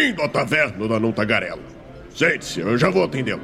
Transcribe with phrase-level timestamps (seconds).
[0.00, 1.62] Bem-vindo à taverna da Não Tagarela.
[2.08, 3.42] Sente-se, eu já vou atendê-lo.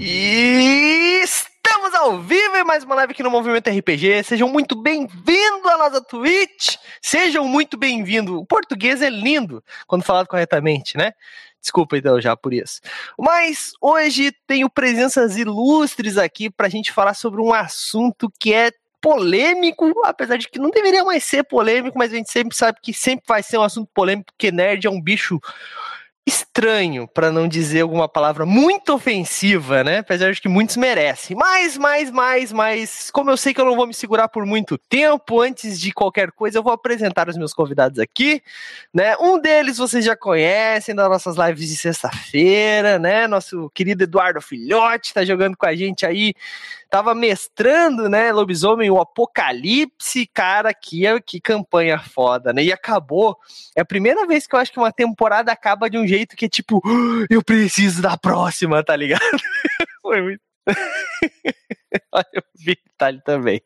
[0.00, 4.24] E estamos ao vivo em mais uma live aqui no Movimento RPG.
[4.24, 6.78] Sejam muito bem-vindos à nossa Twitch.
[7.00, 8.34] Sejam muito bem-vindos.
[8.34, 11.12] O português é lindo quando falado corretamente, né?
[11.60, 12.80] Desculpa então já por isso.
[13.16, 18.72] Mas hoje tenho presenças ilustres aqui para a gente falar sobre um assunto que é
[19.02, 22.94] polêmico, apesar de que não deveria mais ser polêmico, mas a gente sempre sabe que
[22.94, 25.40] sempre vai ser um assunto polêmico, porque nerd é um bicho
[26.24, 29.98] estranho, para não dizer alguma palavra muito ofensiva, né?
[29.98, 31.36] Apesar de que muitos merecem.
[31.36, 34.78] Mas, mais, mais, mais, como eu sei que eu não vou me segurar por muito
[34.78, 38.40] tempo, antes de qualquer coisa, eu vou apresentar os meus convidados aqui,
[38.94, 39.16] né?
[39.18, 43.26] Um deles vocês já conhecem das nossas lives de sexta-feira, né?
[43.26, 46.34] Nosso querido Eduardo Filhote tá jogando com a gente aí
[46.92, 52.62] tava mestrando, né, Lobisomem, o Apocalipse, cara, que, que campanha foda, né?
[52.62, 53.34] E acabou.
[53.74, 56.44] É a primeira vez que eu acho que uma temporada acaba de um jeito que
[56.44, 59.20] é tipo, oh, eu preciso da próxima, tá ligado?
[60.02, 60.40] Foi muito.
[62.12, 63.60] Olha o Vitalho também.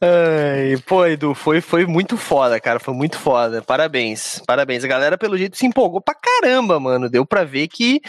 [0.00, 2.78] Ai, pô, Edu, foi, foi muito foda, cara.
[2.78, 3.62] Foi muito foda.
[3.62, 4.42] Parabéns.
[4.46, 4.84] Parabéns.
[4.84, 7.08] A galera, pelo jeito, se empolgou pra caramba, mano.
[7.08, 8.00] Deu pra ver que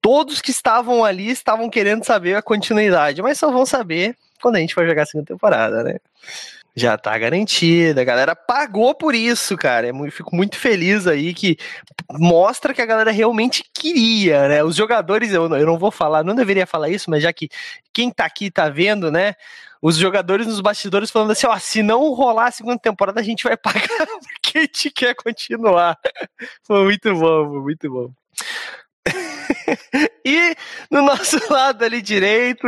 [0.00, 4.60] todos que estavam ali estavam querendo saber a continuidade, mas só vão saber quando a
[4.60, 5.98] gente for jogar a segunda temporada, né?
[6.76, 8.00] Já tá garantida.
[8.00, 9.86] A galera pagou por isso, cara.
[9.86, 11.56] Eu fico muito feliz aí que
[12.10, 14.64] mostra que a galera realmente queria, né?
[14.64, 17.48] Os jogadores, eu, eu não vou falar, não deveria falar isso, mas já que
[17.92, 19.34] quem tá aqui tá vendo, né?
[19.84, 23.44] os jogadores nos bastidores falando assim, ó, se não rolar a segunda temporada, a gente
[23.44, 25.98] vai pagar porque a gente quer continuar.
[26.62, 28.10] Foi muito bom, foi muito bom.
[30.24, 30.54] e
[30.90, 32.66] no nosso lado ali direito,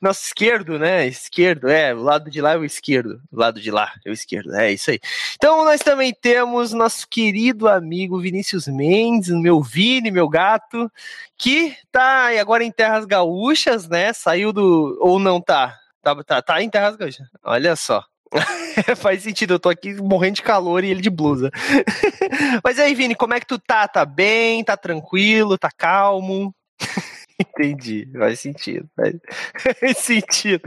[0.00, 1.06] nosso esquerdo, né?
[1.06, 4.12] Esquerdo, é, o lado de lá é o esquerdo, o lado de lá é o
[4.12, 5.00] esquerdo, é isso aí.
[5.34, 10.90] Então nós também temos nosso querido amigo Vinícius Mendes, meu Vini, meu gato,
[11.36, 14.12] que tá agora em terras gaúchas, né?
[14.12, 15.78] Saiu do ou não tá?
[16.02, 17.28] Tá, tá, tá em Terras Gaúchas.
[17.44, 18.04] Olha só.
[18.96, 21.50] Faz sentido, eu tô aqui morrendo de calor e ele de blusa.
[22.64, 23.86] Mas aí, Vini, como é que tu tá?
[23.86, 24.64] Tá bem?
[24.64, 25.58] Tá tranquilo?
[25.58, 26.54] Tá calmo?
[27.38, 28.88] Entendi, faz sentido.
[28.96, 30.62] Faz sentido.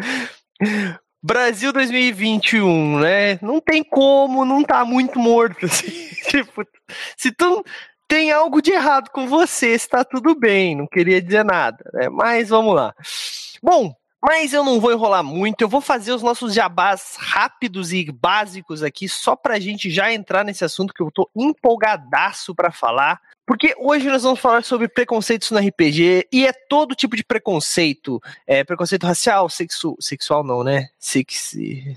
[1.24, 3.40] Brasil 2021, né?
[3.42, 5.66] Não tem como não tá muito morto.
[5.66, 5.92] Assim.
[6.30, 6.64] Tipo,
[7.18, 7.64] se tu
[8.08, 12.10] tem algo de errado com você, está tudo bem, não queria dizer nada, né?
[12.10, 12.94] Mas vamos lá.
[13.64, 13.96] Bom,
[14.28, 18.82] mas eu não vou enrolar muito, eu vou fazer os nossos jabás rápidos e básicos
[18.82, 23.22] aqui, só pra gente já entrar nesse assunto que eu tô empolgadaço para falar.
[23.46, 28.20] Porque hoje nós vamos falar sobre preconceitos no RPG e é todo tipo de preconceito.
[28.48, 30.88] É preconceito racial, sexu, sexual não, né?
[30.98, 31.96] Sexy,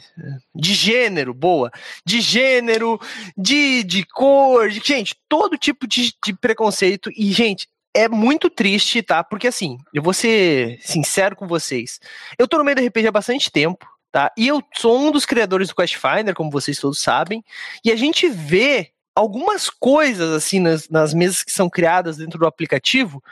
[0.55, 1.71] de gênero, boa.
[2.05, 3.01] De gênero,
[3.35, 7.11] de, de cor, de, gente, todo tipo de, de preconceito.
[7.17, 9.25] E, gente, é muito triste, tá?
[9.25, 11.99] Porque assim, eu vou ser sincero com vocês.
[12.39, 14.33] Eu tô no meio do RPG há bastante tempo, tá?
[14.37, 17.45] E eu sou um dos criadores do Quest Finder, como vocês todos sabem.
[17.85, 22.47] E a gente vê algumas coisas, assim, nas, nas mesas que são criadas dentro do
[22.47, 23.23] aplicativo.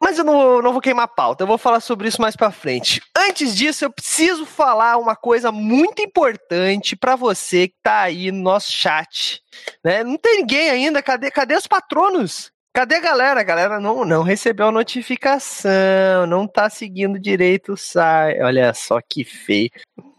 [0.00, 2.52] Mas eu não, não vou queimar a pauta, eu vou falar sobre isso mais para
[2.52, 3.02] frente.
[3.16, 8.40] Antes disso, eu preciso falar uma coisa muito importante para você que tá aí no
[8.40, 9.42] nosso chat.
[9.82, 10.04] Né?
[10.04, 12.52] Não tem ninguém ainda, cadê, cadê os patronos?
[12.78, 13.40] Cadê a galera?
[13.40, 18.40] A galera não, não recebeu a notificação, não tá seguindo direito o site.
[18.40, 19.68] Olha só que feio.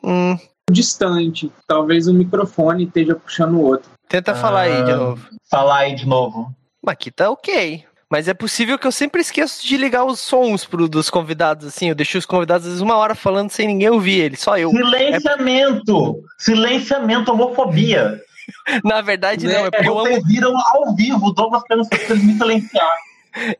[0.03, 0.37] Hum.
[0.69, 1.49] Distante.
[1.65, 3.89] Talvez o microfone esteja puxando o outro.
[4.09, 5.29] Tenta ah, falar aí de novo.
[5.49, 6.53] Falar aí de novo.
[6.85, 7.85] Aqui tá ok.
[8.11, 11.87] Mas é possível que eu sempre esqueço de ligar os sons pro, dos convidados, assim.
[11.87, 14.69] Eu deixo os convidados às vezes uma hora falando sem ninguém ouvir ele, só eu.
[14.71, 16.17] Silenciamento!
[16.17, 16.43] É...
[16.43, 18.19] Silenciamento, homofobia.
[18.83, 20.23] Na verdade, não, é porque eu amo.
[20.25, 21.87] viram ao vivo o Douglas querendo
[22.23, 22.97] me silenciar.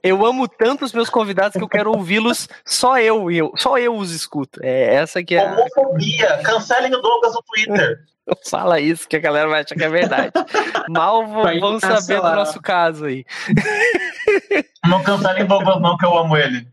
[0.01, 3.95] Eu amo tanto os meus convidados que eu quero ouvi-los só eu, eu, só eu
[3.95, 4.59] os escuto.
[4.63, 5.43] É essa que é.
[5.43, 7.99] Homofobia, cancelem o Douglas no Twitter.
[8.49, 10.31] Fala isso que a galera vai achar que é verdade.
[10.87, 13.25] Mal vão saber do nosso caso aí.
[14.87, 16.67] Não cancelem o Douglas não, que eu amo ele.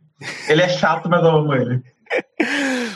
[0.49, 1.83] Ele é chato, mas eu amo ele.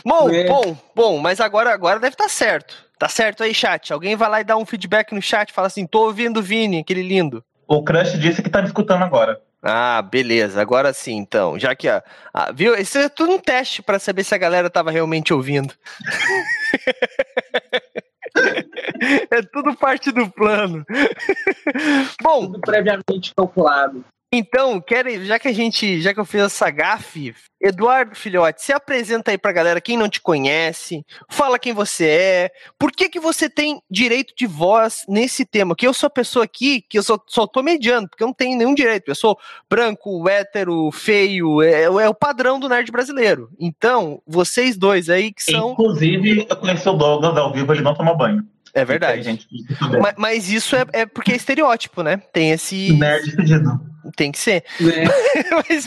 [0.05, 0.47] Bom, é.
[0.47, 2.75] bom, bom, mas agora, agora deve estar tá certo.
[3.01, 3.95] Tá certo aí, chat?
[3.95, 6.81] Alguém vai lá e dá um feedback no chat, fala assim: tô ouvindo o Vini,
[6.81, 7.43] aquele lindo.
[7.67, 9.41] O Crush disse que tá me escutando agora.
[9.63, 10.61] Ah, beleza.
[10.61, 11.59] Agora sim, então.
[11.59, 12.03] Já que, ó,
[12.35, 12.75] ah, viu?
[12.75, 15.73] Isso é tudo um teste para saber se a galera tava realmente ouvindo.
[19.31, 20.85] é tudo parte do plano.
[22.23, 24.05] Bom, tudo previamente calculado.
[24.33, 28.73] Então, quero, já que a gente, já que eu fiz essa gafe, Eduardo Filhote, se
[28.73, 33.19] apresenta aí pra galera quem não te conhece, fala quem você é, por que que
[33.19, 35.75] você tem direito de voz nesse tema?
[35.75, 38.35] Que eu sou a pessoa aqui que eu só, só tô mediando, porque eu não
[38.35, 39.37] tenho nenhum direito, eu sou
[39.69, 43.51] branco, hétero, feio, é, é o padrão do nerd brasileiro.
[43.59, 45.73] Então, vocês dois aí que são...
[45.73, 48.47] Inclusive, eu conheci o Douglas ao vivo, ele não toma banho.
[48.73, 49.25] É verdade.
[49.25, 49.49] Gente,
[50.01, 52.23] mas, mas, isso é, é, porque é estereótipo, né?
[52.33, 52.93] Tem esse.
[52.93, 53.90] Nerd pedido.
[54.17, 54.65] Tem que ser.
[54.81, 55.05] É.
[55.69, 55.87] mas,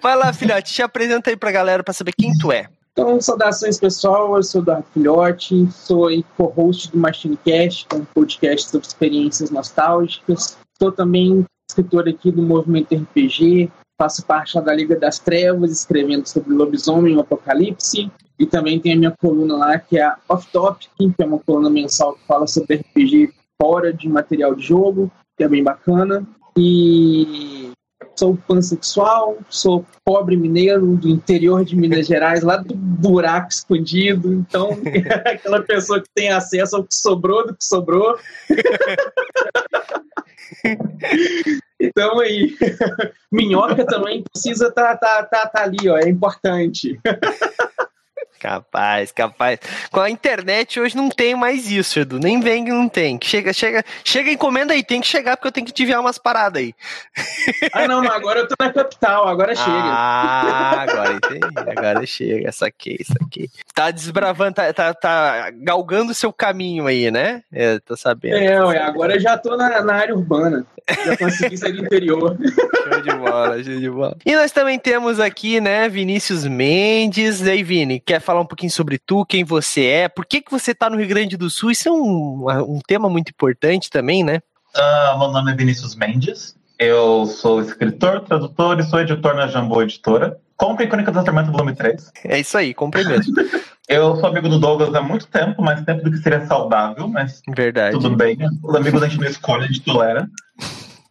[0.00, 2.68] vai lá, filhote, te apresenta aí pra galera pra saber quem tu é.
[2.92, 8.04] Então, saudações pessoal, eu sou o Eduardo Filhote, sou co-host do MachineCast, que é um
[8.04, 10.58] podcast sobre experiências nostálgicas.
[10.78, 16.52] Sou também escritor aqui do Movimento RPG, faço parte da Liga das Trevas, escrevendo sobre
[16.52, 18.10] lobisomem e apocalipse.
[18.38, 21.38] E também tem a minha coluna lá, que é a Off Topic, que é uma
[21.38, 26.26] coluna mensal que fala sobre RPG fora de material de jogo, que é bem bacana.
[26.56, 27.72] E
[28.16, 34.32] sou pansexual, sou pobre mineiro do interior de Minas Gerais, lá do buraco escondido.
[34.32, 34.70] Então,
[35.24, 38.18] aquela pessoa que tem acesso ao que sobrou do que sobrou.
[41.82, 42.56] Então aí,
[43.32, 47.00] minhoca também precisa estar tá, tá, tá, tá ali, ó, é importante.
[48.42, 49.60] Capaz, capaz.
[49.92, 52.18] Com a internet hoje não tem mais isso, Edu.
[52.18, 53.16] Nem vem que não tem.
[53.22, 56.18] Chega, chega, chega encomenda aí, tem que chegar porque eu tenho que te enviar umas
[56.18, 56.74] paradas aí.
[57.72, 59.70] Ah, não, agora eu tô na capital, agora chega.
[59.70, 61.40] Ah, agora entendi.
[61.56, 63.48] Agora chega, saquei, saquei.
[63.72, 67.44] Tá desbravando, tá, tá, tá galgando seu caminho aí, né?
[67.52, 68.38] Eu tô sabendo.
[68.38, 70.66] É, ué, agora eu já tô na, na área urbana.
[71.04, 72.36] Já consegui sair do interior.
[72.36, 74.16] Show de bola, show de bola.
[74.26, 77.40] E nós também temos aqui, né, Vinícius Mendes.
[77.40, 80.50] E aí, Vini, quer falar um pouquinho sobre tu, quem você é, por que, que
[80.50, 81.70] você tá no Rio Grande do Sul?
[81.70, 84.40] Isso é um, um tema muito importante também, né?
[84.74, 86.56] Uh, meu nome é Vinícius Mendes.
[86.78, 90.36] Eu sou escritor, tradutor e sou editor na Jambô Editora.
[90.56, 92.12] Compre Crônica do Tormenta volume 3.
[92.24, 93.34] É isso aí, compre mesmo.
[93.88, 97.42] eu sou amigo do Douglas há muito tempo, mais tempo do que seria saudável, mas
[97.54, 97.92] Verdade.
[97.92, 98.38] tudo bem.
[98.62, 100.28] Os amigos a gente não escolhe, a gente tolera.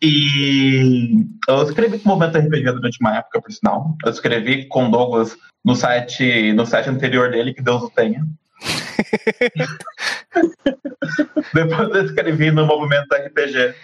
[0.01, 3.95] E eu escrevi com o Movimento RPG durante uma época, por sinal.
[4.03, 8.25] Eu escrevi com o Douglas no site, no site anterior dele, que Deus o tenha.
[11.53, 13.75] Depois eu escrevi no Movimento RPG.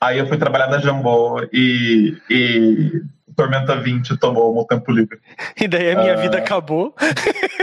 [0.00, 3.02] Aí eu fui trabalhar na Jambô e, e
[3.34, 5.18] Tormenta 20 tomou o meu tempo livre.
[5.60, 6.20] E daí a minha uh...
[6.20, 6.94] vida acabou.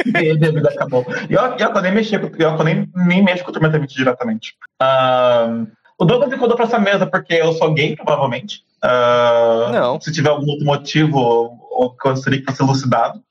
[0.06, 1.06] e daí a minha vida acabou.
[1.30, 4.56] E eu, eu, nem mexi, eu, eu nem, nem mexo com o Tormenta 20 diretamente.
[4.82, 5.68] Uh,
[5.98, 8.64] o Douglas me convidou pra essa mesa porque eu sou gay, provavelmente.
[8.84, 10.02] Uh, Não.
[10.02, 13.22] Se tiver algum outro motivo, ou gostaria que fosse elucidado.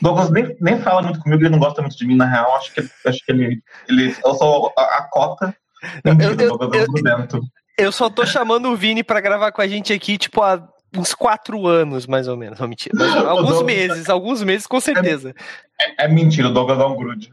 [0.00, 2.56] Douglas nem, nem fala muito comigo, ele não gosta muito de mim, na real.
[2.56, 4.16] Acho que, acho que ele, ele.
[4.24, 5.56] Eu sou a, a cota.
[6.04, 7.42] Eu, eu, eu,
[7.78, 11.14] eu, só tô chamando o Vini pra gravar com a gente aqui, tipo, há uns
[11.14, 12.58] quatro anos, mais ou menos.
[12.58, 12.94] Não, mentira.
[13.28, 15.34] alguns Douglas, meses, alguns meses, com certeza.
[15.80, 17.32] É, é, é mentira, o Douglas é um grude.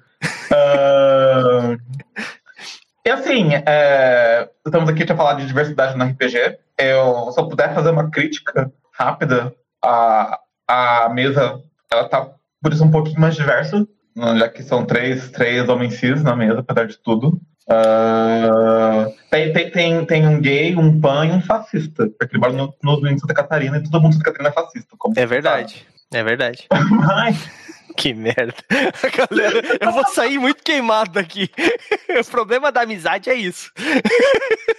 [0.52, 1.78] Uh,
[3.06, 6.58] e assim, é, estamos aqui para falar de diversidade no RPG.
[6.78, 9.54] Eu, se eu puder fazer uma crítica rápida,
[9.84, 11.62] a, a mesa
[11.92, 12.30] ela tá
[12.62, 16.60] por isso um pouquinho mais diversa, já que são três, três homens cis na mesa,
[16.60, 17.40] apesar de tudo.
[17.70, 22.10] Uh, tem, tem, tem, tem um gay, um pan e um fascista.
[22.18, 24.52] Porque ele mora no, no, em Santa Catarina e todo mundo em Santa Catarina é
[24.52, 24.98] fascista.
[25.16, 25.74] é verdade.
[25.74, 26.00] Sabe.
[26.12, 26.68] É verdade.
[26.90, 27.50] Mas,
[27.98, 28.54] que merda.
[29.30, 31.50] Galera, eu vou sair muito queimado daqui.
[32.10, 33.72] O problema da amizade é isso.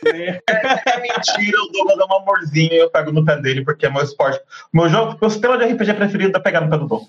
[0.04, 0.42] É,
[0.86, 4.02] é mentira, eu dou um amorzinho e eu pego no pé dele porque é meu
[4.02, 4.40] esporte.
[4.72, 7.06] Meu jogo, meu sistema de RPG preferido é pegar no pé do Dom.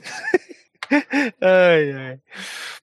[1.41, 2.19] ai, ai.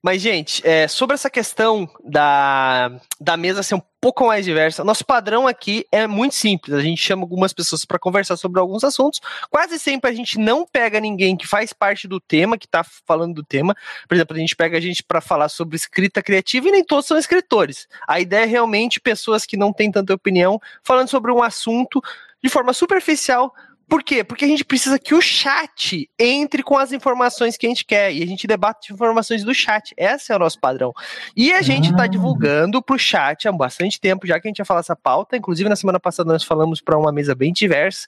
[0.01, 5.05] Mas, gente, é, sobre essa questão da, da mesa ser um pouco mais diversa, nosso
[5.05, 6.75] padrão aqui é muito simples.
[6.75, 9.19] A gente chama algumas pessoas para conversar sobre alguns assuntos.
[9.49, 13.35] Quase sempre a gente não pega ninguém que faz parte do tema, que está falando
[13.35, 13.75] do tema.
[14.07, 17.05] Por exemplo, a gente pega a gente para falar sobre escrita criativa e nem todos
[17.05, 17.87] são escritores.
[18.07, 22.01] A ideia é realmente pessoas que não têm tanta opinião falando sobre um assunto
[22.41, 23.53] de forma superficial
[23.89, 24.23] por quê?
[24.23, 28.13] Porque a gente precisa que o chat entre com as informações que a gente quer
[28.13, 29.93] e a gente debate informações do chat.
[29.97, 30.93] Esse é o nosso padrão.
[31.35, 32.07] E a gente está ah.
[32.07, 35.35] divulgando para o chat há bastante tempo, já que a gente ia falar essa pauta.
[35.35, 38.07] Inclusive, na semana passada nós falamos para uma mesa bem diversa.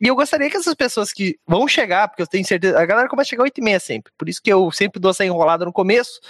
[0.00, 3.08] E eu gostaria que essas pessoas que vão chegar, porque eu tenho certeza, a galera
[3.08, 4.10] começa a chegar 8 e meia sempre.
[4.16, 6.20] Por isso que eu sempre dou essa enrolada no começo.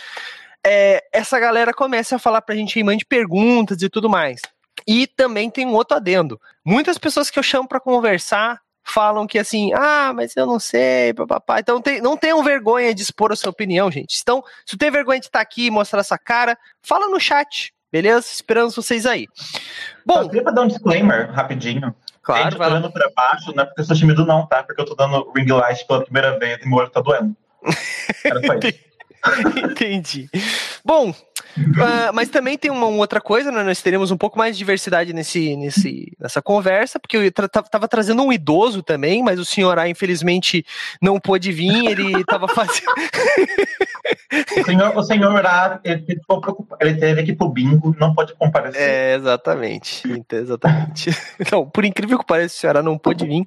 [0.67, 4.41] É, essa galera começa a falar para a gente e mande perguntas e tudo mais.
[4.87, 6.41] E também tem um outro adendo.
[6.65, 8.61] Muitas pessoas que eu chamo para conversar
[8.93, 11.61] falam que assim, ah, mas eu não sei, papapá.
[11.61, 14.19] Então tem, não tenham vergonha de expor a sua opinião, gente.
[14.23, 17.73] Então, se tu tem vergonha de estar aqui e mostrar essa cara, fala no chat,
[17.93, 18.27] beleza?
[18.31, 19.27] Esperando vocês aí.
[20.05, 21.95] Bom, eu queria dar um disclaimer rapidinho.
[22.23, 24.63] Claro, Gente, vai olhando pra baixo, não é porque eu sou tímido, não, tá?
[24.63, 27.35] Porque eu tô dando ring light pela primeira vez e meu olho tá doendo.
[28.23, 28.89] Era só isso.
[29.65, 30.29] Entendi.
[30.85, 31.15] Bom,
[31.81, 33.63] ah, mas também tem uma outra coisa, né?
[33.63, 37.89] Nós teremos um pouco mais de diversidade nesse, nesse, nessa conversa, porque eu tra tava
[37.89, 40.65] trazendo um idoso também, mas o senhor A, infelizmente,
[41.01, 42.93] não pôde vir, ele tava fazendo.
[44.61, 46.85] O senhor, o senhor A, ele, ficou preocupado.
[46.85, 48.81] ele teve que ir pro bingo, não pode comparecer.
[48.81, 50.03] É, exatamente.
[50.07, 51.11] Então, exatamente.
[51.41, 53.47] Então, por incrível que pareça, o senhor A não pôde vir.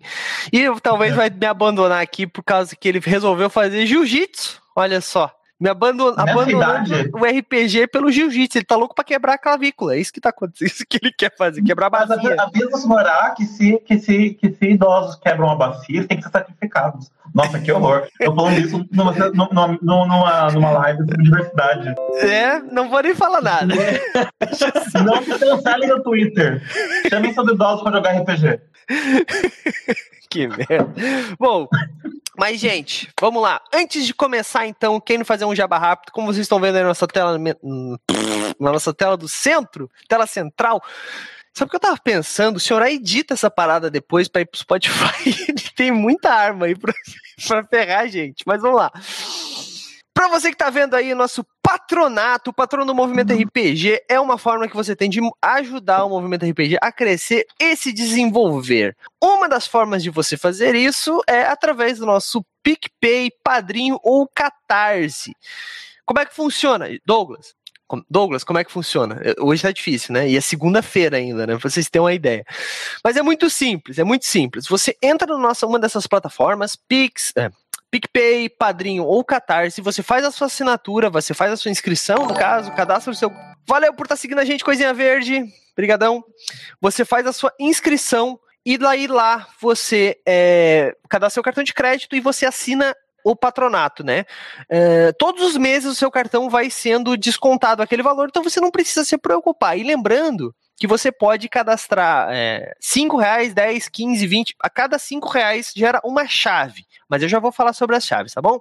[0.52, 4.62] E talvez vai me abandonar aqui por causa que ele resolveu fazer jiu-jitsu.
[4.76, 5.32] Olha só.
[5.62, 6.16] Me abandon...
[6.18, 7.12] Abandonando idade?
[7.14, 8.58] o RPG pelo jiu-jitsu.
[8.58, 9.96] Ele tá louco pra quebrar a clavícula.
[9.96, 10.68] É isso que tá acontecendo.
[10.72, 11.62] Isso que ele quer fazer.
[11.62, 12.36] Quebrar a Mas bacia.
[12.40, 16.08] a- avisa o senhor A que se, que, se, que se idosos quebram a bacia,
[16.08, 17.12] têm que ser sacrificados.
[17.34, 18.08] Nossa, que horror.
[18.20, 21.94] Eu falando isso numa, numa, numa, numa live sobre diversidade.
[22.16, 23.74] É, não vou nem falar nada.
[25.06, 26.62] Não se cancelem no Twitter.
[27.10, 28.60] Chamem seus idosos pra jogar RPG.
[30.30, 30.90] que merda.
[31.40, 31.68] Bom,
[32.38, 33.62] mas, gente, vamos lá.
[33.74, 36.90] Antes de começar, então, quem fazer um jabá rápido, como vocês estão vendo aí na
[36.90, 40.82] nossa tela, na nossa tela do centro, tela central.
[41.54, 42.56] Sabe o que eu tava pensando?
[42.56, 45.30] O senhor edita essa parada depois pra ir pro Spotify.
[45.50, 46.94] Ele tem muita arma aí pra,
[47.48, 48.44] pra ferrar gente.
[48.46, 48.92] Mas vamos lá.
[50.14, 54.20] Pra você que tá vendo aí o nosso patronato, o patrono do Movimento RPG é
[54.20, 58.96] uma forma que você tem de ajudar o Movimento RPG a crescer e se desenvolver.
[59.24, 65.34] Uma das formas de você fazer isso é através do nosso PicPay, Padrinho ou Catarse.
[66.06, 67.56] Como é que funciona, Douglas?
[68.10, 69.22] Douglas, como é que funciona?
[69.40, 70.30] Hoje tá difícil, né?
[70.30, 71.58] E é segunda-feira ainda, né?
[71.58, 72.46] Pra vocês terem uma ideia.
[73.04, 74.68] Mas é muito simples, é muito simples.
[74.68, 77.50] Você entra na nossa uma dessas plataformas, Pix, é,
[77.92, 82.34] PicPay, Padrinho ou Catarse, você faz a sua assinatura, você faz a sua inscrição, no
[82.34, 83.32] caso, cadastra o seu.
[83.68, 85.44] Valeu por estar seguindo a gente, Coisinha Verde.
[85.76, 86.24] Brigadão.
[86.80, 92.16] Você faz a sua inscrição e daí lá você é, cadastra seu cartão de crédito
[92.16, 94.26] e você assina o patronato, né?
[94.70, 98.72] É, todos os meses o seu cartão vai sendo descontado aquele valor, então você não
[98.72, 99.78] precisa se preocupar.
[99.78, 104.56] E lembrando que você pode cadastrar é, 5 reais, 10, 15, 20.
[104.60, 106.88] A cada 5 reais gera uma chave.
[107.08, 108.60] Mas eu já vou falar sobre as chaves, tá bom?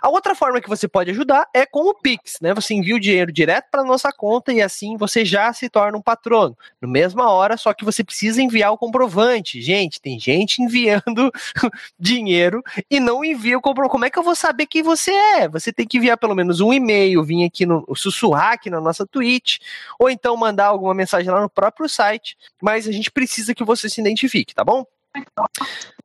[0.00, 2.54] A outra forma que você pode ajudar é com o Pix, né?
[2.54, 6.02] Você envia o dinheiro direto para nossa conta e assim você já se torna um
[6.02, 6.56] patrono.
[6.80, 9.60] No mesma hora, só que você precisa enviar o comprovante.
[9.60, 11.32] Gente, tem gente enviando
[11.98, 13.90] dinheiro e não envia o comprovante.
[13.90, 15.48] Como é que eu vou saber quem você é?
[15.48, 19.04] Você tem que enviar pelo menos um e-mail, vir aqui no sussurrar aqui na nossa
[19.04, 19.58] Twitch,
[19.98, 23.88] ou então mandar alguma mensagem lá no próprio site, mas a gente precisa que você
[23.88, 24.84] se identifique, tá bom?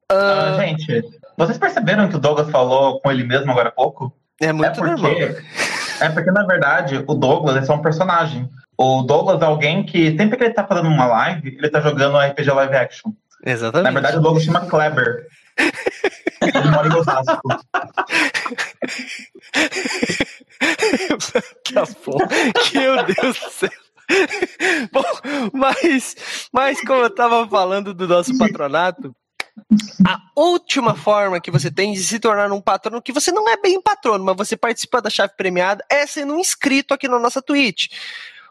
[0.09, 1.03] Ah, gente,
[1.37, 4.13] vocês perceberam que o Douglas falou com ele mesmo agora há pouco?
[4.39, 5.11] É muito é porque, normal.
[5.99, 8.49] É porque, na verdade, o Douglas é só um personagem.
[8.77, 12.17] O Douglas é alguém que, sempre que ele tá fazendo uma live, ele tá jogando
[12.17, 13.11] RPG live action.
[13.45, 13.85] Exatamente.
[13.85, 15.27] Na verdade, o Douglas chama Kleber.
[16.41, 17.41] Ele mora em Osasco.
[21.73, 22.17] tá bom.
[22.73, 23.69] Meu Deus do céu.
[24.91, 25.03] Bom,
[25.53, 26.15] mas,
[26.51, 29.15] mas como eu tava falando do nosso patronato,
[30.05, 33.57] a última forma que você tem de se tornar um patrono, que você não é
[33.57, 37.41] bem patrono, mas você participa da chave premiada, é sendo um inscrito aqui na nossa
[37.41, 37.87] Twitch.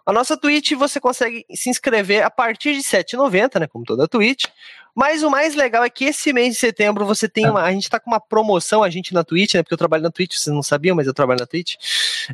[0.04, 3.66] A nossa Twitch você consegue se inscrever a partir de R$ 7,90, né?
[3.68, 4.46] Como toda Twitch.
[4.94, 7.62] Mas o mais legal é que esse mês de setembro você tem uma.
[7.62, 9.62] A gente tá com uma promoção, a gente na Twitch, né?
[9.62, 11.76] Porque eu trabalho na Twitch, vocês não sabiam, mas eu trabalho na Twitch.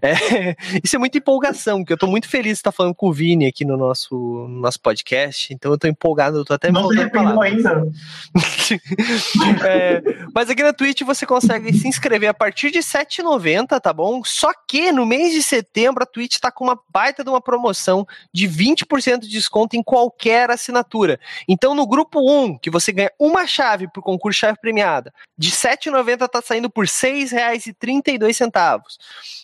[0.02, 3.12] É, isso é muita empolgação, porque eu tô muito feliz de estar falando com o
[3.12, 5.52] Vini aqui no nosso, no nosso podcast.
[5.52, 7.86] Então eu tô empolgado, eu tô até Não se arrependeu ainda.
[9.64, 10.02] É,
[10.34, 14.22] mas aqui na Twitch você consegue se inscrever a partir de R$ 7,90, tá bom?
[14.24, 18.06] Só que no mês de setembro a Twitch tá com uma baita de uma promoção
[18.32, 21.18] de 20% de desconto em qualquer assinatura.
[21.48, 25.56] Então no grupo 1, que você ganha uma chave pro concurso chave premiada, de R$
[25.56, 28.48] 7,90 tá saindo por R$ 6,32.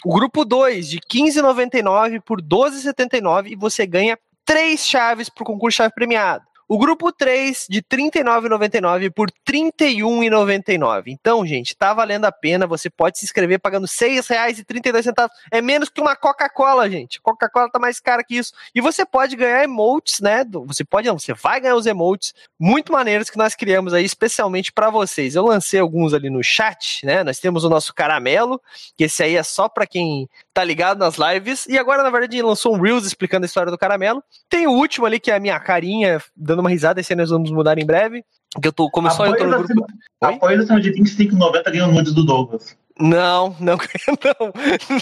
[0.04, 5.44] O grupo 2, de R$ 15,99 por R$ 12,79 e você ganha três chaves pro
[5.44, 6.42] concurso chave premiada.
[6.68, 9.34] O grupo 3 de R$ 39,99 por R$
[9.70, 11.04] 31,99.
[11.08, 12.66] Então, gente, tá valendo a pena.
[12.66, 15.28] Você pode se inscrever pagando R$ 6,32.
[15.50, 17.20] É menos que uma Coca-Cola, gente.
[17.20, 18.52] Coca-Cola tá mais cara que isso.
[18.74, 20.44] E você pode ganhar emotes, né?
[20.66, 24.72] Você pode, não, você vai ganhar os emotes muito maneiros que nós criamos aí especialmente
[24.72, 25.34] para vocês.
[25.34, 27.22] Eu lancei alguns ali no chat, né?
[27.22, 28.60] Nós temos o nosso caramelo,
[28.96, 31.66] que esse aí é só para quem tá ligado nas lives.
[31.66, 34.22] E agora, na verdade, lançou um Reels explicando a história do caramelo.
[34.48, 37.00] Tem o último ali, que é a minha carinha dando uma risada.
[37.00, 38.24] Esse aí nós vamos mudar em breve.
[38.60, 39.86] Que eu tô, como só eu tô no grupo.
[40.22, 40.34] Oi?
[40.34, 42.76] Apoio acima de R$ 25,90 ganham nudes do Douglas.
[42.98, 44.52] Não, não ganha não.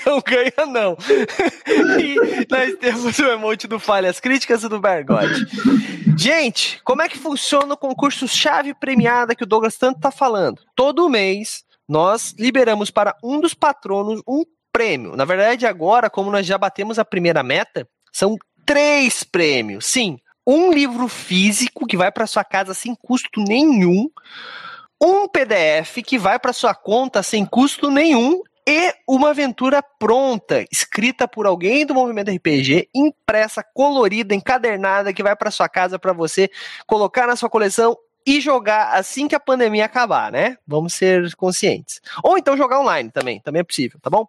[0.07, 0.97] Não ganha não.
[2.01, 5.47] E nós temos o emote do Falhas Críticas e do Bergotti.
[6.17, 10.63] Gente, como é que funciona o concurso chave premiada que o Douglas tanto tá falando?
[10.75, 15.15] Todo mês nós liberamos para um dos patronos um prêmio.
[15.15, 19.85] Na verdade, agora, como nós já batemos a primeira meta, são três prêmios.
[19.87, 24.09] Sim, um livro físico que vai para sua casa sem custo nenhum
[25.01, 31.27] um PDF que vai para sua conta sem custo nenhum e uma aventura pronta, escrita
[31.27, 36.49] por alguém do movimento RPG, impressa, colorida, encadernada, que vai para sua casa para você
[36.87, 40.57] colocar na sua coleção e jogar assim que a pandemia acabar, né?
[40.65, 42.01] Vamos ser conscientes.
[42.23, 44.29] Ou então jogar online também, também é possível, tá bom?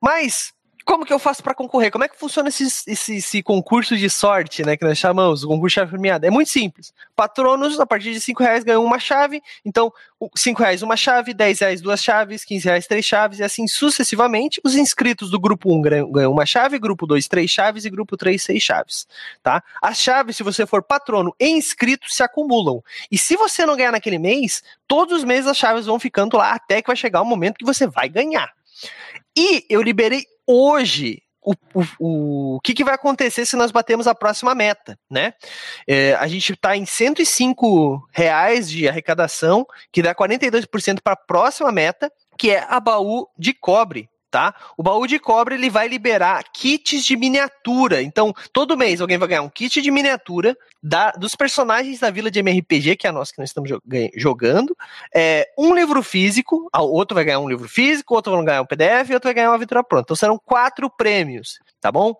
[0.00, 0.52] Mas
[0.84, 1.90] como que eu faço para concorrer?
[1.90, 4.76] Como é que funciona esse, esse, esse, concurso de sorte, né?
[4.76, 6.26] Que nós chamamos, o concurso chave premiada?
[6.26, 6.92] É muito simples.
[7.14, 9.42] Patronos, a partir de 5 reais, ganham uma chave.
[9.64, 9.92] Então,
[10.34, 14.60] 5 reais uma chave, 10 reais duas chaves, 15 reais três chaves, e assim sucessivamente.
[14.64, 18.42] Os inscritos do grupo 1 ganham uma chave, grupo 2, três chaves, e grupo 3,
[18.42, 19.06] seis chaves.
[19.42, 19.62] Tá?
[19.80, 22.82] As chaves, se você for patrono e inscrito, se acumulam.
[23.10, 26.52] E se você não ganhar naquele mês, todos os meses as chaves vão ficando lá
[26.52, 28.52] até que vai chegar o momento que você vai ganhar.
[29.36, 34.14] E eu liberei hoje o, o, o que, que vai acontecer se nós batemos a
[34.14, 35.34] próxima meta, né?
[35.88, 41.72] É, a gente está em 105 reais de arrecadação, que dá 42% para a próxima
[41.72, 44.54] meta, que é a baú de cobre tá?
[44.78, 48.02] O baú de cobre ele vai liberar kits de miniatura.
[48.02, 52.30] Então, todo mês alguém vai ganhar um kit de miniatura da, dos personagens da Vila
[52.30, 53.70] de MRPG, que é a nossa que nós estamos
[54.16, 54.74] jogando.
[55.14, 59.10] É, um livro físico, outro vai ganhar um livro físico, outro vai ganhar um PDF
[59.10, 60.06] e outro vai ganhar uma aventura pronta.
[60.06, 62.14] Então serão quatro prêmios, tá bom?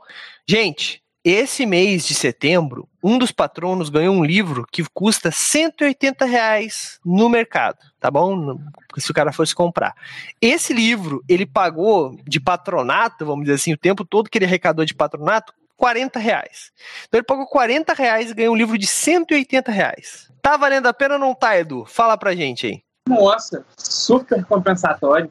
[0.47, 6.99] Gente, esse mês de setembro, um dos patronos ganhou um livro que custa 180 reais
[7.05, 8.59] no mercado, tá bom?
[8.97, 9.95] Se o cara fosse comprar.
[10.41, 14.85] Esse livro, ele pagou de patronato, vamos dizer assim, o tempo todo que ele arrecadou
[14.85, 16.73] de patronato, 40 reais.
[17.09, 20.31] Então ele pagou 40 reais e ganhou um livro de 180 reais.
[20.41, 21.85] Tá valendo a pena ou não tá, Edu?
[21.87, 22.83] Fala pra gente aí.
[23.09, 25.31] Nossa, super compensatório.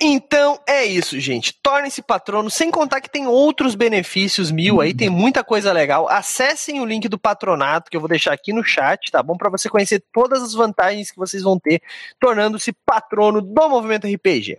[0.00, 1.54] então é isso, gente.
[1.62, 6.08] Torne-se patrono, sem contar que tem outros benefícios mil aí, tem muita coisa legal.
[6.08, 9.36] Acessem o link do patronato que eu vou deixar aqui no chat, tá bom?
[9.36, 11.80] Para você conhecer todas as vantagens que vocês vão ter
[12.18, 14.58] tornando-se patrono do Movimento RPG.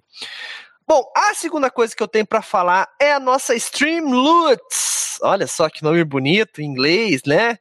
[0.88, 5.20] Bom, a segunda coisa que eu tenho para falar é a nossa Streamloots.
[5.22, 7.58] Olha só que nome bonito em inglês, né?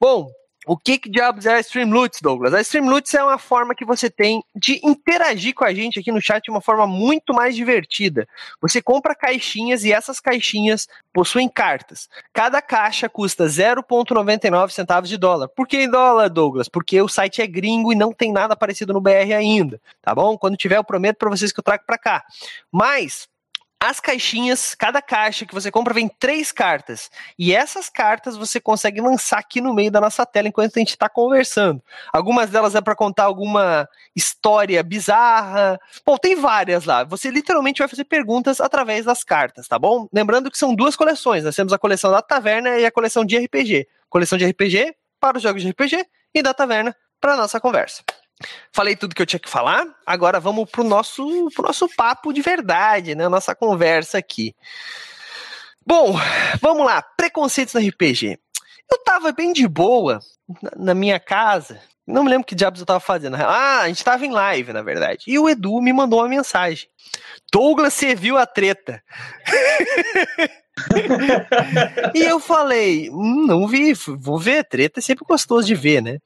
[0.00, 0.30] Bom,
[0.66, 2.54] o que, que diabos é a Streamloots, Douglas?
[2.54, 6.20] A Streamloots é uma forma que você tem de interagir com a gente aqui no
[6.20, 8.28] chat de uma forma muito mais divertida.
[8.60, 12.08] Você compra caixinhas e essas caixinhas possuem cartas.
[12.32, 15.48] Cada caixa custa 0,99 centavos de dólar.
[15.48, 16.68] Por que dólar, Douglas?
[16.68, 20.38] Porque o site é gringo e não tem nada parecido no BR ainda, tá bom?
[20.38, 22.24] Quando tiver, eu prometo para vocês que eu trago para cá.
[22.70, 23.28] Mas
[23.84, 27.10] as caixinhas, cada caixa que você compra vem três cartas.
[27.36, 30.90] E essas cartas você consegue lançar aqui no meio da nossa tela enquanto a gente
[30.90, 31.82] está conversando.
[32.12, 35.80] Algumas delas é para contar alguma história bizarra.
[36.06, 37.02] Bom, tem várias lá.
[37.02, 40.06] Você literalmente vai fazer perguntas através das cartas, tá bom?
[40.12, 41.42] Lembrando que são duas coleções.
[41.42, 43.88] Nós temos a coleção da Taverna e a coleção de RPG.
[44.08, 48.04] Coleção de RPG para os jogos de RPG e da Taverna para nossa conversa.
[48.72, 52.42] Falei tudo que eu tinha que falar, agora vamos pro nosso, pro nosso papo de
[52.42, 53.28] verdade, né?
[53.28, 54.54] Nossa conversa aqui.
[55.84, 56.14] Bom,
[56.60, 57.02] vamos lá.
[57.02, 58.38] Preconceitos no RPG.
[58.90, 60.20] Eu tava bem de boa
[60.76, 61.80] na, minha casa.
[62.06, 63.36] Não me lembro que diabos eu tava fazendo.
[63.36, 65.24] Ah, a gente tava em live, na verdade.
[65.26, 66.88] E o Edu me mandou uma mensagem.
[67.52, 69.02] Douglas, você viu a treta?
[72.14, 76.18] e eu falei, hum, não vi, vou ver, treta é sempre gostoso de ver, né?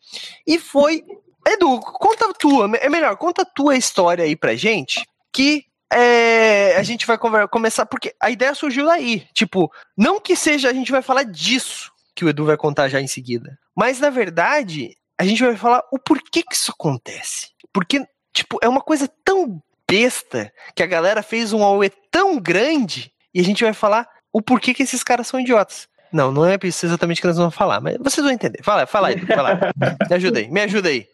[0.46, 1.04] E foi
[1.46, 6.76] Edu, conta a tua, é melhor, conta a tua história aí pra gente, que é,
[6.76, 7.16] a gente vai
[7.48, 9.26] começar, porque a ideia surgiu daí.
[9.32, 13.00] Tipo, não que seja, a gente vai falar disso que o Edu vai contar já
[13.00, 13.58] em seguida.
[13.74, 17.50] Mas, na verdade, a gente vai falar o porquê que isso acontece.
[17.72, 23.12] Porque, tipo, é uma coisa tão besta que a galera fez um AUE tão grande
[23.32, 25.88] e a gente vai falar o porquê que esses caras são idiotas.
[26.12, 28.62] Não, não é exatamente que nós vamos falar, mas vocês vão entender.
[28.62, 29.58] Fala, fala aí, fala.
[30.08, 31.06] me ajuda aí, me ajuda aí.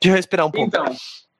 [0.00, 0.68] Deixa eu respirar um pouco.
[0.68, 0.84] Então,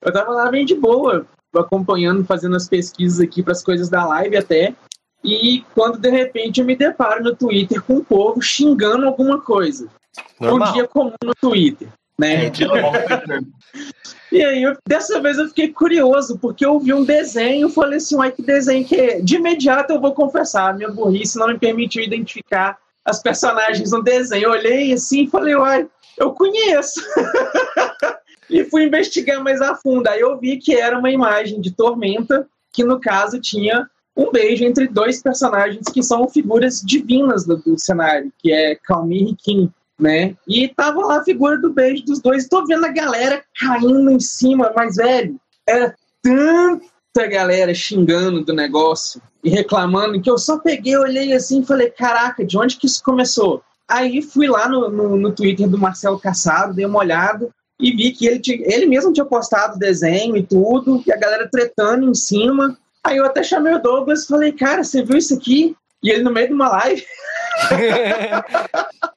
[0.02, 4.04] eu tava lá bem de boa, acompanhando, fazendo as pesquisas aqui para as coisas da
[4.06, 4.74] live até.
[5.24, 9.88] E quando de repente eu me deparo no Twitter com o povo xingando alguma coisa.
[10.40, 10.68] Normal.
[10.68, 12.46] Um dia comum no Twitter, né?
[12.46, 12.52] É,
[14.32, 18.16] e aí, eu, dessa vez eu fiquei curioso, porque eu vi um desenho, falei assim,
[18.16, 19.20] uai, que desenho que é?
[19.20, 24.44] De imediato eu vou confessar, minha burrice não me permitiu identificar as personagens no desenho.
[24.44, 27.00] Eu olhei assim e falei, uai, eu conheço.
[28.50, 30.08] E fui investigar mais a fundo.
[30.08, 34.64] Aí eu vi que era uma imagem de Tormenta, que no caso tinha um beijo
[34.64, 39.70] entre dois personagens que são figuras divinas do, do cenário, que é Calmir e Kim,
[40.00, 40.34] né?
[40.46, 42.48] E tava lá a figura do beijo dos dois.
[42.48, 46.86] Tô vendo a galera caindo em cima, mas velho, era tanta
[47.26, 52.44] galera xingando do negócio e reclamando que eu só peguei, olhei assim e falei: caraca,
[52.44, 53.62] de onde que isso começou?
[53.88, 57.48] Aí fui lá no, no, no Twitter do Marcelo Cassado, dei uma olhada
[57.80, 61.48] e vi que ele, tinha, ele mesmo tinha postado desenho e tudo, e a galera
[61.50, 62.76] tretando em cima.
[63.04, 65.74] Aí eu até chamei o Douglas e falei, cara, você viu isso aqui?
[66.02, 67.04] E ele no meio de uma live.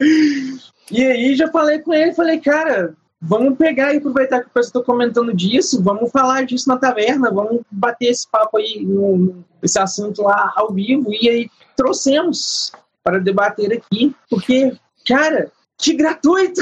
[0.90, 4.82] e aí já falei com ele, falei, cara, vamos pegar e aproveitar que o pessoal
[4.82, 9.78] está comentando disso, vamos falar disso na taverna, vamos bater esse papo aí, no, esse
[9.78, 14.76] assunto lá ao vivo, e aí trouxemos para debater aqui, porque,
[15.06, 16.60] cara, que gratuito!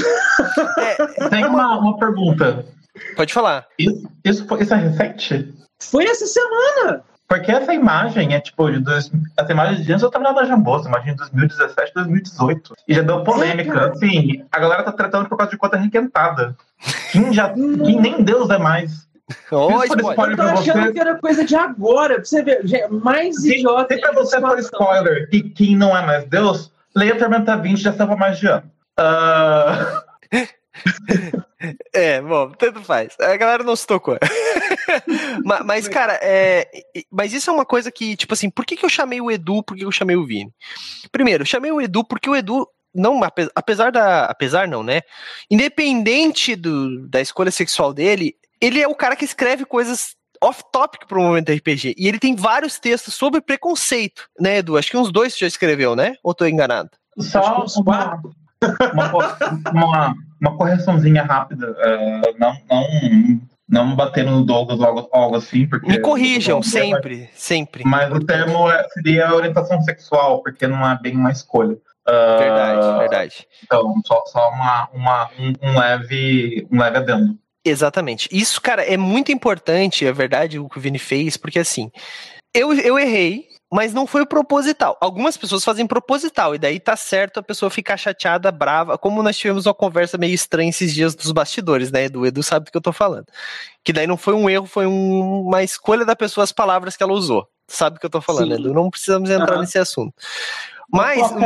[0.78, 2.64] É, tem uma, uma pergunta.
[3.16, 3.66] Pode falar.
[3.78, 5.54] Isso, isso, isso é recente?
[5.82, 7.04] Foi essa semana!
[7.28, 10.88] Porque essa imagem é tipo de dois, essa imagem de antes eu tava na Jambosa,
[10.88, 12.74] imagem de 2017, 2018.
[12.86, 13.78] E já deu polêmica.
[13.78, 16.56] É, assim, a galera tá tratando por causa de conta requentada.
[17.10, 17.52] Quem já.
[17.52, 19.06] quem nem Deus é mais.
[19.50, 20.92] Oh, spoiler eu tô achando você.
[20.92, 23.92] que era coisa de agora, pra você ver, mais se, idiota.
[23.92, 27.90] Se pra você for spoiler e quem não é mais Deus, leia Tormenta 20 já
[27.90, 28.70] estava mais de ano.
[28.98, 30.06] Uh...
[31.92, 33.16] É, bom, tanto faz.
[33.20, 34.18] A galera não se tocou.
[35.44, 36.68] mas, mas, cara, é,
[37.10, 39.62] mas isso é uma coisa que, tipo assim, por que, que eu chamei o Edu,
[39.62, 40.52] por que eu chamei o Vini?
[41.10, 43.20] Primeiro, eu chamei o Edu porque o Edu, não,
[43.54, 44.26] apesar da.
[44.26, 45.02] Apesar não, né?
[45.50, 51.18] Independente do, da escolha sexual dele, ele é o cara que escreve coisas off-topic para
[51.18, 51.94] o momento RPG.
[51.96, 54.76] E ele tem vários textos sobre preconceito, né, Edu?
[54.76, 56.14] Acho que uns dois você já escreveu, né?
[56.22, 56.90] Ou tô enganado?
[57.18, 58.20] Só uma,
[58.94, 60.14] uma, uma,
[60.46, 61.72] uma correçãozinha rápida.
[61.72, 65.66] Uh, não, não, não batendo no Douglas ou algo, algo assim.
[65.66, 67.84] Porque Me corrijam, sempre, mas, sempre.
[67.84, 71.76] Mas o termo é, seria orientação sexual, porque não é bem uma escolha.
[72.08, 73.46] Uh, verdade, verdade.
[73.64, 77.36] Então, só, só uma, uma, um, um, leve, um leve adendo.
[77.64, 78.28] Exatamente.
[78.30, 81.90] Isso, cara, é muito importante, é verdade, o que o Vini fez, porque assim,
[82.54, 84.96] eu, eu errei, mas não foi proposital.
[85.02, 89.36] Algumas pessoas fazem proposital, e daí tá certo a pessoa ficar chateada, brava, como nós
[89.36, 92.24] tivemos uma conversa meio estranha esses dias dos bastidores, né, Edu?
[92.24, 93.26] Edu sabe do que eu tô falando.
[93.84, 97.02] Que daí não foi um erro, foi um, uma escolha da pessoa, as palavras que
[97.02, 97.46] ela usou.
[97.68, 98.60] Sabe do que eu tô falando, Sim.
[98.62, 98.72] Edu?
[98.72, 99.60] Não precisamos entrar uhum.
[99.60, 100.14] nesse assunto.
[100.90, 101.36] Mas, o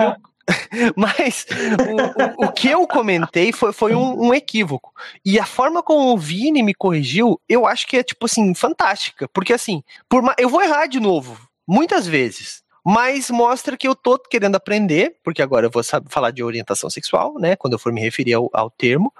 [0.94, 4.92] mas o, o, o, que eu comentei foi, foi um, um, equívoco.
[5.24, 9.28] E a forma como o Vini me corrigiu, eu acho que é, tipo assim, fantástica.
[9.32, 12.62] Porque assim, por eu vou errar de novo, muitas vezes.
[12.84, 17.34] Mas mostra que eu tô querendo aprender, porque agora eu vou falar de orientação sexual,
[17.38, 17.54] né?
[17.54, 19.12] Quando eu for me referir ao, ao termo.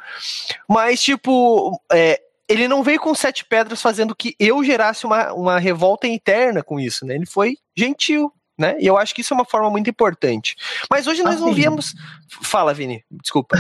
[0.67, 5.59] Mas, tipo, é, ele não veio com sete pedras fazendo que eu gerasse uma, uma
[5.59, 7.15] revolta interna com isso, né?
[7.15, 8.77] Ele foi gentil, né?
[8.81, 10.57] E eu acho que isso é uma forma muito importante.
[10.91, 11.45] Mas hoje nós assim.
[11.45, 11.95] não viemos.
[12.43, 13.57] Fala, Vini, desculpa.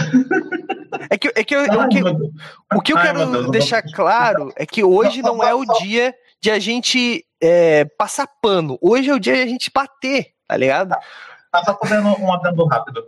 [1.10, 2.02] É que, é que, eu, o que,
[2.74, 6.58] o que eu quero deixar claro é que hoje não é o dia de a
[6.58, 8.78] gente é, passar pano.
[8.80, 10.90] Hoje é o dia de a gente bater, tá ligado?
[10.90, 11.00] Tá,
[11.52, 13.04] tá só fazendo um adendo rápido.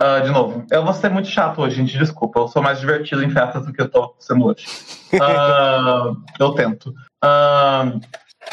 [0.00, 1.96] Uh, de novo, eu vou ser muito chato hoje, gente.
[1.96, 4.66] Desculpa, eu sou mais divertido em festas do que eu tô sendo hoje.
[5.12, 6.90] Uh, eu tento.
[7.22, 8.00] Uh,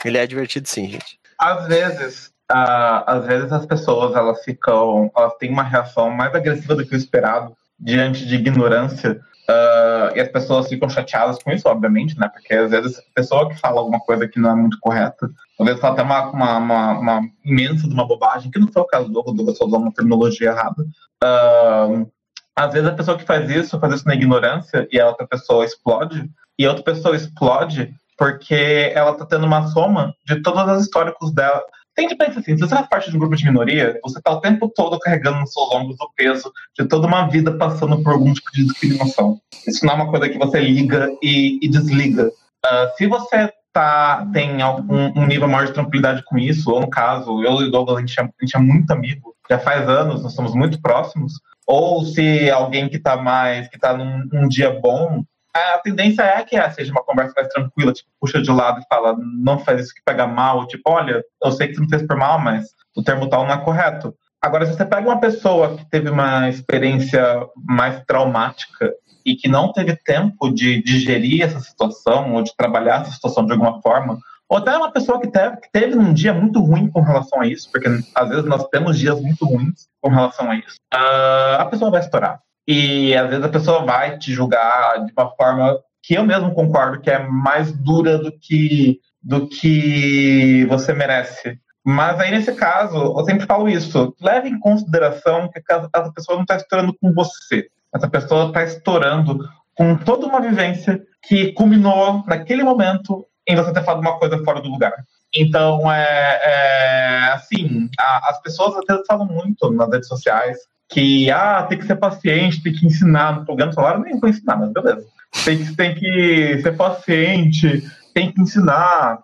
[0.05, 1.19] Ele é divertido sim, gente.
[1.39, 6.85] Às vezes, às vezes as pessoas elas ficam, elas têm uma reação mais agressiva do
[6.85, 12.19] que o esperado diante de ignorância Uh, e as pessoas ficam chateadas com isso, obviamente,
[12.19, 12.29] né?
[12.29, 15.27] Porque às vezes a pessoa que fala alguma coisa que não é muito correta,
[15.59, 18.83] às vezes fala até uma, uma, uma, uma imensa de uma bobagem, que não foi
[18.83, 20.83] o caso do Douglas, só usou uma terminologia errada.
[21.23, 22.07] Uh,
[22.55, 25.65] às vezes a pessoa que faz isso, faz isso na ignorância, e a outra pessoa
[25.65, 30.83] explode, e a outra pessoa explode porque ela tá tendo uma soma de todas as
[30.83, 31.63] históricos dela,
[31.99, 34.31] tem de pensar assim, se você faz parte de um grupo de minoria, você está
[34.31, 38.13] o tempo todo carregando nos seus ombros o peso de toda uma vida passando por
[38.13, 39.37] algum tipo de discriminação.
[39.67, 42.27] Isso não é uma coisa que você liga e, e desliga.
[42.65, 46.89] Uh, se você tá, tem algum, um nível maior de tranquilidade com isso, ou no
[46.89, 49.89] caso, eu e o Douglas, a gente, é, a gente é muito amigo, já faz
[49.89, 51.33] anos, nós somos muito próximos,
[51.67, 56.43] ou se alguém que está mais, que está num um dia bom, a tendência é
[56.43, 59.93] que seja uma conversa mais tranquila, tipo, puxa de lado e fala, não faz isso
[59.93, 63.03] que pega mal, tipo, olha, eu sei que você não fez por mal, mas o
[63.03, 64.13] termo tal não é correto.
[64.41, 68.93] Agora, se você pega uma pessoa que teve uma experiência mais traumática
[69.25, 73.51] e que não teve tempo de digerir essa situação ou de trabalhar essa situação de
[73.51, 77.01] alguma forma, ou até uma pessoa que teve, que teve um dia muito ruim com
[77.01, 80.77] relação a isso, porque às vezes nós temos dias muito ruins com relação a isso,
[80.93, 82.41] uh, a pessoa vai estourar.
[82.71, 87.01] E às vezes a pessoa vai te julgar de uma forma que eu mesmo concordo
[87.01, 91.59] que é mais dura do que, do que você merece.
[91.83, 96.43] Mas aí, nesse caso, eu sempre falo isso: leve em consideração que essa pessoa não
[96.43, 97.65] está estourando com você.
[97.91, 103.83] Essa pessoa está estourando com toda uma vivência que culminou naquele momento em você ter
[103.83, 104.93] falado uma coisa fora do lugar.
[105.33, 111.63] Então, é, é assim, a, as pessoas vezes falam muito nas redes sociais que, ah,
[111.63, 113.39] tem que ser paciente, tem que ensinar.
[113.39, 115.05] No programa salário nem vou ensinar, mas beleza.
[115.45, 119.19] Tem que, tem que ser paciente, tem que ensinar.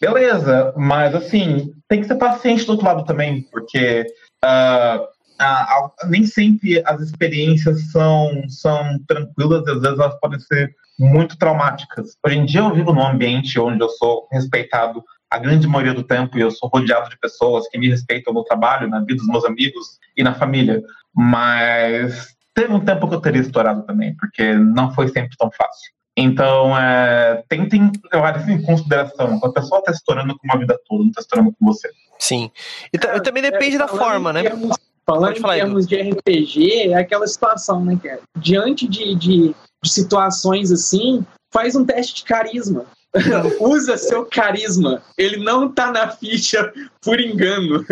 [0.00, 4.06] Beleza, mas assim, tem que ser paciente do outro lado também, porque
[4.42, 11.36] uh, uh, nem sempre as experiências são, são tranquilas, às vezes elas podem ser muito
[11.36, 12.16] traumáticas.
[12.24, 16.02] Hoje em dia eu vivo num ambiente onde eu sou respeitado a grande maioria do
[16.02, 19.28] tempo e eu sou rodeado de pessoas que me respeitam no trabalho, na vida dos
[19.28, 20.82] meus amigos e na família.
[21.14, 25.92] Mas teve um tempo que eu teria estourado também, porque não foi sempre tão fácil.
[26.16, 29.40] Então, é, tentem levar isso em consideração.
[29.42, 31.88] A pessoa está estourando com uma vida toda, não está estourando com você.
[32.18, 32.50] Sim.
[32.92, 34.42] E é, também depende é, da forma, né?
[34.42, 38.20] Termos, falando em termos de RPG, é aquela situação, né, cara?
[38.36, 42.84] Diante de, de, de situações assim, faz um teste de carisma.
[43.60, 45.02] Usa seu carisma.
[45.18, 47.84] Ele não tá na ficha por engano.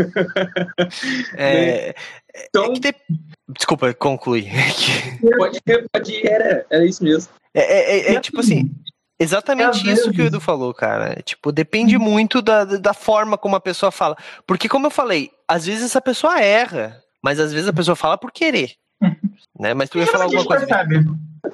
[1.37, 1.94] É,
[2.48, 2.94] então, é
[3.50, 4.48] Desculpa, conclui.
[5.38, 5.61] pode,
[5.92, 7.33] pode era, era isso mesmo.
[7.54, 8.70] É, é, é, é tipo assim,
[9.18, 11.20] exatamente isso que o Edu falou, cara.
[11.22, 12.02] Tipo, depende uhum.
[12.02, 14.16] muito da, da forma como a pessoa fala.
[14.46, 18.18] Porque, como eu falei, às vezes essa pessoa erra, mas às vezes a pessoa fala
[18.18, 18.72] por querer.
[19.59, 19.74] Né?
[19.74, 20.66] Mas tu ia falar alguma coisa.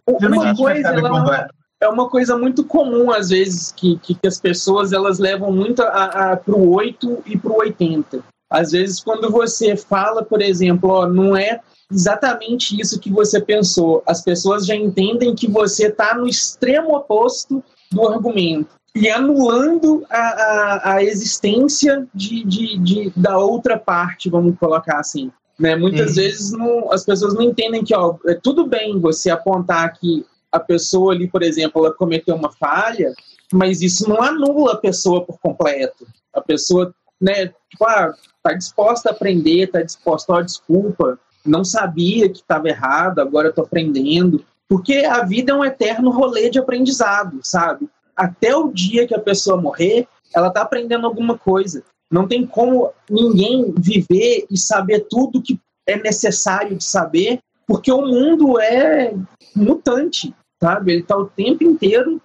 [0.06, 1.48] Uma coisa, ela,
[1.84, 5.82] é uma coisa muito comum, às vezes, que, que, que as pessoas elas levam muito
[5.82, 8.24] a, a, pro 8 e pro 80.
[8.50, 14.02] Às vezes, quando você fala, por exemplo, ó, não é exatamente isso que você pensou.
[14.06, 20.18] As pessoas já entendem que você está no extremo oposto do argumento e anulando a,
[20.18, 25.30] a, a existência de, de, de, da outra parte, vamos colocar assim.
[25.58, 25.74] Né?
[25.76, 26.14] Muitas uhum.
[26.14, 30.60] vezes não, as pessoas não entendem que ó, é tudo bem você apontar que a
[30.60, 33.12] pessoa ali, por exemplo, ela cometeu uma falha,
[33.52, 36.06] mas isso não anula a pessoa por completo.
[36.32, 42.28] A pessoa, né, tipo, ah, tá disposta a aprender, tá disposta a desculpa, não sabia
[42.28, 44.44] que estava errado, agora estou aprendendo.
[44.68, 47.88] Porque a vida é um eterno rolê de aprendizado, sabe?
[48.16, 51.82] Até o dia que a pessoa morrer, ela está aprendendo alguma coisa.
[52.08, 58.02] Não tem como ninguém viver e saber tudo que é necessário de saber, porque o
[58.02, 59.12] mundo é
[59.54, 60.92] mutante, sabe?
[60.92, 62.20] Ele está o tempo inteiro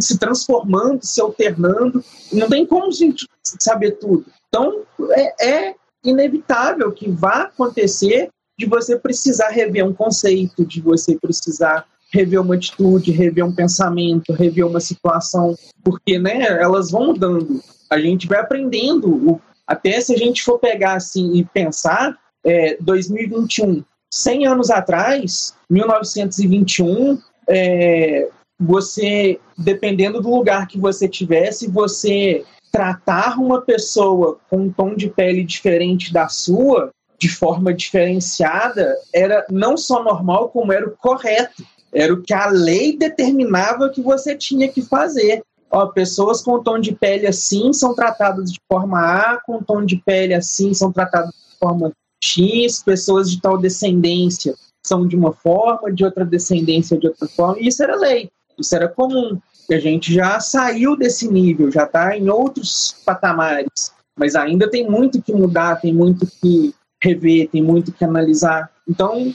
[0.00, 2.02] se transformando, se alternando.
[2.32, 3.26] Não tem como a gente
[3.60, 4.26] saber tudo.
[4.48, 5.74] Então, é, é
[6.04, 12.54] inevitável que vá acontecer de você precisar rever um conceito, de você precisar rever uma
[12.54, 17.60] atitude, rever um pensamento, rever uma situação, porque né, elas vão mudando.
[17.90, 19.40] A gente vai aprendendo.
[19.66, 23.84] Até se a gente for pegar assim e pensar, é, 2021,
[24.16, 33.60] 100 anos atrás, 1921, é, você, dependendo do lugar que você tivesse, você tratar uma
[33.60, 40.02] pessoa com um tom de pele diferente da sua, de forma diferenciada, era não só
[40.02, 41.64] normal, como era o correto.
[41.92, 45.42] Era o que a lei determinava que você tinha que fazer.
[45.70, 49.96] Ó, pessoas com tom de pele assim são tratadas de forma A, com tom de
[49.96, 51.92] pele assim são tratadas de forma
[52.26, 57.60] X, pessoas de tal descendência são de uma forma, de outra descendência de outra forma,
[57.60, 61.84] e isso era lei, isso era comum que a gente já saiu desse nível, já
[61.84, 67.62] está em outros patamares, mas ainda tem muito que mudar, tem muito que rever, tem
[67.62, 68.70] muito que analisar.
[68.88, 69.34] Então,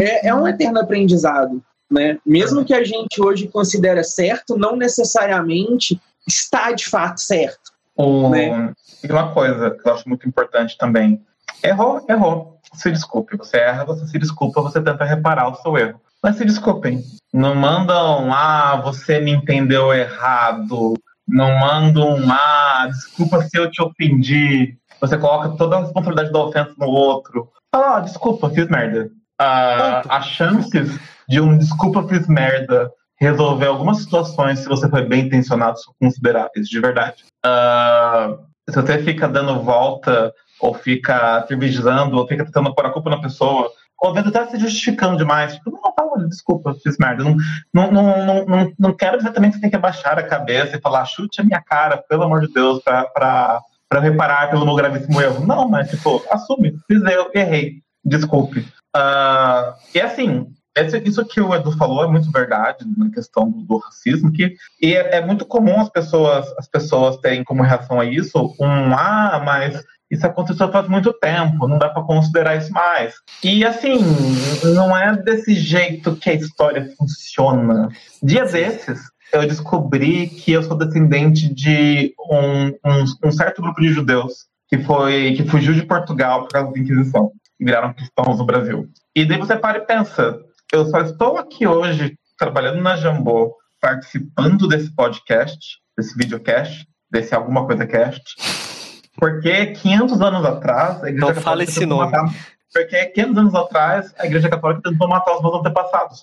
[0.00, 1.62] é, é um eterno aprendizado.
[1.90, 2.18] Né?
[2.24, 7.72] Mesmo que a gente hoje considere certo, não necessariamente está de fato certo.
[8.30, 8.72] Né?
[9.04, 11.20] E uma coisa que eu acho muito importante também:
[11.62, 12.60] errou, errou.
[12.74, 13.36] Se desculpe.
[13.36, 16.00] Você erra, você se desculpa, você tenta reparar o seu erro.
[16.22, 17.02] Mas se desculpem.
[17.32, 20.94] Não mandam, ah, você me entendeu errado.
[21.26, 24.76] Não mandam, ah, desculpa se eu te ofendi.
[25.00, 27.50] Você coloca toda a responsabilidade da ofensa no outro.
[27.74, 29.10] Fala, ah, desculpa, fiz merda.
[29.40, 32.90] Ah, as chances de um desculpa, fiz merda
[33.22, 37.24] resolver algumas situações, se você foi bem intencionado, são consideráveis, de verdade.
[37.46, 38.36] Uh,
[38.68, 43.20] se você fica dando volta, ou fica cervejando, ou fica tentando pôr a culpa na
[43.20, 43.68] pessoa,
[44.00, 45.54] ou vendo até se justificando demais.
[45.54, 47.24] Tipo, não, tá, desculpa, fiz merda.
[47.24, 50.76] Não, não, não, não, não quero dizer também que você tem que abaixar a cabeça
[50.76, 54.64] e falar, chute a minha cara, pelo amor de Deus, pra, pra, pra reparar pelo
[54.64, 55.44] meu gravíssimo erro.
[55.44, 58.60] Não, mas, tipo, assume, fiz eu, errei, desculpe.
[58.94, 60.46] Uh, e assim,
[61.04, 65.20] isso que o Edu falou é muito verdade na questão do, racismo, que é, é,
[65.24, 70.26] muito comum as pessoas, as pessoas terem como reação a isso um ah, mas isso
[70.26, 73.14] aconteceu faz muito tempo, não dá para considerar isso mais.
[73.42, 73.98] E assim,
[74.74, 77.88] não é desse jeito que a história funciona.
[78.22, 79.00] Dia desses,
[79.32, 84.78] eu descobri que eu sou descendente de um, um, um certo grupo de judeus que
[84.80, 88.86] foi que fugiu de Portugal por causa da Inquisição e viraram cristãos no Brasil.
[89.16, 90.38] E daí você para e pensa,
[90.70, 97.66] eu só estou aqui hoje trabalhando na Jambô, participando desse podcast, desse videocast, desse alguma
[97.66, 98.22] coisa cast,
[99.16, 102.10] porque 500 anos atrás a Igreja Não fala esse nome.
[102.10, 102.32] Matar,
[102.72, 106.20] porque 500 anos atrás a Igreja Católica tentou matar os meus antepassados.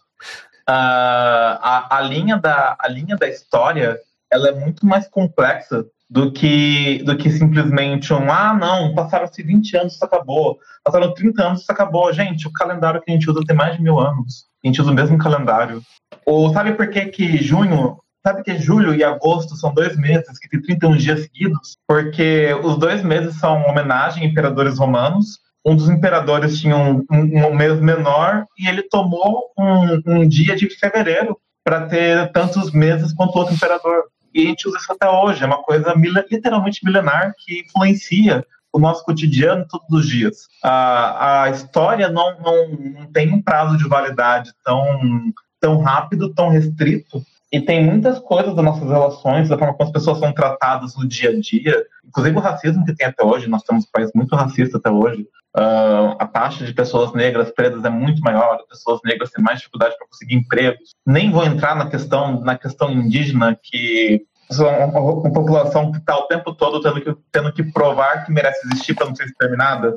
[0.68, 4.00] Uh, a, a, linha da, a linha da história
[4.32, 9.78] ela é muito mais complexa do que, do que simplesmente um, ah, não, passaram-se 20
[9.78, 12.12] anos, isso acabou, passaram 30 anos, isso acabou.
[12.12, 14.48] Gente, o calendário que a gente usa tem mais de mil anos.
[14.64, 15.82] A gente usa o mesmo calendário.
[16.26, 20.50] Ou sabe por que que junho, sabe que julho e agosto são dois meses que
[20.50, 21.78] tem 31 dias seguidos?
[21.88, 25.40] Porque os dois meses são homenagem a imperadores romanos.
[25.66, 30.56] Um dos imperadores tinha um, um, um mês menor e ele tomou um, um dia
[30.56, 34.06] de fevereiro para ter tantos meses quanto outro imperador.
[34.34, 35.44] E a gente usa isso até hoje.
[35.44, 35.94] É uma coisa
[36.32, 40.48] literalmente milenar que influencia o nosso cotidiano todos os dias.
[40.64, 46.50] A, a história não, não, não tem um prazo de validade tão, tão rápido, tão
[46.50, 50.96] restrito, e tem muitas coisas das nossas relações, da forma como as pessoas são tratadas
[50.96, 54.12] no dia a dia, inclusive o racismo que tem até hoje, nós temos um país
[54.14, 55.28] muito racista até hoje.
[55.58, 59.96] Uh, a taxa de pessoas negras pretas é muito maior, pessoas negras têm mais dificuldade
[59.98, 60.92] para conseguir empregos.
[61.06, 66.18] Nem vou entrar na questão, na questão indígena, que são uma, uma população que está
[66.18, 69.96] o tempo todo tendo que, tendo que provar que merece existir para não ser exterminada.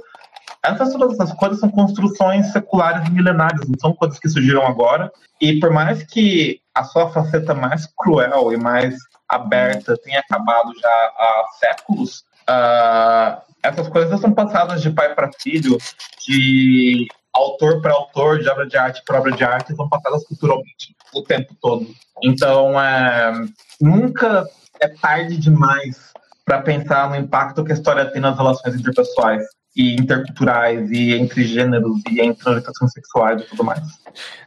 [0.64, 5.12] Essas todas essas coisas são construções seculares milenares, não são coisas que surgiram agora.
[5.38, 8.94] E por mais que a sua faceta mais cruel e mais
[9.28, 15.78] aberta tenha acabado já há séculos, uh, essas coisas são passadas de pai para filho,
[16.26, 20.94] de autor para autor, de obra de arte para obra de arte, são passadas culturalmente
[21.14, 21.86] o tempo todo.
[22.22, 23.32] Então, é,
[23.80, 24.46] nunca
[24.80, 26.12] é tarde demais
[26.44, 31.44] para pensar no impacto que a história tem nas relações interpessoais e interculturais e entre
[31.44, 33.80] gêneros e entre orientações sexuais e tudo mais.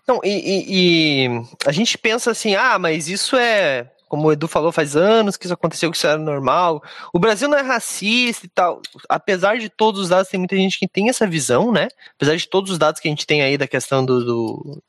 [0.07, 4.47] Não, e, e, e, a gente pensa assim, ah, mas isso é, como o Edu
[4.47, 6.83] falou, faz anos que isso aconteceu, que isso era normal.
[7.11, 8.81] O Brasil não é racista e tal.
[9.09, 11.87] Apesar de todos os dados, tem muita gente que tem essa visão, né?
[12.15, 14.83] Apesar de todos os dados que a gente tem aí da questão do, do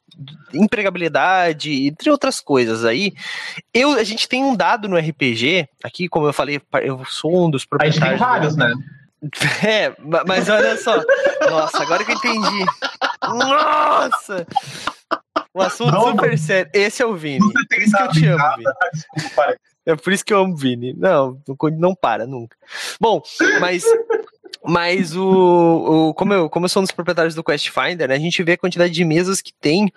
[0.52, 3.14] empregabilidade, entre outras coisas aí.
[3.72, 7.50] Eu, a gente tem um dado no RPG, aqui, como eu falei, eu sou um
[7.50, 8.02] dos proprietários.
[8.02, 8.72] A gente tem vários, né?
[9.66, 9.94] É,
[10.26, 11.02] mas olha só.
[11.50, 12.64] Nossa, agora que eu entendi.
[13.22, 14.46] Nossa!
[15.54, 16.70] Um assunto Não, super sério.
[16.74, 17.40] Esse é o Vini.
[17.40, 18.72] Por isso que eu te amo, Vini.
[19.86, 20.92] É por isso que eu amo Vini.
[20.94, 21.40] Não,
[21.78, 22.56] não para nunca.
[23.00, 23.22] Bom,
[23.60, 23.84] mas
[24.68, 28.16] mas o, o, como, eu, como eu sou um dos proprietários do Quest Finder, né,
[28.16, 29.92] a gente vê a quantidade de mesas que tem.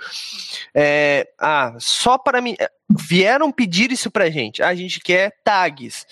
[0.75, 2.55] É, ah, só para mim.
[2.87, 4.61] Vieram pedir isso pra gente.
[4.61, 6.05] Ah, a gente quer tags.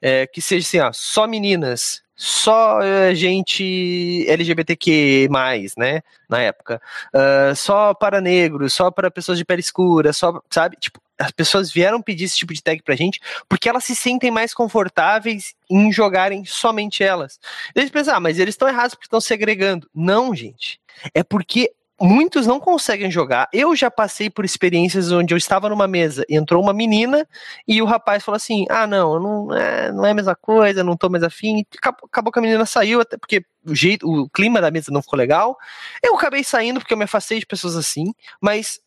[0.00, 5.28] É, que seja assim, ó, só meninas, só uh, gente LGBTQ+,
[5.76, 6.80] né, na época,
[7.14, 11.72] uh, só para negros, só para pessoas de pele escura, só, sabe, tipo, as pessoas
[11.72, 15.92] vieram pedir esse tipo de tag pra gente porque elas se sentem mais confortáveis em
[15.92, 17.38] jogarem somente elas.
[17.74, 19.88] Eles pensam, ah, mas eles estão errados porque estão segregando.
[19.94, 20.80] Não, gente.
[21.12, 23.48] É porque muitos não conseguem jogar.
[23.52, 27.26] Eu já passei por experiências onde eu estava numa mesa e entrou uma menina
[27.66, 30.96] e o rapaz falou assim: ah, não, não é, não é a mesma coisa, não
[30.96, 31.64] tô mais afim.
[31.76, 35.02] Acabou, acabou que a menina saiu, até porque o jeito, o clima da mesa não
[35.02, 35.56] ficou legal.
[36.02, 38.80] Eu acabei saindo porque eu me afastei de pessoas assim, mas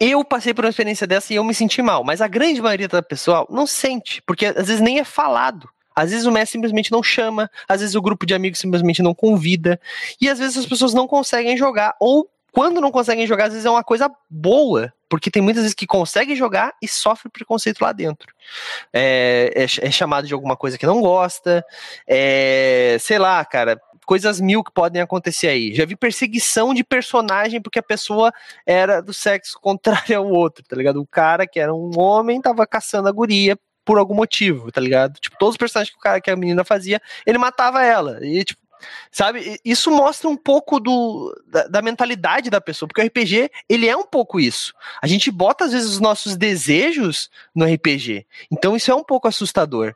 [0.00, 2.88] eu passei por uma experiência dessa e eu me senti mal, mas a grande maioria
[2.88, 5.68] da pessoal não sente, porque às vezes nem é falado.
[5.96, 9.14] Às vezes o mestre simplesmente não chama, às vezes o grupo de amigos simplesmente não
[9.14, 9.80] convida,
[10.20, 13.66] e às vezes as pessoas não conseguem jogar, ou quando não conseguem jogar, às vezes
[13.66, 17.90] é uma coisa boa, porque tem muitas vezes que conseguem jogar e sofre preconceito lá
[17.90, 18.32] dentro.
[18.92, 21.66] É, é, é chamado de alguma coisa que não gosta,
[22.06, 23.76] é, sei lá, cara,
[24.06, 25.74] coisas mil que podem acontecer aí.
[25.74, 28.32] Já vi perseguição de personagem porque a pessoa
[28.64, 31.00] era do sexo contrário ao outro, tá ligado?
[31.00, 35.18] O cara que era um homem tava caçando a guria por algum motivo, tá ligado?
[35.18, 38.24] Tipo, todos os personagens que o cara que a menina fazia, ele matava ela.
[38.24, 38.63] E tipo,
[39.10, 39.60] Sabe?
[39.64, 43.96] Isso mostra um pouco do, da, da, mentalidade da pessoa, porque o RPG, ele é
[43.96, 44.74] um pouco isso.
[45.00, 48.26] A gente bota, às vezes, os nossos desejos no RPG.
[48.50, 49.94] Então, isso é um pouco assustador.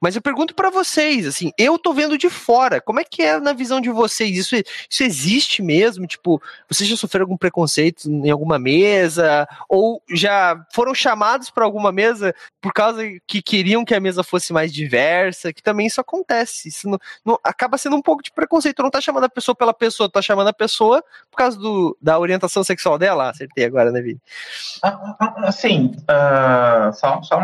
[0.00, 3.38] Mas eu pergunto para vocês, assim, eu tô vendo de fora, como é que é
[3.38, 4.36] na visão de vocês?
[4.36, 6.06] Isso, isso existe mesmo?
[6.06, 9.48] Tipo, vocês já sofreram algum preconceito em alguma mesa?
[9.68, 14.52] Ou já foram chamados para alguma mesa por causa que queriam que a mesa fosse
[14.52, 15.52] mais diversa?
[15.52, 16.68] Que também isso acontece.
[16.68, 18.82] Isso não, não acaba sendo um pouco de preconceito.
[18.82, 22.18] Não tá chamando a pessoa pela pessoa, tá chamando a pessoa por causa do, da
[22.18, 23.30] orientação sexual dela.
[23.30, 24.20] Acertei agora, né, Vini?
[24.82, 27.40] Ah, ah, ah, assim, uh, só, só.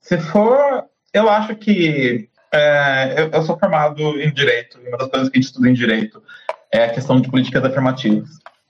[0.00, 0.84] Se for.
[1.12, 2.28] Eu acho que.
[2.54, 5.70] É, eu, eu, sou formado em direito, e uma das coisas que a gente estuda
[5.70, 6.22] em direito
[6.70, 8.28] é a questão de políticas afirmativas.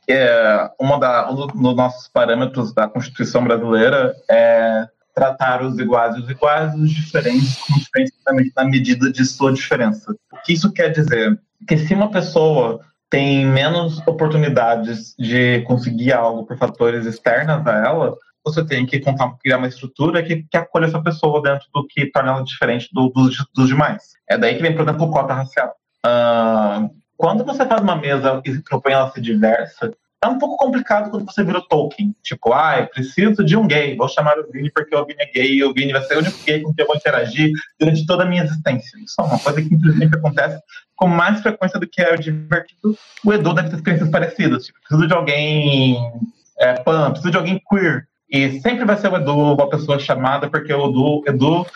[0.09, 6.21] É, uma da, um dos nossos parâmetros da Constituição brasileira é tratar os iguais e
[6.21, 10.13] os iguais, os diferentes diferentes na medida de sua diferença.
[10.33, 11.39] O que isso quer dizer?
[11.67, 18.17] Que se uma pessoa tem menos oportunidades de conseguir algo por fatores externos a ela,
[18.45, 22.07] você tem que contar, criar uma estrutura que, que acolha essa pessoa dentro do que
[22.07, 24.15] torna ela diferente do, dos, dos demais.
[24.29, 25.75] É daí que vem, por exemplo, cota racial.
[26.05, 29.93] Uh, quando você faz uma mesa e propõe ela ser diversa,
[30.23, 32.15] é um pouco complicado quando você vira o Tolkien.
[32.23, 35.55] Tipo, ah, preciso de um gay, vou chamar o Vini porque o Vini é gay
[35.55, 38.23] e o Vini vai ser o único gay com quem eu vou interagir durante toda
[38.23, 38.97] a minha existência.
[38.99, 40.63] Isso é uma coisa que infelizmente acontece
[40.95, 42.97] com mais frequência do que é o divertido.
[43.25, 44.67] O Edu deve ter experiências parecidas.
[44.67, 45.97] Tipo, preciso de alguém
[46.59, 48.07] é, pan, preciso de alguém queer.
[48.31, 51.67] E sempre vai ser o Edu uma pessoa chamada porque o Edu, Edu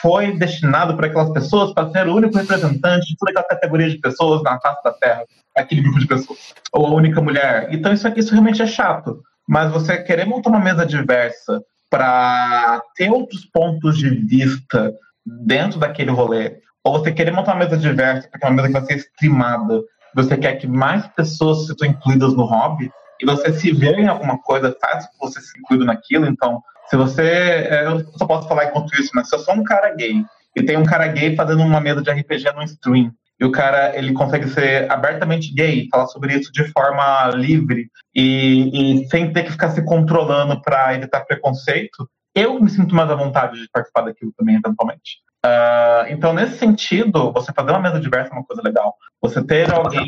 [0.00, 3.98] foi destinado para aquelas pessoas para ser o único representante de toda aquela categoria de
[3.98, 5.24] pessoas na face da Terra
[5.56, 6.54] aquele grupo de pessoas.
[6.72, 7.68] Ou a única mulher.
[7.72, 9.22] Então isso, isso realmente é chato.
[9.48, 14.94] Mas você querer montar uma mesa diversa para ter outros pontos de vista
[15.26, 18.84] dentro daquele rolê, ou você querer montar uma mesa diversa para uma mesa que vai
[18.84, 19.82] ser streamada,
[20.14, 24.38] você quer que mais pessoas sejam incluídas no hobby, e você se vê em alguma
[24.38, 28.64] coisa, faz que você se inclua naquilo, então, se você, é, eu só posso falar
[28.64, 30.24] enquanto isso, mas se eu sou um cara gay,
[30.56, 33.96] e tem um cara gay fazendo uma mesa de RPG no stream, e o cara
[33.96, 39.44] ele consegue ser abertamente gay, falar sobre isso de forma livre e, e sem ter
[39.44, 44.02] que ficar se controlando para evitar preconceito, eu me sinto mais à vontade de participar
[44.02, 45.20] daquilo também, eventualmente.
[45.44, 48.94] Uh, então, nesse sentido, você fazer uma mesa diversa é uma coisa legal.
[49.22, 50.06] Você ter alguém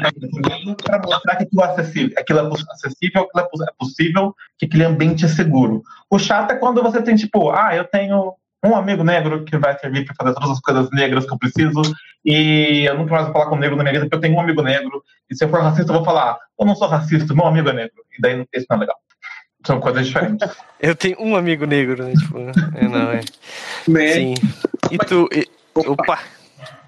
[0.85, 5.25] para mostrar que aquilo é acessível, aquilo é acessível, aquilo é possível, que aquele ambiente
[5.25, 5.83] é seguro.
[6.11, 9.77] O chato é quando você tem, tipo, ah, eu tenho um amigo negro que vai
[9.79, 11.83] servir para fazer todas as coisas negras que eu preciso,
[12.25, 14.37] e eu nunca mais vou falar com um negro na minha vida, porque eu tenho
[14.37, 17.35] um amigo negro, e se eu for racista, eu vou falar, eu não sou racista,
[17.35, 18.97] meu amigo é negro, e daí isso não é legal.
[19.67, 20.49] São coisas diferentes.
[20.81, 22.13] eu tenho um amigo negro, né?
[22.13, 22.39] Tipo,
[22.75, 23.21] é, não, é.
[23.89, 24.13] Né?
[24.13, 24.35] Sim.
[24.91, 25.29] E tu.
[25.33, 26.19] E, opa!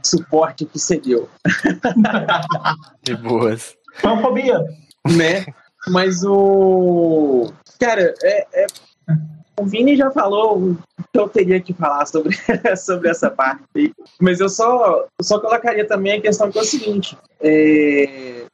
[0.03, 1.29] Suporte que cedeu.
[3.03, 3.77] De boas.
[4.01, 4.59] Fobia.
[5.07, 5.47] Né?
[5.89, 7.53] Mas o.
[7.79, 8.67] Cara, é, é
[9.59, 10.79] o Vini já falou o
[11.13, 12.37] que eu teria que falar sobre,
[12.77, 13.63] sobre essa parte,
[14.21, 18.45] mas eu só, só colocaria também a questão que é o seguinte: é,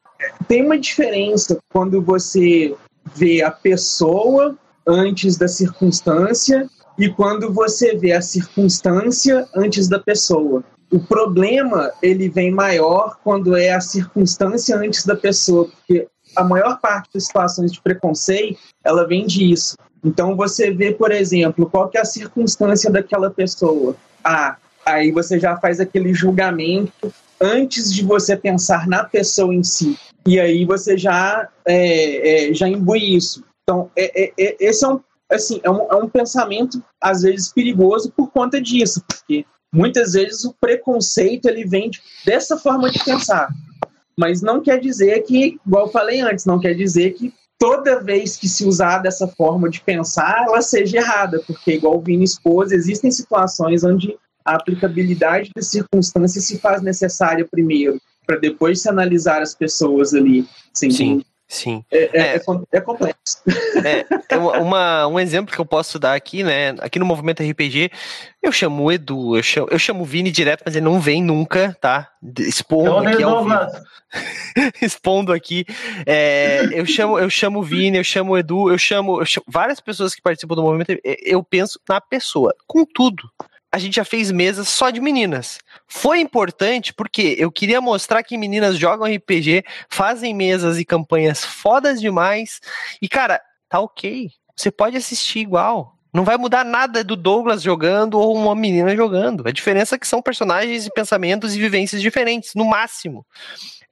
[0.47, 2.75] tem uma diferença quando você
[3.15, 4.57] vê a pessoa
[4.87, 10.63] antes da circunstância e quando você vê a circunstância antes da pessoa.
[10.91, 16.81] O problema ele vem maior quando é a circunstância antes da pessoa, porque a maior
[16.81, 19.77] parte das situações de preconceito ela vem disso.
[20.05, 23.95] Então você vê, por exemplo, qual que é a circunstância daquela pessoa.
[24.25, 24.57] Ah,
[24.95, 29.99] aí você já faz aquele julgamento antes de você pensar na pessoa em si.
[30.27, 33.43] E aí você já, é, é, já imbui isso.
[33.63, 37.53] Então, é, é, é esse é um, assim, é um, é um pensamento, às vezes,
[37.53, 43.03] perigoso por conta disso, porque muitas vezes o preconceito ele vem de, dessa forma de
[43.03, 43.49] pensar.
[44.19, 48.37] Mas não quer dizer que, igual eu falei antes, não quer dizer que toda vez
[48.37, 52.73] que se usar dessa forma de pensar, ela seja errada, porque, igual o Vini expôs,
[52.73, 54.19] existem situações onde
[54.51, 60.47] a aplicabilidade das circunstâncias se faz necessária primeiro, para depois se analisar as pessoas ali.
[60.75, 61.23] Assim, Sim.
[61.51, 61.85] Sim.
[61.91, 62.41] É, é, é,
[62.73, 63.43] é complexo.
[63.83, 66.75] É, é uma, um exemplo que eu posso dar aqui, né?
[66.81, 67.91] Aqui no Movimento RPG,
[68.43, 71.23] eu chamo o Edu, eu chamo, eu chamo o Vini direto, mas ele não vem
[71.23, 72.11] nunca, tá?
[72.39, 73.59] Expondo aqui ao vivo.
[74.83, 75.65] Expondo aqui.
[76.05, 79.47] É, eu, chamo, eu chamo o Vini, eu chamo o Edu, eu chamo, eu chamo
[79.49, 80.95] várias pessoas que participam do movimento.
[81.03, 82.55] Eu penso na pessoa.
[82.67, 83.31] Contudo,
[83.73, 85.59] a gente já fez mesas só de meninas.
[85.87, 92.01] Foi importante porque eu queria mostrar que meninas jogam RPG, fazem mesas e campanhas fodas
[92.01, 92.61] demais.
[93.01, 94.31] E, cara, tá ok.
[94.57, 95.97] Você pode assistir igual.
[96.13, 99.47] Não vai mudar nada do Douglas jogando ou uma menina jogando.
[99.47, 103.25] A diferença é que são personagens e pensamentos e vivências diferentes, no máximo.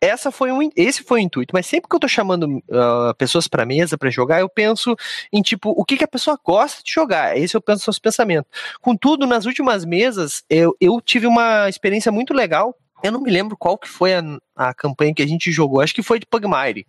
[0.01, 1.53] Essa foi um, esse foi o intuito.
[1.53, 4.96] Mas sempre que eu tô chamando uh, pessoas para mesa para jogar, eu penso
[5.32, 7.36] em tipo o que, que a pessoa gosta de jogar.
[7.36, 8.51] Esse eu penso nos pensamentos.
[8.80, 13.57] Contudo, nas últimas mesas eu, eu tive uma experiência muito legal eu não me lembro
[13.57, 14.22] qual que foi a,
[14.57, 16.86] a campanha que a gente jogou, acho que foi de Pugmire,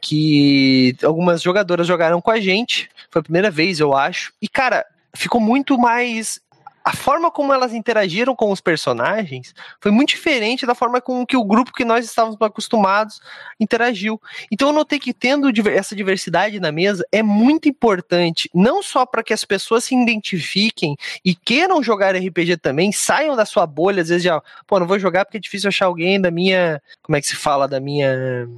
[0.00, 4.86] que algumas jogadoras jogaram com a gente, foi a primeira vez, eu acho, e cara,
[5.14, 6.40] ficou muito mais
[6.84, 11.36] a forma como elas interagiram com os personagens foi muito diferente da forma com que
[11.36, 13.20] o grupo que nós estávamos acostumados
[13.58, 14.20] interagiu.
[14.50, 19.22] Então eu notei que tendo essa diversidade na mesa é muito importante, não só para
[19.22, 24.08] que as pessoas se identifiquem e queiram jogar RPG também, saiam da sua bolha, às
[24.08, 27.20] vezes já, pô, não vou jogar porque é difícil achar alguém da minha, como é
[27.20, 28.48] que se fala, da minha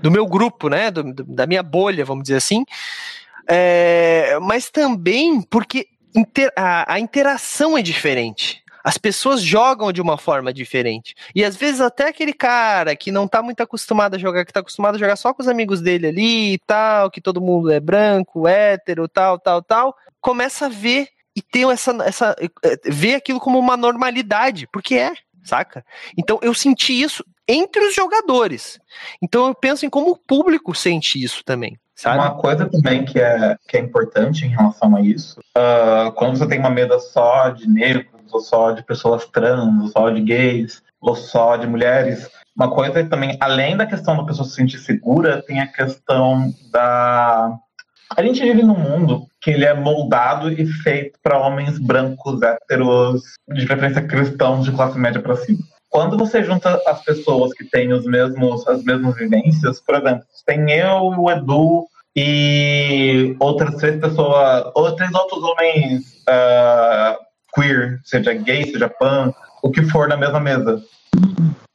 [0.00, 2.64] do meu grupo, né, do, da minha bolha, vamos dizer assim.
[3.48, 8.62] É, mas também porque inter, a, a interação é diferente.
[8.82, 11.14] As pessoas jogam de uma forma diferente.
[11.34, 14.60] E às vezes até aquele cara que não tá muito acostumado a jogar, que tá
[14.60, 17.80] acostumado a jogar só com os amigos dele ali e tal, que todo mundo é
[17.80, 23.40] branco, hétero, tal, tal, tal, começa a ver e ter essa, essa é, ver aquilo
[23.40, 25.84] como uma normalidade, porque é, saca?
[26.16, 28.78] Então eu senti isso entre os jogadores.
[29.20, 31.76] Então eu penso em como o público sente isso também.
[31.96, 32.18] Sabe?
[32.18, 36.46] Uma coisa também que é, que é importante em relação a isso, uh, quando você
[36.46, 40.82] tem uma mesa só de negros, ou só de pessoas trans, ou só de gays,
[41.00, 45.42] ou só de mulheres, uma coisa também, além da questão da pessoa se sentir segura,
[45.42, 47.56] tem a questão da.
[48.14, 53.22] A gente vive num mundo que ele é moldado e feito para homens brancos, héteros,
[53.48, 55.58] de preferência cristãos de classe média para cima
[55.96, 60.70] quando você junta as pessoas que têm os mesmos, as mesmas vivências, por exemplo, tem
[60.70, 67.16] eu e o Edu e outras três pessoas, ou três outros homens uh,
[67.54, 69.32] queer, seja gay, seja pan,
[69.62, 70.82] o que for na mesma mesa.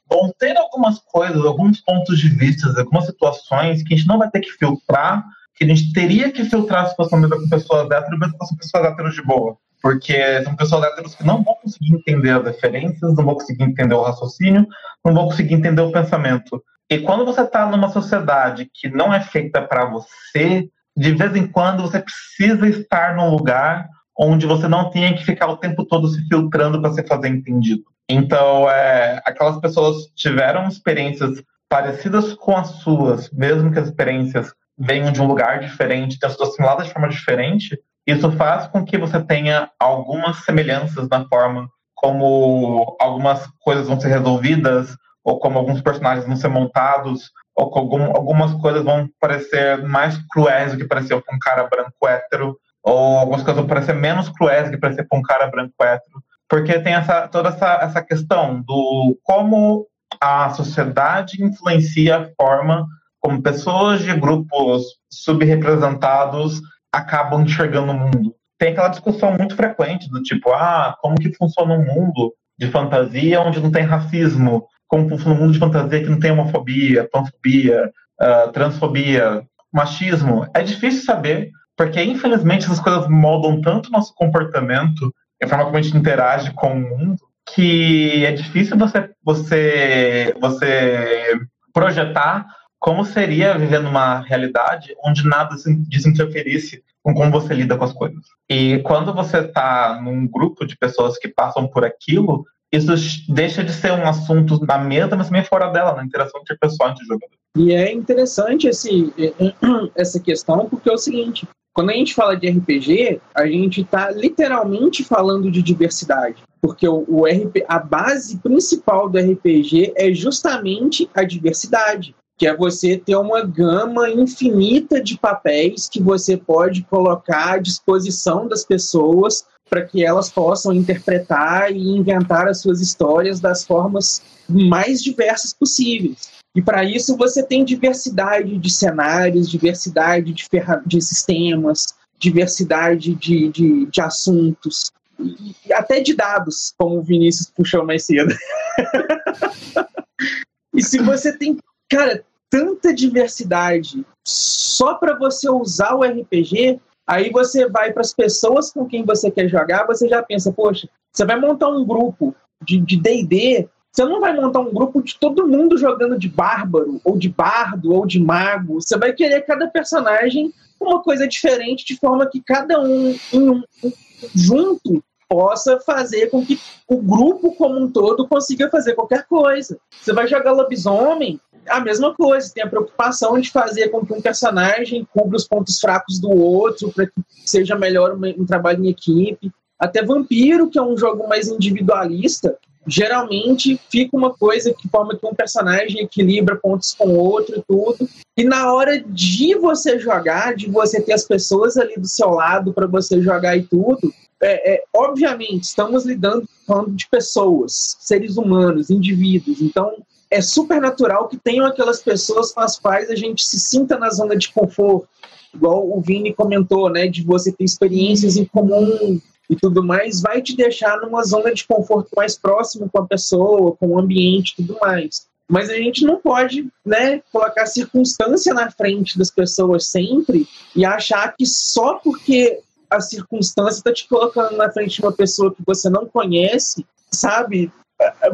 [0.08, 4.30] Vão ter algumas coisas, alguns pontos de vista, algumas situações que a gente não vai
[4.30, 5.24] ter que filtrar,
[5.56, 8.38] que a gente teria que filtrar se fosse uma mesa com pessoas héteros, mas se
[8.38, 12.44] fossem pessoas héteros de boa porque são pessoas héteros que não vão conseguir entender as
[12.44, 14.66] referências, não vão conseguir entender o raciocínio,
[15.04, 16.62] não vão conseguir entender o pensamento.
[16.88, 21.46] E quando você está numa sociedade que não é feita para você, de vez em
[21.46, 26.06] quando você precisa estar num lugar onde você não tenha que ficar o tempo todo
[26.06, 27.82] se filtrando para se fazer entendido.
[28.08, 35.10] Então, é, aquelas pessoas tiveram experiências parecidas com as suas, mesmo que as experiências venham
[35.10, 39.22] de um lugar diferente, tenham sido assimiladas de forma diferente, isso faz com que você
[39.22, 46.26] tenha algumas semelhanças na forma como algumas coisas vão ser resolvidas, ou como alguns personagens
[46.26, 51.36] vão ser montados, ou como algumas coisas vão parecer mais cruéis do que parecia com
[51.36, 55.18] um cara branco hétero, ou algumas coisas vão parecer menos cruéis do que parecia com
[55.18, 56.20] um cara branco hétero.
[56.48, 59.86] Porque tem essa, toda essa, essa questão do como
[60.20, 62.86] a sociedade influencia a forma
[63.20, 66.60] como pessoas de grupos subrepresentados
[66.92, 68.34] acabam enxergando o mundo.
[68.58, 73.40] Tem aquela discussão muito frequente do tipo, ah, como que funciona um mundo de fantasia
[73.40, 74.66] onde não tem racismo?
[74.86, 77.90] Como funciona um mundo de fantasia que não tem homofobia, panfobia,
[78.20, 80.46] uh, transfobia, machismo?
[80.54, 85.64] É difícil saber, porque infelizmente essas coisas moldam tanto o nosso comportamento e a forma
[85.64, 87.18] como a gente interage com o mundo,
[87.52, 91.40] que é difícil você, você, você
[91.72, 92.46] projetar
[92.82, 95.54] como seria viver numa realidade onde nada
[95.88, 98.24] desinterferisse com como você lida com as coisas.
[98.50, 102.92] E quando você está num grupo de pessoas que passam por aquilo, isso
[103.28, 107.04] deixa de ser um assunto na mesa, mas também fora dela, na interação interpessoal entre
[107.04, 107.38] jogadores.
[107.56, 109.12] E é interessante esse,
[109.94, 114.10] essa questão, porque é o seguinte: quando a gente fala de RPG, a gente está
[114.10, 116.42] literalmente falando de diversidade.
[116.60, 122.56] Porque o, o RP, a base principal do RPG é justamente a diversidade que é
[122.56, 129.46] você ter uma gama infinita de papéis que você pode colocar à disposição das pessoas
[129.70, 136.32] para que elas possam interpretar e inventar as suas histórias das formas mais diversas possíveis.
[136.52, 140.44] E para isso você tem diversidade de cenários, diversidade de,
[140.84, 147.86] de sistemas, diversidade de, de, de assuntos, e, até de dados, como o Vinícius puxou
[147.86, 148.34] mais cedo.
[150.74, 151.56] e se você tem,
[151.88, 158.70] cara, tanta diversidade só para você usar o RPG, aí você vai para as pessoas
[158.70, 162.78] com quem você quer jogar, você já pensa, poxa, você vai montar um grupo de
[162.78, 167.30] D&D, você não vai montar um grupo de todo mundo jogando de bárbaro, ou de
[167.30, 168.80] bardo, ou de mago.
[168.80, 173.92] Você vai querer cada personagem uma coisa diferente, de forma que cada um, um, um
[174.34, 179.78] junto possa fazer com que o grupo como um todo consiga fazer qualquer coisa.
[179.98, 184.20] Você vai jogar lobisomem, a mesma coisa, tem a preocupação de fazer com que um
[184.20, 187.12] personagem cubra os pontos fracos do outro, para que
[187.46, 189.50] seja melhor um, um trabalho em equipe.
[189.78, 195.26] Até Vampiro, que é um jogo mais individualista, geralmente fica uma coisa que forma que
[195.26, 198.06] um personagem equilibra pontos com o outro e tudo.
[198.36, 202.72] E na hora de você jogar, de você ter as pessoas ali do seu lado
[202.72, 204.12] para você jogar e tudo,
[204.42, 209.60] é, é, obviamente estamos lidando falando de pessoas, seres humanos, indivíduos.
[209.60, 209.96] Então
[210.30, 214.10] é super natural que tenham aquelas pessoas com as quais a gente se sinta na
[214.10, 215.08] zona de conforto.
[215.54, 219.20] Igual o Vini comentou, né, de você ter experiências em comum,
[219.52, 223.76] e tudo mais, vai te deixar numa zona de conforto mais próximo com a pessoa,
[223.76, 225.26] com o ambiente e tudo mais.
[225.46, 231.34] Mas a gente não pode né, colocar circunstância na frente das pessoas sempre e achar
[231.36, 232.60] que só porque
[232.92, 237.72] a circunstância está te colocando na frente de uma pessoa que você não conhece, sabe?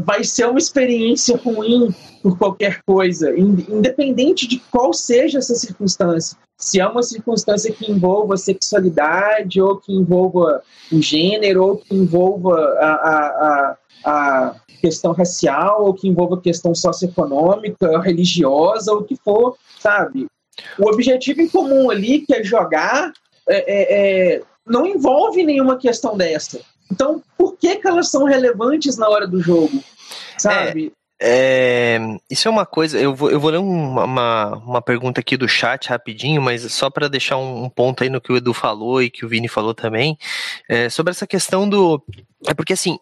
[0.00, 6.80] Vai ser uma experiência ruim por qualquer coisa, independente de qual seja essa circunstância se
[6.80, 12.92] é uma circunstância que envolva sexualidade, ou que envolva o gênero, ou que envolva a,
[12.92, 19.56] a, a, a questão racial, ou que envolva questão socioeconômica, religiosa, ou o que for,
[19.78, 20.26] sabe?
[20.76, 23.12] O objetivo em comum ali, que é jogar,
[23.48, 26.60] é, é, é, não envolve nenhuma questão dessa.
[26.90, 29.82] Então, por que, que elas são relevantes na hora do jogo?
[30.38, 30.92] Sabe?
[31.20, 31.98] É,
[32.30, 32.98] isso é uma coisa.
[32.98, 36.88] Eu vou, eu vou ler uma, uma, uma pergunta aqui do chat rapidinho, mas só
[36.88, 39.48] para deixar um, um, ponto aí no que o Edu falou e que o Vini
[39.48, 40.16] falou também,
[40.68, 42.02] é, sobre essa questão do.
[42.46, 42.98] É porque, assim,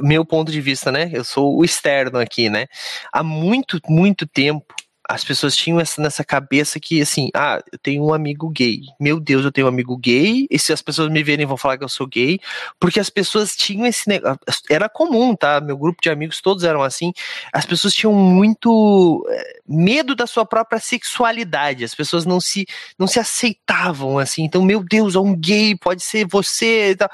[0.00, 1.10] meu ponto de vista, né?
[1.12, 2.66] Eu sou o externo aqui, né?
[3.12, 4.74] Há muito, muito tempo
[5.08, 8.82] as pessoas tinham essa nessa cabeça que assim, ah, eu tenho um amigo gay.
[9.00, 10.46] Meu Deus, eu tenho um amigo gay.
[10.50, 12.38] E se as pessoas me verem vão falar que eu sou gay,
[12.78, 14.38] porque as pessoas tinham esse negócio,
[14.68, 15.62] era comum, tá?
[15.62, 17.14] Meu grupo de amigos todos eram assim.
[17.50, 21.84] As pessoas tinham muito eh, medo da sua própria sexualidade.
[21.84, 22.66] As pessoas não se
[22.98, 24.42] não se aceitavam assim.
[24.44, 27.10] Então, meu Deus, é um gay, pode ser você e tal.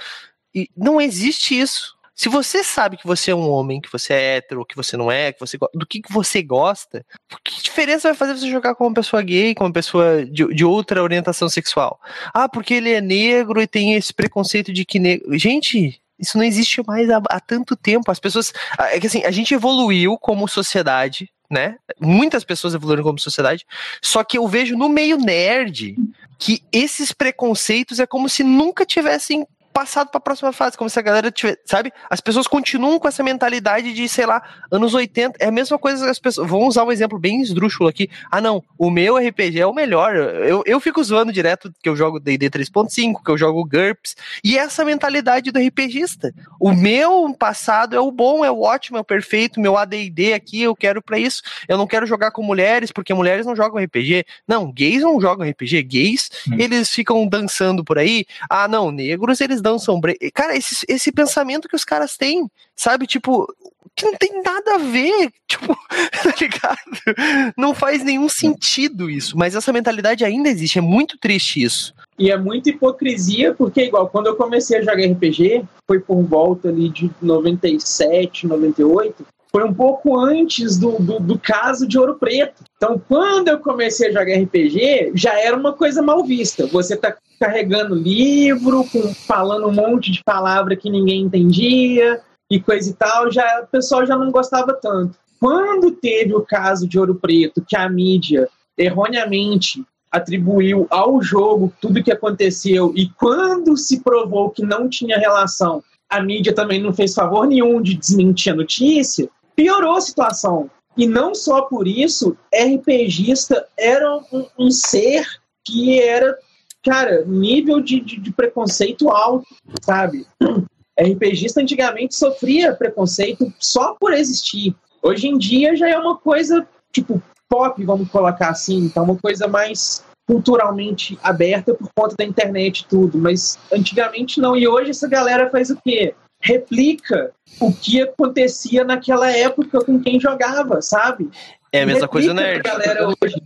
[0.53, 1.94] E não existe isso.
[2.15, 5.11] Se você sabe que você é um homem, que você é hétero, que você não
[5.11, 7.05] é, que você do que, que você gosta,
[7.45, 10.65] que diferença vai fazer você jogar com uma pessoa gay, com uma pessoa de, de
[10.65, 12.01] outra orientação sexual?
[12.33, 15.37] Ah, porque ele é negro e tem esse preconceito de que negro.
[15.37, 18.11] Gente, isso não existe mais há, há, tanto tempo.
[18.11, 18.53] As pessoas.
[18.79, 21.77] É que assim, a gente evoluiu como sociedade, né?
[22.01, 23.67] Muitas pessoas evoluíram como sociedade.
[24.01, 25.97] Só que eu vejo no meio nerd
[26.39, 30.97] que esses preconceitos é como se nunca tivessem passado para a próxima fase, como se
[30.99, 31.93] a galera tivesse, sabe?
[32.09, 35.37] As pessoas continuam com essa mentalidade de, sei lá, anos 80.
[35.41, 36.49] É a mesma coisa que as pessoas.
[36.49, 38.09] Vão usar um exemplo bem esdrúxulo aqui.
[38.31, 40.15] Ah, não, o meu RPG é o melhor.
[40.15, 44.15] Eu, eu fico zoando direto que eu jogo DD 3.5, que eu jogo GURPS.
[44.45, 46.33] E essa mentalidade do RPGista.
[46.61, 49.59] O meu passado é o bom, é o ótimo, é o perfeito.
[49.59, 51.43] Meu ADD aqui, eu quero para isso.
[51.67, 54.25] Eu não quero jogar com mulheres, porque mulheres não jogam RPG.
[54.47, 55.83] Não, gays não jogam RPG.
[55.83, 56.57] Gays, hum.
[56.59, 58.25] eles ficam dançando por aí.
[58.49, 60.17] Ah, não, negros, eles dão sombrio.
[60.33, 63.07] Cara, esse, esse pensamento que os caras têm, sabe?
[63.07, 63.53] Tipo,
[63.97, 65.75] que não tem nada a ver, tipo,
[66.23, 67.55] tá ligado?
[67.57, 71.95] Não faz nenhum sentido isso, mas essa mentalidade ainda existe, é muito triste isso.
[72.19, 76.69] E é muita hipocrisia, porque igual, quando eu comecei a jogar RPG, foi por volta
[76.69, 82.65] ali de 97, 98, foi um pouco antes do, do, do, caso de Ouro Preto.
[82.77, 86.67] Então, quando eu comecei a jogar RPG, já era uma coisa mal vista.
[86.67, 92.21] Você tá carregando livro, com, falando um monte de palavra que ninguém entendia
[92.51, 95.17] e coisa e tal, já, o pessoal já não gostava tanto.
[95.41, 101.99] Quando teve o caso de Ouro Preto, que a mídia erroneamente atribuiu ao jogo tudo
[101.99, 106.93] o que aconteceu, e quando se provou que não tinha relação, a mídia também não
[106.93, 110.71] fez favor nenhum de desmentir a notícia, piorou a situação.
[110.97, 115.27] E não só por isso, RPGista era um, um ser
[115.65, 116.39] que era,
[116.85, 119.47] cara, nível de, de, de preconceito alto,
[119.83, 120.27] sabe?
[120.99, 124.75] RPGista antigamente sofria preconceito só por existir.
[125.03, 129.49] Hoje em dia já é uma coisa, tipo, pop, vamos colocar assim, então uma coisa
[129.49, 134.57] mais culturalmente aberta por conta da internet e tudo, mas antigamente não.
[134.57, 136.15] E hoje essa galera faz o quê?
[136.45, 141.31] replica o que acontecia naquela época com quem jogava, sabe?
[141.73, 142.63] É a mesma coisa nerd.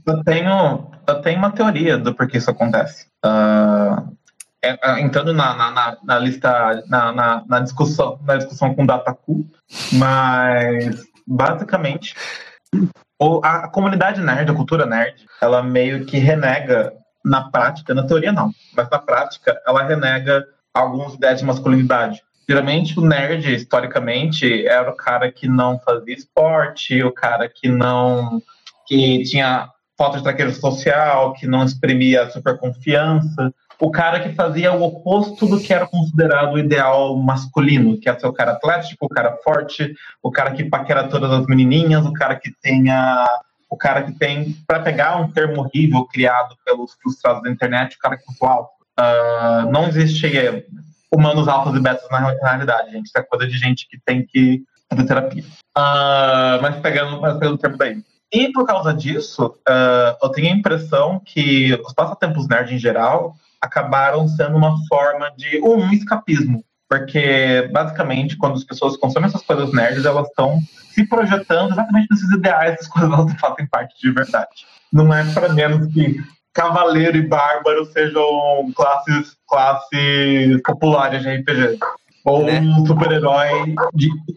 [0.04, 3.06] Eu tenho, eu tenho uma teoria do porquê isso acontece.
[3.24, 4.16] Uh,
[4.62, 9.46] é, entrando na, na, na, lista, na, na, discussão, na discussão com Dataku,
[9.92, 12.14] mas basicamente
[13.42, 16.92] a comunidade nerd, a cultura nerd, ela meio que renega
[17.24, 22.22] na prática, na teoria não, mas na prática, ela renega alguns ideias de masculinidade.
[22.48, 28.40] Geralmente o nerd, historicamente, era o cara que não fazia esporte, o cara que não.
[28.86, 34.72] que tinha falta de traqueiro social, que não exprimia super confiança, o cara que fazia
[34.72, 39.06] o oposto do que era considerado o ideal masculino, que é ser o cara atlético,
[39.06, 43.26] o cara forte, o cara que paquera todas as menininhas, o cara que tenha
[43.70, 47.98] o cara que tem, para pegar um termo horrível criado pelos frustrados da internet, o
[47.98, 48.70] cara que é alto.
[48.98, 50.26] Uh, não existe
[51.12, 53.06] humanos altos e betas na, realidade, gente.
[53.06, 55.44] Isso é coisa de gente que tem que fazer terapia.
[55.76, 58.02] Uh, mas pegando, mas pegando o termo daí.
[58.32, 63.34] E por causa disso, uh, eu tenho a impressão que os passatempos nerd em geral
[63.60, 66.62] acabaram sendo uma forma de um escapismo.
[66.88, 70.58] Porque, basicamente, quando as pessoas consomem essas coisas nerds, elas estão
[70.90, 74.66] se projetando exatamente nesses ideais das coisas elas fazem parte de verdade.
[74.92, 76.16] Não é para menos que
[76.54, 81.78] cavaleiro e bárbaro sejam classes, classes populares de RPG.
[82.24, 82.60] Ou né?
[82.60, 83.74] um super-herói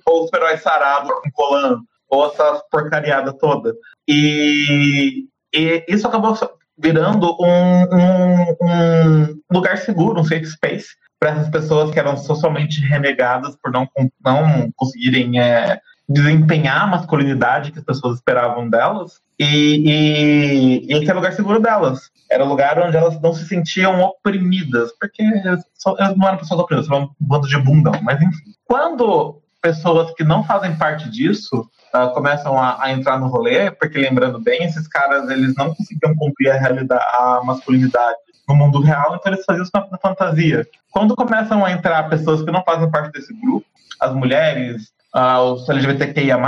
[0.06, 1.82] ou um super-herói sarado com colan,
[2.12, 3.74] ou essa porcariada toda.
[4.08, 6.38] E, e isso acabou
[6.78, 10.90] virando um, um, um, lugar seguro, um safe space,
[11.20, 13.88] para essas pessoas que eram socialmente renegadas por não,
[14.24, 19.22] não conseguirem é, desempenhar a masculinidade que as pessoas esperavam delas.
[19.40, 22.12] E, e, esse é o lugar seguro delas.
[22.30, 26.90] Era o lugar onde elas não se sentiam oprimidas, porque elas não eram pessoas oprimidas,
[26.90, 27.94] eram um bando de bundão.
[28.02, 33.28] Mas enfim, quando pessoas que não fazem parte disso uh, começam a, a, entrar no
[33.28, 38.56] rolê, porque lembrando bem, esses caras eles não conseguiam cumprir a realidade, a masculinidade no
[38.56, 40.68] mundo real, então eles faziam isso na, na fantasia.
[40.90, 43.66] Quando começam a entrar pessoas que não fazem parte desse grupo,
[44.00, 46.40] as mulheres, uh, os LGBTQIA+,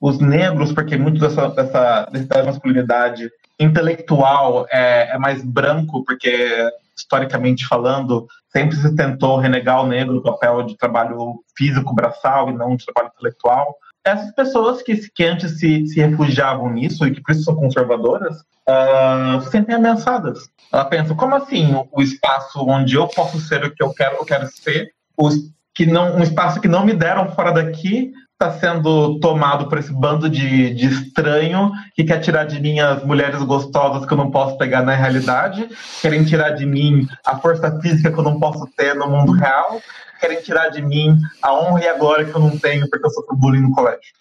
[0.00, 7.66] os negros, porque muito dessa, dessa, dessa masculinidade intelectual é, é mais branco, porque historicamente
[7.66, 12.76] falando, sempre se tentou renegar o negro do papel de trabalho físico, braçal e não
[12.76, 13.76] de trabalho intelectual.
[14.04, 18.38] Essas pessoas que, que antes se, se refugiavam nisso e que por isso são conservadoras,
[18.68, 20.48] uh, se sentem ameaçadas.
[20.72, 24.16] Ela pensa, como assim o, o, espaço onde eu posso ser o que eu quero,
[24.16, 25.34] eu quero ser, os,
[25.74, 29.92] que não, um espaço que não me deram fora daqui, está sendo tomado por esse
[29.92, 34.30] bando de, de estranho que quer tirar de mim as mulheres gostosas que eu não
[34.30, 35.68] posso pegar na realidade,
[36.00, 39.82] querem tirar de mim a força física que eu não posso ter no mundo real,
[40.20, 43.10] querem tirar de mim a honra e a glória que eu não tenho porque eu
[43.10, 44.12] sofro bullying no colégio.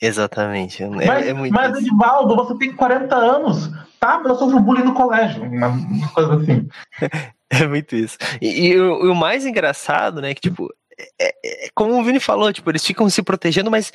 [0.00, 0.82] Exatamente.
[0.82, 4.18] É, mas, é mas Edivaldo, você tem 40 anos, tá?
[4.18, 5.44] Mas eu sofro bullying no colégio.
[5.44, 6.68] Uma coisa assim.
[7.52, 8.16] É muito isso.
[8.40, 10.72] E, e o, o, mais engraçado, né, que, tipo,
[11.18, 13.92] é, é, como o Vini falou, tipo, eles ficam se protegendo, mas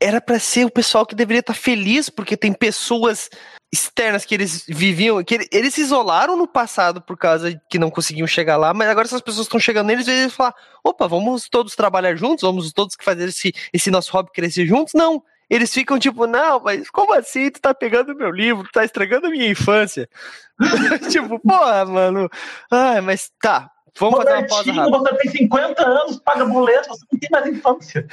[0.00, 3.30] era para ser o pessoal que deveria estar tá feliz, porque tem pessoas
[3.72, 8.26] externas que eles viviam, que eles se isolaram no passado por causa que não conseguiam
[8.26, 10.54] chegar lá, mas agora essas pessoas estão chegando neles e eles falam,
[10.84, 14.94] opa, vamos todos trabalhar juntos, vamos todos fazer esse, esse nosso hobby crescer juntos?
[14.94, 17.50] Não, eles ficam tipo, não, mas como assim?
[17.50, 20.08] Tu tá pegando meu livro, tu tá estragando a minha infância.
[21.10, 22.28] tipo, porra, mano.
[22.70, 24.98] Ai, mas tá, Vamos fazer uma pausa rápida.
[24.98, 28.06] Você tem 50 anos, paga boleto, você não tem mais infância.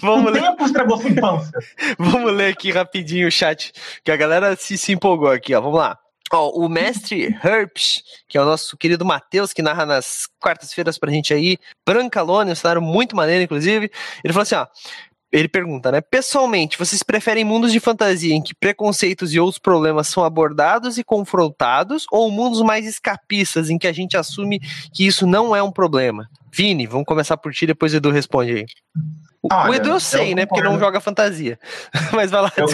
[0.00, 0.42] Vamos o ler.
[0.42, 1.58] tempo estragou sua infância.
[1.98, 3.72] Vamos ler aqui rapidinho o chat,
[4.04, 5.60] que a galera se, se empolgou aqui, ó.
[5.60, 5.98] Vamos lá.
[6.32, 11.10] Ó, o mestre Herbs, que é o nosso querido Matheus, que narra nas quartas-feiras pra
[11.10, 11.56] gente aí,
[11.86, 13.90] Brancalone, um cenário muito maneiro, inclusive.
[14.24, 14.66] Ele falou assim: ó,
[15.38, 16.00] ele pergunta, né?
[16.00, 21.04] Pessoalmente, vocês preferem mundos de fantasia em que preconceitos e outros problemas são abordados e
[21.04, 24.60] confrontados, ou mundos mais escapistas em que a gente assume
[24.92, 26.26] que isso não é um problema?
[26.50, 28.64] Vini, vamos começar por ti, depois o Edu responde aí.
[29.42, 30.46] O, Olha, o Edu eu sei, eu né?
[30.46, 31.58] Porque não joga fantasia.
[32.14, 32.66] Mas vai lá, eu,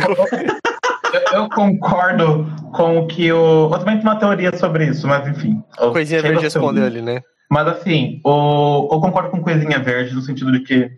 [1.33, 3.71] eu, concordo com o que o.
[3.73, 5.63] Eu também tenho uma teoria sobre isso, mas enfim.
[5.77, 7.21] Coisinha Verde respondeu ali, né?
[7.51, 10.91] Mas assim, o, eu concordo com Coisinha Verde no sentido de que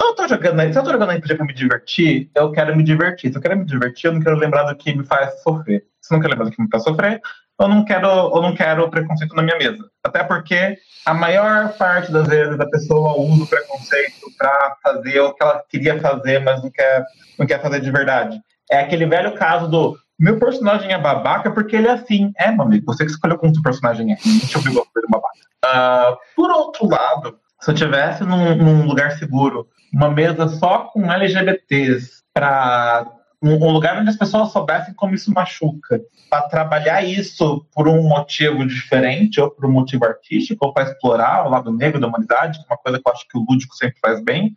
[0.00, 3.30] eu tô jogando, se eu tô jogando RPG pra me divertir, eu quero me divertir.
[3.30, 5.84] Se eu quero me divertir, eu não quero lembrar do que me faz sofrer.
[6.00, 7.20] Se eu não quero lembrar do que me faz sofrer,
[7.58, 9.82] eu não quero, eu não quero preconceito na minha mesa.
[10.04, 10.76] Até porque
[11.06, 15.64] a maior parte das vezes a pessoa usa o preconceito para fazer o que ela
[15.68, 17.04] queria fazer, mas não quer,
[17.38, 18.40] não quer fazer de verdade.
[18.70, 22.32] É aquele velho caso do meu personagem é babaca porque ele é assim.
[22.36, 24.16] É, meu amigo, você que escolheu como seu personagem é.
[24.24, 25.36] Não te obrigou a ser babaca.
[25.64, 31.10] Uh, por outro lado, se eu tivesse num, num lugar seguro, uma mesa só com
[31.10, 33.06] LGBTs, para
[33.42, 38.66] um lugar onde as pessoas soubessem como isso machuca, para trabalhar isso por um motivo
[38.66, 42.72] diferente, ou por um motivo artístico, ou para explorar o lado negro da humanidade, é
[42.72, 44.54] uma coisa que eu acho que o lúdico sempre faz bem,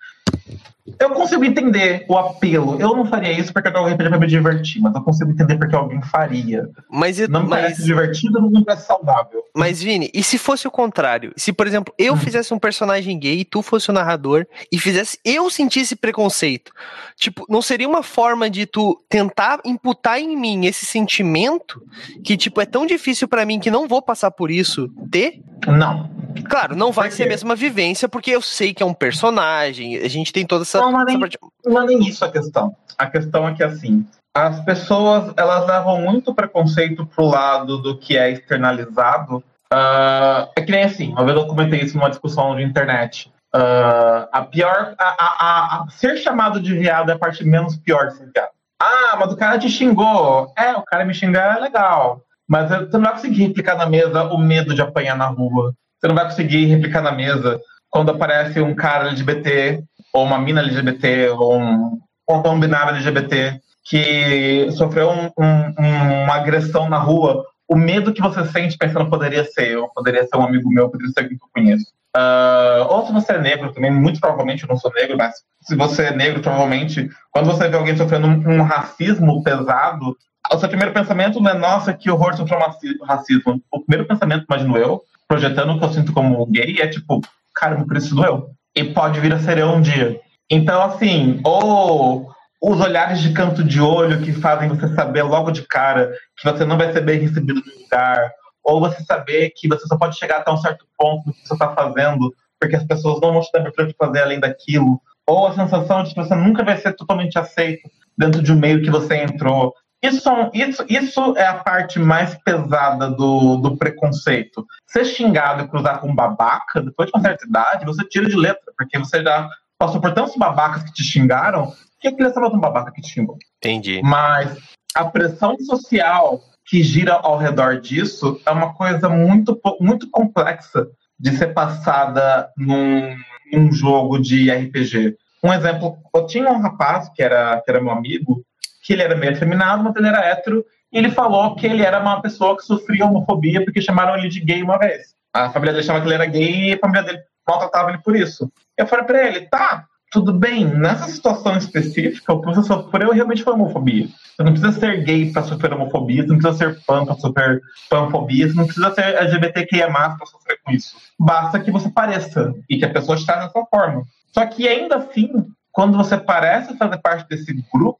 [0.99, 2.79] eu consigo entender o apelo.
[2.79, 5.57] Eu não faria isso porque eu jogo RPG pra me divertir, mas eu consigo entender
[5.57, 6.69] porque alguém faria.
[6.89, 9.43] Mas, Não mas, parece divertido, não parece saudável.
[9.55, 11.33] mas, Vini, e se fosse o contrário?
[11.35, 12.17] Se, por exemplo, eu Hum.
[12.17, 16.71] fizesse um personagem gay, tu fosse o narrador, e fizesse eu sentisse preconceito,
[17.15, 21.81] tipo, não seria uma forma de tu tentar imputar em mim esse sentimento
[22.23, 25.41] que, tipo, é tão difícil pra mim que não vou passar por isso ter?
[25.67, 26.09] Não.
[26.49, 30.07] Claro, não vai ser a mesma vivência, porque eu sei que é um personagem, a
[30.07, 30.78] gente tem toda essa,
[31.13, 32.75] Não, parte- é nem isso a questão.
[32.97, 34.05] A questão é que, assim,
[34.35, 39.43] as pessoas, elas levam muito preconceito pro lado do que é externalizado.
[39.71, 43.31] Ah, é que nem assim, uma vez eu comentei isso numa discussão de internet.
[43.53, 44.95] Ah, a pior...
[44.97, 48.29] A, a- a- a- ser chamado de viado é a parte menos pior de ser
[48.33, 48.49] viado.
[48.81, 50.51] Ah, mas o cara te xingou.
[50.57, 52.21] É, o cara me xingar é legal.
[52.47, 55.73] Mas você não vai conseguir replicar na mesa o medo de apanhar na rua.
[55.99, 57.59] Você não vai conseguir replicar na mesa
[57.89, 63.59] quando aparece um cara LGBT, ou uma mina LGBT, ou um, ou um binário LGBT
[63.85, 67.43] que sofreu um- um- um- uma agressão na rua.
[67.67, 71.11] O medo que você sente pensando poderia ser eu, poderia ser um amigo meu, poderia
[71.13, 71.85] ser alguém que eu conheço.
[72.15, 75.75] Ah, ou se você é negro também, muito provavelmente eu não sou negro, mas se
[75.75, 80.15] você é negro, provavelmente, quando você vê alguém sofrendo um, um racismo pesado,
[80.51, 83.61] o seu primeiro pensamento não é, nossa, que horror sofreu um raci- racismo.
[83.71, 87.21] O primeiro pensamento, imagino eu, projetando o que eu sinto como gay, é tipo,
[87.53, 88.49] caramba, por isso doeu.
[88.79, 90.21] E pode vir a ser eu um dia.
[90.49, 95.63] Então, assim, ou os olhares de canto de olho que fazem você saber logo de
[95.63, 98.31] cara que você não vai ser bem recebido no lugar,
[98.63, 101.53] ou você saber que você só pode chegar até um certo ponto do que você
[101.55, 105.47] está fazendo, porque as pessoas não vão te dar abertura de fazer além daquilo, ou
[105.47, 108.89] a sensação de que você nunca vai ser totalmente aceito dentro de um meio que
[108.89, 109.73] você entrou.
[110.01, 114.65] Isso, isso, isso é a parte mais pesada do, do preconceito.
[114.87, 118.71] Ser xingado e cruzar com babaca, depois de uma certa idade, você tira de letra,
[118.77, 122.59] porque você já passou por tantos babacas que te xingaram, que é que ele um
[122.59, 123.37] babaca que te xingou?
[123.57, 124.01] Entendi.
[124.03, 124.57] Mas
[124.95, 130.87] a pressão social que gira ao redor disso é uma coisa muito, muito complexa
[131.19, 133.15] de ser passada num,
[133.51, 135.17] num jogo de RPG.
[135.43, 138.43] Um exemplo, eu tinha um rapaz que era, que era meu amigo,
[138.89, 141.99] que ele era meio afeminado, mas ele era hétero, e ele falou que ele era
[141.99, 145.13] uma pessoa que sofria homofobia porque chamaram ele de gay uma vez.
[145.31, 148.15] A família dele chamava que ele era gay e a família dele maltratava ele por
[148.15, 148.51] isso.
[148.75, 153.43] Eu falei pra ele, tá, tudo bem, nessa situação específica, o que você sofreu realmente
[153.43, 154.07] foi homofobia.
[154.07, 157.61] Você não precisa ser gay pra sofrer homofobia, você não precisa ser pan pra sofrer
[157.91, 160.95] panfobia, você não precisa ser LGBTQIA+, pra sofrer com isso.
[161.19, 164.01] Basta que você pareça e que a pessoa está dessa forma.
[164.33, 165.29] Só que ainda assim,
[165.71, 167.99] quando você parece fazer parte desse grupo,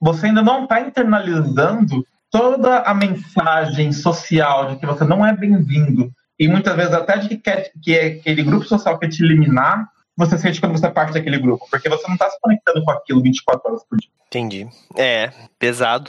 [0.00, 6.10] você ainda não está internalizando toda a mensagem social de que você não é bem-vindo
[6.38, 9.86] e muitas vezes até de que, quer, que é aquele grupo social quer te eliminar,
[10.16, 12.90] você sente quando você é parte daquele grupo, porque você não está se conectando com
[12.90, 14.10] aquilo 24 horas por dia.
[14.30, 14.68] Entendi.
[14.96, 16.08] É, pesado.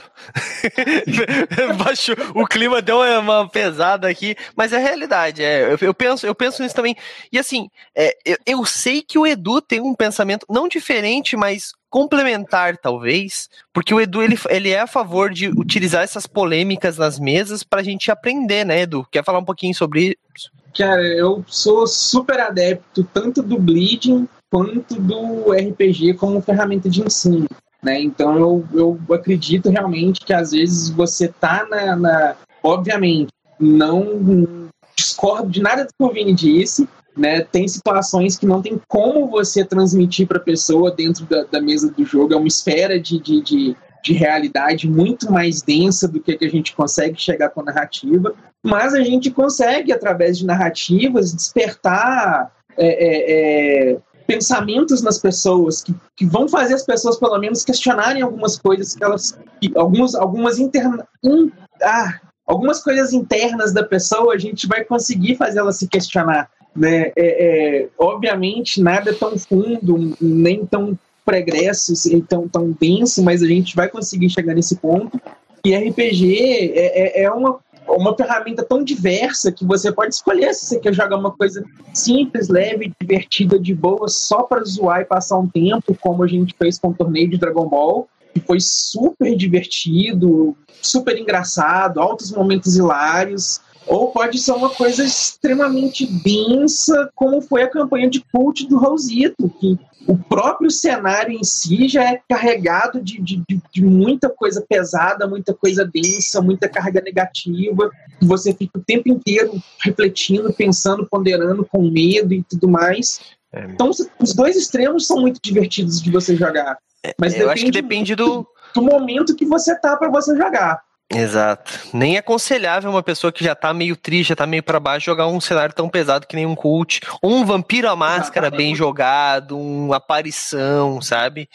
[1.76, 5.42] Baixou, o clima deu uma pesada aqui, mas é a realidade.
[5.42, 6.94] É, eu, eu penso, eu penso nisso também.
[7.32, 11.72] E assim, é, eu, eu sei que o Edu tem um pensamento não diferente, mas
[11.90, 17.18] complementar, talvez, porque o Edu ele, ele é a favor de utilizar essas polêmicas nas
[17.18, 19.04] mesas pra gente aprender, né, Edu?
[19.10, 20.48] Quer falar um pouquinho sobre isso?
[20.76, 27.48] Cara, eu sou super adepto tanto do Bleeding quanto do RPG como ferramenta de ensino.
[27.82, 28.00] Né?
[28.00, 31.96] Então eu, eu acredito realmente que às vezes você tá na.
[31.96, 36.88] na obviamente, não discordo de nada do que o Vini disse.
[37.16, 37.42] Né?
[37.42, 41.90] Tem situações que não tem como você transmitir para a pessoa dentro da, da, mesa
[41.90, 42.32] do jogo.
[42.32, 46.50] É uma esfera de, de, de, de realidade muito mais densa do que, que a
[46.50, 48.34] gente consegue chegar com a narrativa.
[48.62, 52.50] Mas a gente consegue, através de narrativas, despertar.
[52.78, 58.22] É, é, é, pensamentos nas pessoas que, que vão fazer as pessoas pelo menos questionarem
[58.22, 61.50] algumas coisas que elas que algumas algumas interna, in,
[61.82, 67.12] ah, algumas coisas internas da pessoa a gente vai conseguir fazer ela se questionar né?
[67.14, 71.92] É, é, obviamente nada é tão fundo nem tão pregresso
[72.28, 75.20] tão tão denso mas a gente vai conseguir chegar nesse ponto.
[75.64, 80.78] E RPG é, é uma uma ferramenta tão diversa que você pode escolher se você
[80.78, 85.48] quer jogar uma coisa simples, leve, divertida, de boa, só para zoar e passar um
[85.48, 90.56] tempo, como a gente fez com o torneio de Dragon Ball, que foi super divertido,
[90.80, 93.60] super engraçado, altos momentos hilários.
[93.86, 99.48] Ou pode ser uma coisa extremamente densa, como foi a campanha de cult do Raulzito,
[99.60, 105.26] que o próprio cenário em si já é carregado de, de, de, muita coisa pesada,
[105.26, 107.90] muita coisa densa, muita carga negativa.
[108.20, 113.20] Você fica o tempo inteiro refletindo, pensando, ponderando com medo e tudo mais.
[113.52, 113.64] É.
[113.66, 116.78] Então, os dois extremos são muito divertidos de você jogar.
[117.18, 118.46] Mas Eu acho que depende do.
[118.74, 120.82] do momento que você tá pra você jogar.
[121.14, 121.78] Exato.
[121.92, 125.06] Nem é aconselhável uma pessoa que já tá meio triste, já tá meio pra baixo,
[125.06, 127.00] jogar um cenário tão pesado que nem um cult.
[127.20, 131.48] Ou um vampiro à máscara bem jogado, uma aparição, sabe?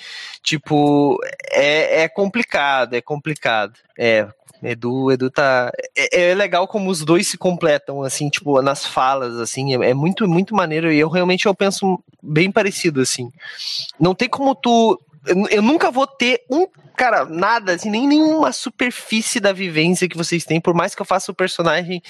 [0.43, 1.18] Tipo,
[1.51, 3.74] é, é complicado, é complicado.
[3.97, 4.28] É.
[4.64, 5.72] Edu, Edu tá.
[5.95, 9.93] É, é legal como os dois se completam, assim, tipo, nas falas, assim, é, é
[9.93, 10.91] muito, muito maneiro.
[10.91, 13.32] E eu realmente eu penso bem parecido, assim.
[13.99, 14.99] Não tem como tu.
[15.26, 16.66] Eu, eu nunca vou ter um
[16.97, 21.05] cara, nada, assim, nem nenhuma superfície da vivência que vocês têm, por mais que eu
[21.05, 22.01] faça o personagem,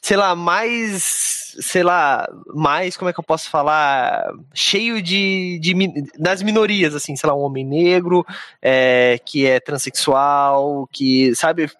[0.00, 5.74] sei lá, mais, sei lá, mais, como é que eu posso falar, cheio de, de
[6.18, 8.24] das minorias, assim, sei lá, um homem negro,
[8.60, 11.70] é, que é transexual, que, sabe,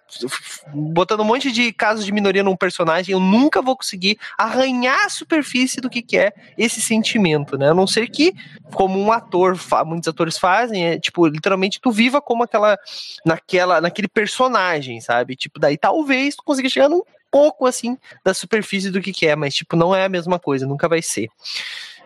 [0.75, 5.11] botando um monte de casos de minoria num personagem, eu nunca vou conseguir arranhar a
[5.11, 7.71] superfície do que, que é esse sentimento, né?
[7.71, 8.35] A não ser que,
[8.73, 12.79] como um ator, muitos atores fazem, é tipo, literalmente tu viva como aquela,
[13.25, 15.37] naquela, naquele personagem, sabe?
[15.37, 19.37] Tipo, daí talvez tu consiga chegar num pouco, assim, da superfície do que, que é,
[19.37, 21.29] mas, tipo, não é a mesma coisa, nunca vai ser.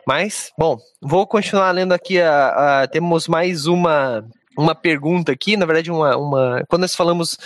[0.06, 2.20] Mas, bom, vou continuar lendo aqui.
[2.20, 4.24] A, a- temos mais uma,
[4.56, 5.56] uma pergunta aqui.
[5.56, 6.64] Na verdade, uma, uma.
[6.68, 7.38] Quando nós falamos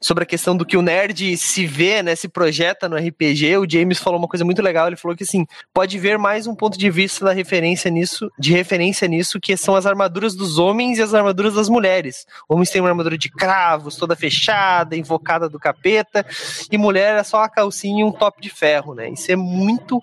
[0.00, 3.68] sobre a questão do que o nerd se vê, né, se projeta no RPG, o
[3.68, 4.86] James falou uma coisa muito legal.
[4.86, 8.52] Ele falou que assim pode ver mais um ponto de vista da referência nisso, de
[8.52, 12.26] referência nisso, que são as armaduras dos homens e as armaduras das mulheres.
[12.48, 16.24] Homens têm uma armadura de cravos, toda fechada, invocada do capeta,
[16.70, 19.10] e mulher é só uma calcinha e um top de ferro, né?
[19.10, 20.00] Isso é muito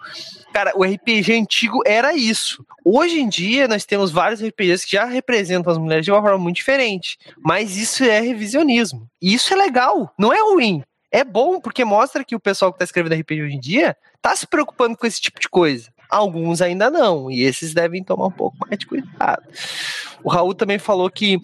[0.56, 2.66] Cara, o RPG antigo era isso.
[2.82, 6.38] Hoje em dia, nós temos vários RPGs que já representam as mulheres de uma forma
[6.38, 7.18] muito diferente.
[7.44, 9.06] Mas isso é revisionismo.
[9.22, 9.85] E isso é legal,
[10.18, 10.84] não é ruim.
[11.12, 14.36] É bom, porque mostra que o pessoal que tá escrevendo RPG hoje em dia tá
[14.36, 15.90] se preocupando com esse tipo de coisa.
[16.10, 19.44] Alguns ainda não, e esses devem tomar um pouco mais de cuidado.
[20.24, 21.40] O Raul também falou que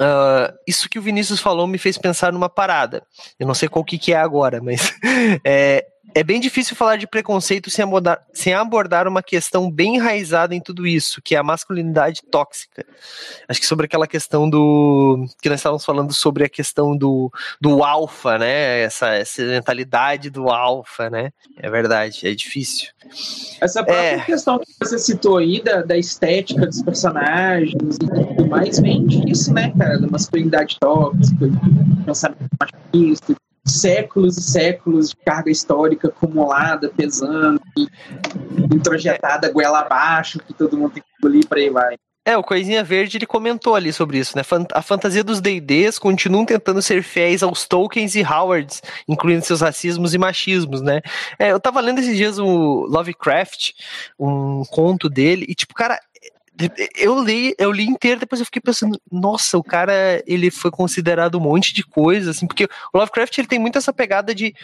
[0.00, 3.02] ah, isso que o Vinícius falou me fez pensar numa parada.
[3.38, 4.92] Eu não sei qual que, que é agora, mas
[5.44, 10.54] é, é bem difícil falar de preconceito sem abordar, sem abordar uma questão bem enraizada
[10.54, 12.86] em tudo isso, que é a masculinidade tóxica.
[13.48, 15.26] Acho que sobre aquela questão do.
[15.42, 18.82] que nós estávamos falando sobre a questão do, do alfa, né?
[18.82, 21.30] Essa, essa mentalidade do alfa, né?
[21.58, 22.88] É verdade, é difícil.
[23.60, 24.20] Essa própria É.
[24.20, 29.52] questão que você citou aí, da, da estética dos personagens e tudo mais, vem disso,
[29.52, 29.98] né, cara?
[29.98, 33.34] Da masculinidade tóxica, do pensamento machista,
[33.64, 37.86] séculos e séculos de carga histórica acumulada, pesando, e
[38.74, 41.96] introjetada goela abaixo, que todo mundo tem que engolir pra aí vai.
[42.26, 44.42] É, o Coisinha Verde ele comentou ali sobre isso, né?
[44.72, 50.14] A fantasia dos D&Ds continuam tentando ser fiéis aos Tolkiens e Howards, incluindo seus racismos
[50.14, 51.02] e machismos, né?
[51.38, 53.72] É, eu tava lendo esses dias o Lovecraft,
[54.18, 56.00] um conto dele, e tipo, cara,
[56.96, 61.36] eu li, eu li inteiro, depois eu fiquei pensando, nossa, o cara, ele foi considerado
[61.36, 64.54] um monte de coisa, assim, porque o Lovecraft, ele tem muito essa pegada de,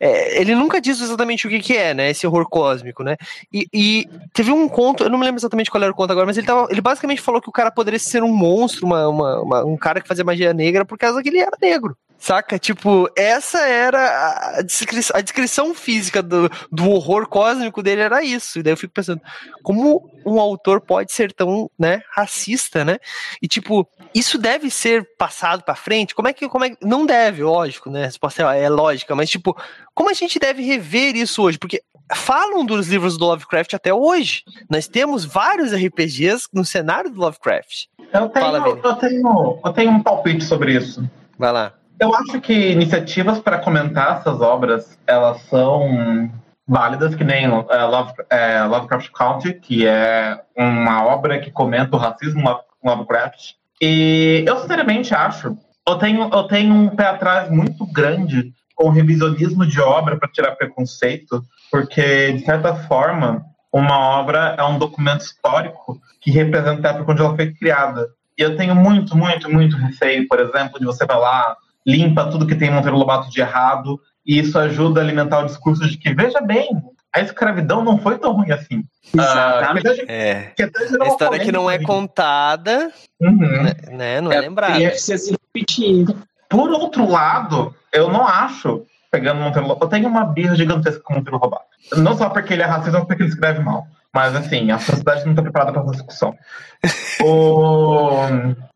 [0.00, 3.16] é, ele nunca diz exatamente o que que é, né, esse horror cósmico, né,
[3.52, 6.26] e, e teve um conto, eu não me lembro exatamente qual era o conto agora,
[6.26, 9.40] mas ele, tava, ele basicamente falou que o cara poderia ser um monstro, uma, uma-
[9.40, 11.96] uma- um cara que fazia magia negra por causa que ele era negro.
[12.18, 12.58] Saca?
[12.58, 18.58] Tipo, essa era a descrição, a descrição física do, do horror cósmico dele era isso.
[18.58, 19.20] E daí eu fico pensando,
[19.62, 22.98] como um autor pode ser tão, né, racista, né?
[23.40, 26.14] E tipo, isso deve ser passado pra frente?
[26.14, 28.02] Como é que, como é que- não deve, lógico, né?
[28.02, 29.56] A resposta é, é lógica, mas tipo,
[29.94, 31.58] como a gente deve rever isso hoje?
[31.58, 31.82] Porque
[32.14, 34.42] falam dos livros do Lovecraft até hoje.
[34.70, 37.86] Nós temos vários RPGs no cenário do Lovecraft.
[38.12, 41.08] Eu tenho, Fala, eu, tenho, eu tenho um palpite sobre isso.
[41.38, 41.74] Vai lá.
[41.98, 46.30] Eu acho que iniciativas para comentar essas obras, elas são
[46.68, 51.98] válidas, que nem é, Love, é, Lovecraft Country, que é uma obra que comenta o
[51.98, 53.54] racismo Love- Lovecraft.
[53.80, 55.56] E eu sinceramente acho,
[55.88, 60.28] eu tenho, eu tenho um pé atrás muito grande com o revisionismo de obra para
[60.28, 63.42] tirar preconceito, porque, de certa forma,
[63.72, 68.08] uma obra é um documento histórico que representa a época onde ela foi criada.
[68.38, 71.56] E eu tenho muito, muito, muito receio, por exemplo, de você lá,
[71.86, 75.86] limpa tudo que tem Monteiro Lobato de errado, e isso ajuda a alimentar o discurso
[75.88, 76.68] de que, veja bem,
[77.14, 78.82] a escravidão não foi tão ruim assim.
[79.16, 80.04] Ah, Exatamente.
[80.06, 80.52] que É.
[80.56, 81.92] que até gerou A história que não é polêmica.
[81.92, 83.62] contada, Uhum.
[83.92, 84.20] né?
[84.20, 84.94] Não é, É, lembrada.
[84.96, 86.06] Se repetir.
[86.48, 91.14] Por outro lado, eu não acho, pegando Monteiro Lobato, eu tenho uma birra gigantesca com
[91.14, 91.64] Monteiro Lobato.
[91.96, 93.86] Não só porque ele é racista, mas porque ele escreve mal.
[94.12, 96.34] Mas, assim, a sociedade não está preparada para essa discussão.
[97.22, 98.26] o...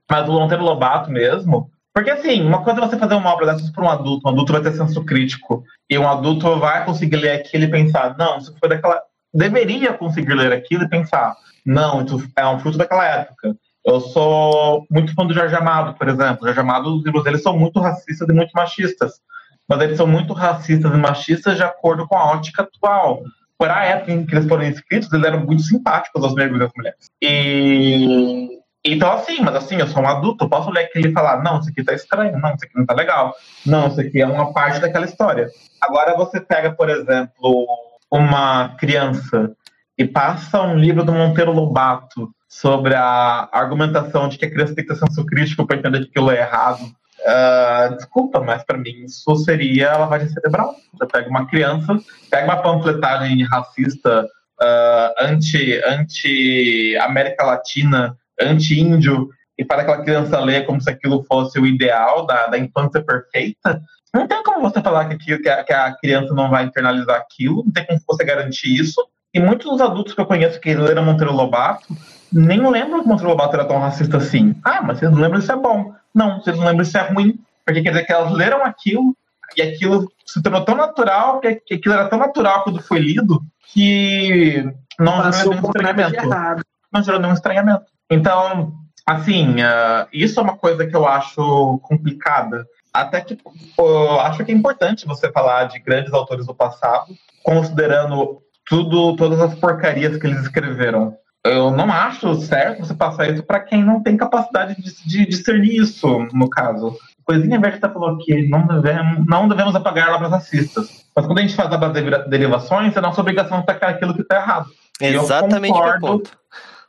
[0.09, 1.71] Mas o Monteiro Lobato mesmo.
[1.93, 4.27] Porque, assim, uma coisa é você fazer uma obra dessas para um adulto.
[4.27, 5.65] Um adulto vai ter senso crítico.
[5.89, 9.03] E um adulto vai conseguir ler aquilo e pensar: não, isso foi daquela.
[9.35, 11.37] deveria conseguir ler aquilo e pensar:
[11.67, 13.57] não, isso é um fruto daquela época.
[13.85, 16.45] Eu sou muito fã do Jorge Amado, por exemplo.
[16.45, 19.21] Jorge Amado, os livros dele são muito racistas e muito machistas.
[19.69, 23.23] Mas eles são muito racistas e machistas de acordo com a ótica atual.
[23.57, 26.65] Para a época em que eles foram escritos, eles eram muito simpáticos aos negros e
[26.65, 27.11] às mulheres.
[27.23, 31.43] E então, assim, mas assim, eu sou um adulto, eu posso ler aquilo e falar,
[31.43, 33.35] não, isso aqui tá estranho, não, isso aqui não tá legal,
[33.67, 35.49] não, isso aqui é uma parte daquela história.
[35.81, 37.67] Agora você pega, por exemplo,
[38.11, 39.53] uma criança
[39.99, 44.85] e passa um livro do Monteiro Lobato sobre a argumentação de que a criança tem
[44.85, 46.81] que ter senso crítico para entender que aquilo é errado.
[47.21, 50.75] Uh, desculpa, mas para mim isso seria lavagem cerebral.
[50.95, 51.99] Você pega uma criança,
[52.31, 59.29] pega uma panfletagem racista uh, anti, anti América Latina anti-índio
[59.59, 63.83] e para aquela criança ler como se aquilo fosse o ideal da, da infância perfeita,
[64.13, 67.63] não tem como você falar que, que, a, que a criança não vai internalizar aquilo,
[67.65, 69.07] não tem como você garantir isso.
[69.33, 71.95] E muitos dos adultos que eu conheço que leram Monteiro Lobato
[72.33, 74.55] nem lembram que Monteiro Lobato era tão racista assim.
[74.65, 75.93] Ah, mas vocês não lembram isso é bom.
[76.15, 77.39] Não, vocês não lembram isso é ruim.
[77.65, 79.17] Porque quer dizer que elas leram aquilo
[79.57, 83.43] e aquilo se tornou tão natural, que, que aquilo era tão natural quando foi lido,
[83.73, 84.65] que
[84.99, 86.67] não gerou nenhum estranhamento.
[86.93, 87.85] Não gerou nenhum estranhamento.
[88.11, 88.73] Então,
[89.07, 92.67] assim, uh, isso é uma coisa que eu acho complicada.
[92.93, 93.35] Até que
[93.79, 99.41] uh, acho que é importante você falar de grandes autores do passado, considerando tudo, todas
[99.41, 101.15] as porcarias que eles escreveram.
[101.45, 105.81] Eu não acho certo você passar isso para quem não tem capacidade de, de, discernir
[105.81, 106.95] isso, no caso.
[107.25, 111.07] Coisinha Verde falou que não devemos, não devemos apagar obras racistas.
[111.17, 114.67] Mas quando a gente faz as derivações, é nossa obrigação atacar aquilo que está errado.
[115.01, 116.31] Exatamente o ponto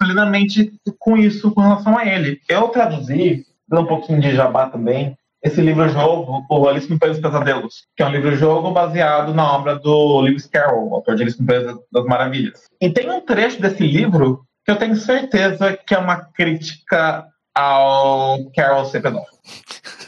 [0.02, 2.42] plenamente com isso com relação a ele.
[2.50, 7.86] Eu traduzi, um pouquinho de jabá também, esse livro-jogo, O Alice no País dos Pesadelos,
[7.96, 11.66] que é um livro-jogo baseado na obra do Lewis Carroll, autor de Alice no País
[11.92, 12.64] das Maravilhas.
[12.80, 18.52] E tem um trecho desse livro que eu tenho certeza que é uma crítica ao
[18.56, 19.38] Carroll ser pedófilo.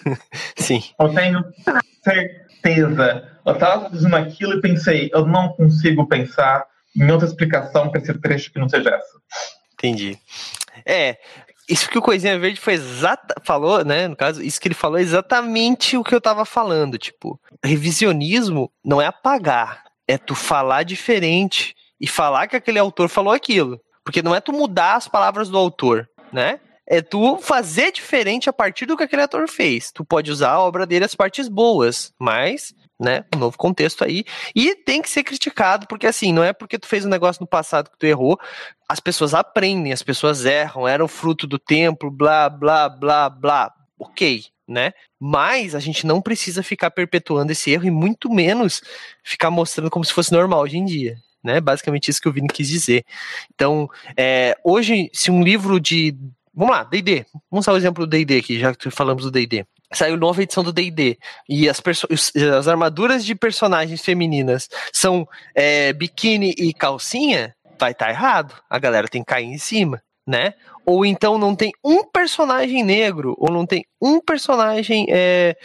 [0.57, 0.81] Sim.
[0.99, 1.43] Eu tenho
[2.03, 3.27] certeza.
[3.45, 6.65] Eu estava traduzindo aquilo e pensei, eu não consigo pensar
[6.95, 9.19] em outra explicação para esse trecho que não seja essa.
[9.83, 10.17] Entendi.
[10.85, 11.17] É,
[11.67, 14.07] isso que o Coisinha Verde foi exata, falou, né?
[14.07, 16.97] No caso, isso que ele falou é exatamente o que eu tava falando.
[16.97, 23.33] Tipo, revisionismo não é apagar, é tu falar diferente e falar que aquele autor falou
[23.33, 23.77] aquilo.
[24.05, 26.61] Porque não é tu mudar as palavras do autor, né?
[26.87, 29.91] É tu fazer diferente a partir do que aquele autor fez.
[29.91, 33.25] Tu pode usar a obra dele as partes boas, mas né?
[33.35, 34.23] Um novo contexto aí.
[34.55, 37.47] E tem que ser criticado, porque assim, não é porque tu fez um negócio no
[37.47, 38.39] passado que tu errou,
[38.87, 43.73] as pessoas aprendem, as pessoas erram, eram fruto do tempo, blá, blá, blá, blá.
[43.97, 44.93] Ok, né?
[45.19, 48.81] Mas a gente não precisa ficar perpetuando esse erro e muito menos
[49.23, 51.17] ficar mostrando como se fosse normal hoje em dia.
[51.43, 51.59] Né?
[51.59, 53.03] Basicamente isso que o Vini quis dizer.
[53.53, 56.15] Então, é, hoje, se um livro de.
[56.53, 57.25] Vamos lá, DD.
[57.51, 59.65] Vamos usar o exemplo do DD aqui, já que falamos do DD
[59.97, 61.17] saiu nova edição do D&D
[61.47, 61.81] e as,
[62.57, 68.53] as armaduras de personagens femininas são é, biquíni e calcinha, vai estar tá errado.
[68.69, 70.53] A galera tem que cair em cima, né?
[70.85, 75.55] Ou então não tem um personagem negro, ou não tem um personagem é,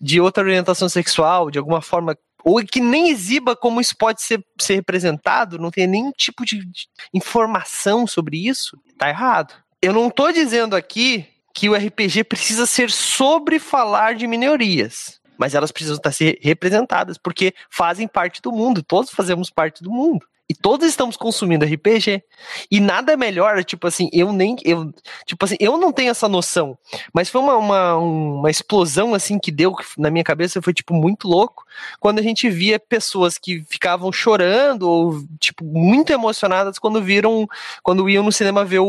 [0.00, 4.42] de outra orientação sexual, de alguma forma ou que nem exiba como isso pode ser,
[4.60, 9.54] ser representado, não tem nenhum tipo de, de informação sobre isso, tá errado.
[9.82, 11.26] Eu não tô dizendo aqui
[11.58, 15.20] que o RPG precisa ser sobre falar de minorias.
[15.36, 20.24] Mas elas precisam estar representadas, porque fazem parte do mundo, todos fazemos parte do mundo.
[20.48, 22.22] E todos estamos consumindo RPG.
[22.70, 24.56] E nada melhor, tipo assim, eu nem.
[24.64, 24.92] Eu,
[25.26, 26.78] tipo assim, eu não tenho essa noção.
[27.12, 31.28] Mas foi uma, uma, uma explosão assim que deu na minha cabeça, foi tipo muito
[31.28, 31.66] louco.
[32.00, 37.46] Quando a gente via pessoas que ficavam chorando, ou, tipo, muito emocionadas quando viram.
[37.82, 38.86] Quando iam no cinema ver o,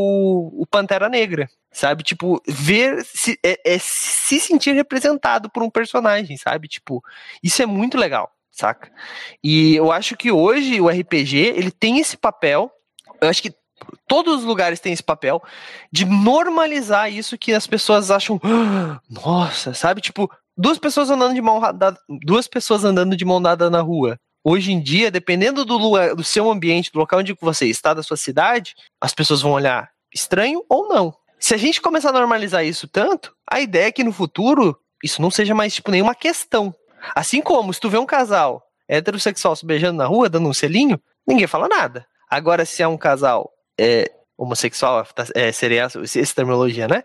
[0.54, 1.50] o Pantera Negra.
[1.72, 2.04] Sabe?
[2.04, 6.68] Tipo, ver se, é, é se sentir representado por um personagem, sabe?
[6.68, 7.04] Tipo,
[7.44, 8.92] isso é muito legal saca?
[9.44, 12.72] E eu acho que hoje o RPG, ele tem esse papel,
[13.22, 13.54] eu acho que
[14.08, 15.42] todos os lugares têm esse papel
[15.92, 20.02] de normalizar isso que as pessoas acham, ah, nossa, sabe?
[20.02, 24.20] Tipo, duas pessoas andando de mão dada, duas pessoas andando de mão dada na rua.
[24.44, 28.04] Hoje em dia, dependendo do lugar, do seu ambiente, do local onde você está, da
[28.04, 31.14] sua cidade, as pessoas vão olhar estranho ou não.
[31.40, 35.22] Se a gente começar a normalizar isso tanto, a ideia é que no futuro isso
[35.22, 36.76] não seja mais tipo nenhuma questão,
[37.16, 41.00] Assim como, se tu vê um casal heterossexual se beijando na rua, dando um selinho,
[41.28, 42.06] ninguém fala nada.
[42.30, 45.06] Agora, se é um casal é, homossexual,
[45.36, 47.04] é, seria essa, essa terminologia, né?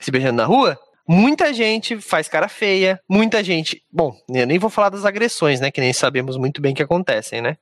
[0.00, 3.82] Se beijando na rua, muita gente faz cara feia, muita gente.
[3.92, 5.70] Bom, eu nem vou falar das agressões, né?
[5.70, 7.56] Que nem sabemos muito bem que acontecem, né?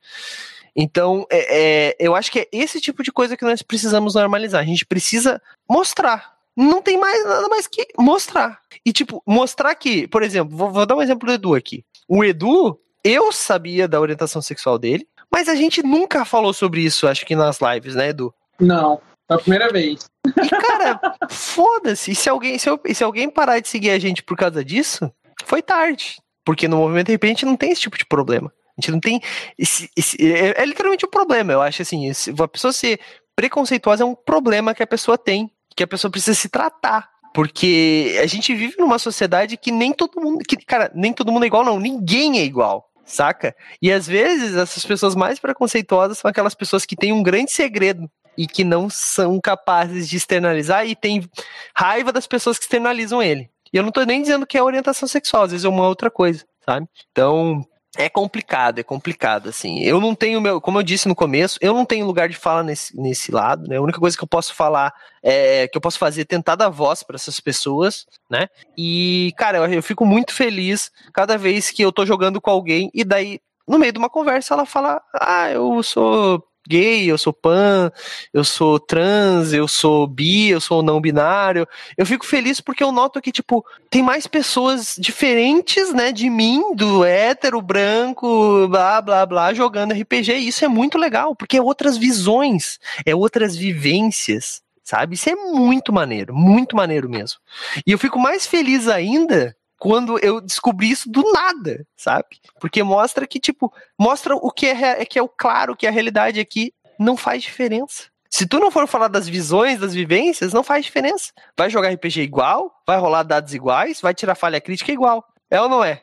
[0.77, 4.61] Então, é, é, eu acho que é esse tipo de coisa que nós precisamos normalizar.
[4.61, 6.34] A gente precisa mostrar.
[6.57, 8.61] Não tem mais nada mais que mostrar.
[8.85, 11.85] E, tipo, mostrar que, por exemplo, vou, vou dar um exemplo do Edu aqui.
[12.09, 17.09] O Edu, eu sabia da orientação sexual dele, mas a gente nunca falou sobre isso,
[17.09, 18.33] acho que nas lives, né, Edu?
[18.61, 20.09] Não, é a primeira vez.
[20.27, 21.01] E, cara,
[21.31, 22.13] foda-se.
[22.13, 25.11] E se alguém, se, eu, se alguém parar de seguir a gente por causa disso,
[25.45, 26.19] foi tarde.
[26.45, 28.53] Porque no movimento de repente não tem esse tipo de problema.
[28.77, 29.21] A gente não tem.
[29.59, 31.53] Esse, esse, é, é, literalmente um problema.
[31.53, 33.01] Eu acho assim, esse, a pessoa ser
[33.35, 37.09] preconceituosa é um problema que a pessoa tem, que a pessoa precisa se tratar.
[37.35, 40.45] Porque a gente vive numa sociedade que nem todo mundo.
[40.47, 41.81] Que, cara, nem todo mundo é igual, não.
[41.81, 42.89] Ninguém é igual.
[43.05, 43.55] Saca?
[43.83, 48.09] E às vezes essas pessoas mais preconceituosas são aquelas pessoas que têm um grande segredo
[48.39, 51.29] e que não são capazes de externalizar e tem
[51.77, 53.51] raiva das pessoas que externalizam ele.
[53.73, 56.11] E eu não tô nem dizendo que é orientação sexual, às vezes é uma outra
[56.11, 56.87] coisa, sabe?
[57.11, 59.81] Então, é complicado, é complicado, assim.
[59.81, 62.63] Eu não tenho meu, como eu disse no começo, eu não tenho lugar de fala
[62.63, 63.77] nesse, nesse lado, né?
[63.77, 64.93] A única coisa que eu posso falar
[65.23, 68.49] é que eu posso fazer é tentar dar voz para essas pessoas, né?
[68.77, 72.91] E, cara, eu, eu fico muito feliz cada vez que eu tô jogando com alguém
[72.93, 77.33] e daí no meio de uma conversa ela fala: "Ah, eu sou gay, eu sou
[77.33, 77.91] pan,
[78.33, 81.67] eu sou trans, eu sou bi, eu sou não binário.
[81.97, 86.75] Eu fico feliz porque eu noto que, tipo, tem mais pessoas diferentes, né, de mim,
[86.75, 90.33] do hétero, branco, blá, blá, blá, jogando RPG.
[90.35, 95.15] E isso é muito legal, porque é outras visões, é outras vivências, sabe?
[95.15, 97.39] Isso é muito maneiro, muito maneiro mesmo.
[97.87, 102.27] E eu fico mais feliz ainda quando eu descobri isso do nada, sabe?
[102.61, 105.91] Porque mostra que, tipo, mostra o que é, é que é o claro, que a
[105.91, 108.05] realidade aqui não faz diferença.
[108.31, 111.33] Se tu não for falar das visões, das vivências, não faz diferença.
[111.57, 115.25] Vai jogar RPG igual, vai rolar dados iguais, vai tirar falha crítica igual.
[115.51, 116.01] É ou não é?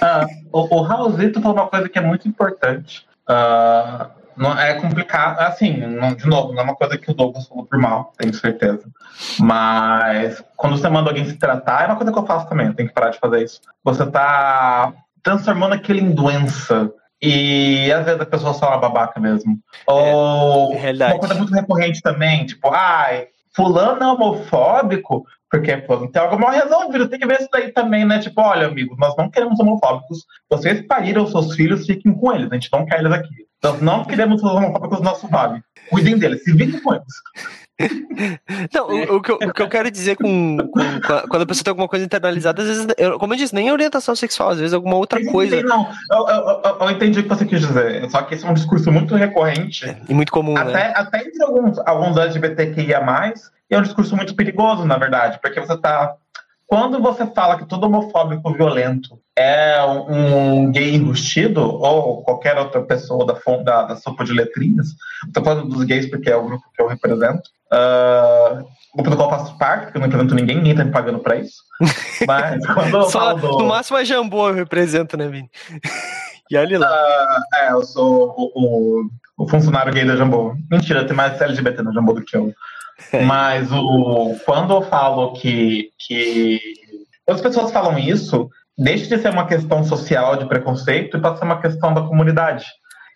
[0.00, 3.06] Ah, o, o Raulzito falou uma coisa que é muito importante.
[3.28, 4.10] Uh,
[4.40, 7.66] não, é complicado, assim, não, de novo, não é uma coisa que o Douglas falou
[7.66, 8.88] por mal, tenho certeza.
[9.38, 12.88] Mas quando você manda alguém se tratar, é uma coisa que eu faço também, tenho
[12.88, 13.60] que parar de fazer isso.
[13.84, 16.90] Você tá transformando aquilo em doença.
[17.20, 19.58] E às vezes a pessoa só é uma babaca mesmo.
[19.86, 26.38] Ou é, uma coisa muito recorrente também, tipo, ai, fulano é homofóbico, porque pô, tem
[26.38, 28.20] mal resolvido, tem que ver isso daí também, né?
[28.20, 32.54] Tipo, olha, amigo, nós não queremos homofóbicos, vocês pariram seus filhos, fiquem com eles, a
[32.54, 33.49] gente não quer eles aqui.
[33.62, 35.62] Nós não queremos os homofóbicos no nosso vale.
[35.90, 37.14] Cuidem deles, se virem com eles.
[38.74, 41.46] Não, o, o, que eu, o, que eu, quero dizer com, com, com, quando a
[41.46, 44.58] pessoa tem alguma coisa internalizada, às vezes, eu, como eu disse, nem orientação sexual, às
[44.58, 45.62] vezes alguma outra coisa.
[45.62, 45.88] Não,
[46.80, 49.88] eu, entendi o que você quis dizer, só que esse é um discurso muito recorrente.
[49.88, 50.92] É, e muito comum, até, né?
[50.94, 53.34] Até entre alguns, alguns LGBTQIA+,
[53.70, 56.14] é um discurso muito perigoso, na verdade, porque você está
[56.66, 63.24] quando você fala que todo homofóbico violento é um gay enrustido, ou qualquer outra pessoa
[63.24, 64.88] da, da, da sopa de letrinhas,
[65.26, 68.62] estou falando dos gays porque é o grupo que eu represento, uh,
[68.92, 70.92] o grupo do qual eu faço parte, porque eu não represento ninguém, ninguém está me
[70.92, 71.62] pagando para isso.
[72.28, 73.58] Mas quando eu Só, do...
[73.58, 75.50] No máximo a Jambô eu represento, né, Vini?
[76.50, 76.90] e olha lá.
[76.90, 80.54] Uh, é, eu sou o, o, o, funcionário gay da Jambô.
[80.70, 82.52] Mentira, tem mais LGBT na Jambô do que eu.
[83.10, 83.24] É.
[83.24, 86.60] Mas o, quando eu falo que, que.
[87.26, 88.50] As pessoas falam isso,
[88.80, 92.00] deixa de ser uma questão social de preconceito e passa a ser uma questão da
[92.02, 92.64] comunidade.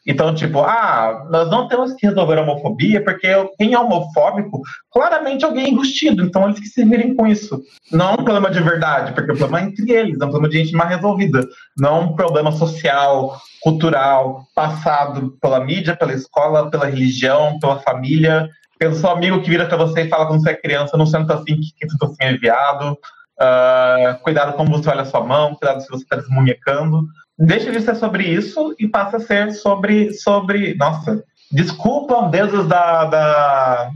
[0.07, 3.27] Então, tipo, ah, nós não temos que resolver a homofobia, porque
[3.57, 4.61] quem é homofóbico,
[4.93, 7.63] claramente alguém é enrustido, então eles que se virem com isso.
[7.91, 10.51] Não é um problema de verdade, porque o problema é entre eles, é um problema
[10.51, 11.49] de gente mal resolvida.
[11.79, 18.51] Não é um problema social, cultural, passado pela mídia, pela escola, pela religião, pela família,
[18.79, 21.35] pelo seu amigo que vira para você e fala quando você é criança, não senta
[21.35, 22.99] assim que assim é enviado.
[23.41, 27.07] Uh, cuidado como você olha sua mão, cuidado se você está desmunhecando.
[27.39, 30.13] Deixa de ser sobre isso e passa a ser sobre.
[30.13, 33.91] sobre nossa, desculpa, deuses da, da,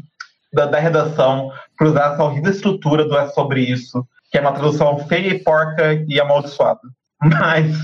[0.52, 4.52] da, da redação, por usar essa horrível estrutura do É Sobre Isso, que é uma
[4.52, 6.80] tradução feia e porca e amaldiçoada.
[7.22, 7.76] Mas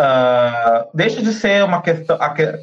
[0.00, 2.18] Uh, deixa de ser uma questão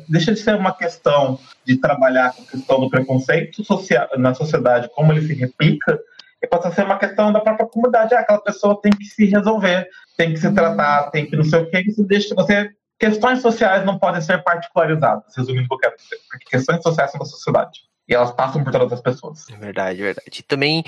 [0.10, 4.90] deixa de ser uma questão de trabalhar com a questão do preconceito social na sociedade
[4.94, 6.00] como ele se replica
[6.41, 8.14] e passa a ser uma questão da própria comunidade.
[8.14, 9.88] Ah, aquela pessoa tem que se resolver
[10.18, 13.86] tem que se tratar tem que não sei o que você deixa você questões sociais
[13.86, 17.26] não podem ser particularizadas resumindo o que eu quero dizer porque questões sociais são da
[17.26, 19.48] sociedade e elas passam por todas as pessoas.
[19.49, 20.40] É verdade é verdade.
[20.40, 20.84] E também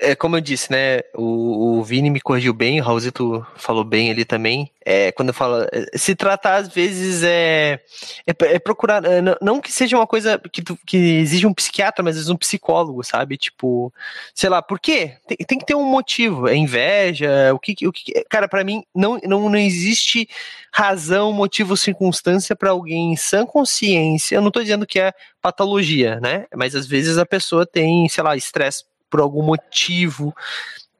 [0.00, 1.00] é, como eu disse, né?
[1.14, 4.70] O, o Vini me corrigiu bem, o Raulzito falou bem ali também.
[4.84, 7.80] é, quando eu falo, é, se tratar às vezes é,
[8.26, 12.02] é, é procurar, é, não que seja uma coisa que, tu, que exige um psiquiatra,
[12.02, 13.36] mas às vezes um psicólogo, sabe?
[13.36, 13.92] Tipo,
[14.34, 15.16] sei lá, por quê?
[15.26, 18.82] Tem, tem que ter um motivo, é inveja, o que, o que cara, para mim
[18.94, 20.28] não, não, não existe
[20.72, 25.12] razão, motivo, circunstância para alguém em sã consciência, eu não tô dizendo que é
[25.42, 26.46] patologia, né?
[26.54, 30.34] Mas às vezes a pessoa tem, sei lá, estresse por algum motivo,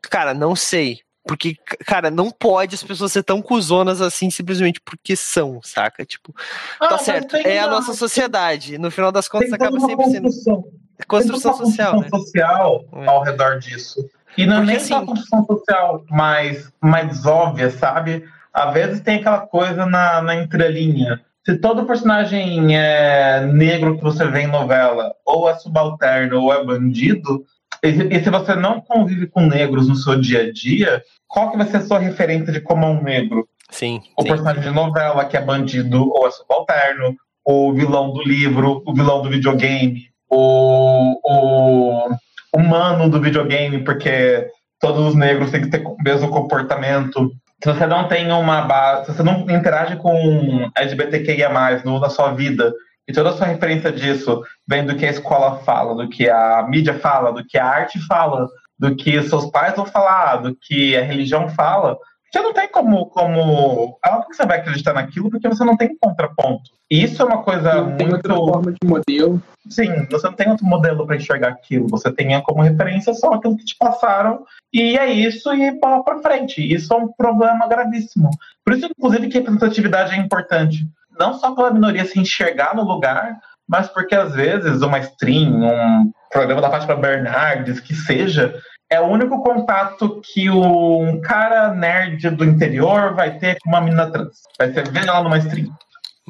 [0.03, 1.55] cara, não sei, porque,
[1.87, 6.05] cara, não pode as pessoas ser tão cuzonas assim simplesmente porque são, saca?
[6.05, 6.35] Tipo,
[6.81, 7.37] ah, tá certo.
[7.37, 8.79] É a nossa sociedade.
[8.79, 10.25] No final das contas, acaba sempre sendo.
[10.25, 10.65] Construção,
[11.07, 12.01] construção social.
[12.01, 12.09] Né?
[12.11, 13.07] social é.
[13.07, 14.05] ao redor disso.
[14.37, 18.25] E não é nem assim, só a construção social mais, mais óbvia, sabe?
[18.53, 21.21] Às vezes tem aquela coisa na, na entrelinha.
[21.45, 26.65] Se todo personagem é negro que você vê em novela, ou é subalterno, ou é
[26.65, 27.45] bandido,
[27.83, 31.57] e, e, se você não convive com negros no seu dia a dia, qual que
[31.57, 33.49] vai ser a sua referência de como é um negro?
[33.71, 34.01] Sim.
[34.19, 34.29] O sim.
[34.29, 39.23] personagem de novela que é bandido ou é subalterno, o vilão do livro, o vilão
[39.23, 42.09] do videogame, o, o
[42.55, 44.47] humano do videogame, porque
[44.81, 47.33] todos os negros têm que ter o mesmo comportamento.
[47.63, 52.33] Se você não tem uma base, se você não interage com LGBTQIA, no, na sua
[52.33, 52.73] vida,
[53.11, 56.65] e toda a sua referência disso vem do que a escola fala, do que a
[56.69, 60.97] mídia fala, do que a arte fala, do que seus pais vão falar, do que
[60.97, 61.99] a religião fala,
[62.33, 63.99] você não tem como, como.
[64.05, 66.71] Algo que você vai acreditar naquilo porque você não tem contraponto.
[66.89, 67.97] E isso é uma coisa não muito.
[67.97, 69.43] Tem outra forma de modelo.
[69.69, 71.89] Sim, você não tem outro modelo para enxergar aquilo.
[71.89, 74.45] Você tem como referência só aquilo que te passaram.
[74.73, 76.63] E é isso e bola para frente.
[76.63, 78.31] Isso é um problema gravíssimo.
[78.65, 80.87] Por isso, inclusive, que a representatividade é importante
[81.19, 83.37] não só pela minoria se enxergar no lugar,
[83.69, 88.55] mas porque às vezes uma stream, um programa da Fátima Bernardes, que seja,
[88.91, 94.11] é o único contato que um cara nerd do interior vai ter com uma mina
[94.11, 94.39] trans.
[94.59, 95.69] Vai ser vendo ela numa stream.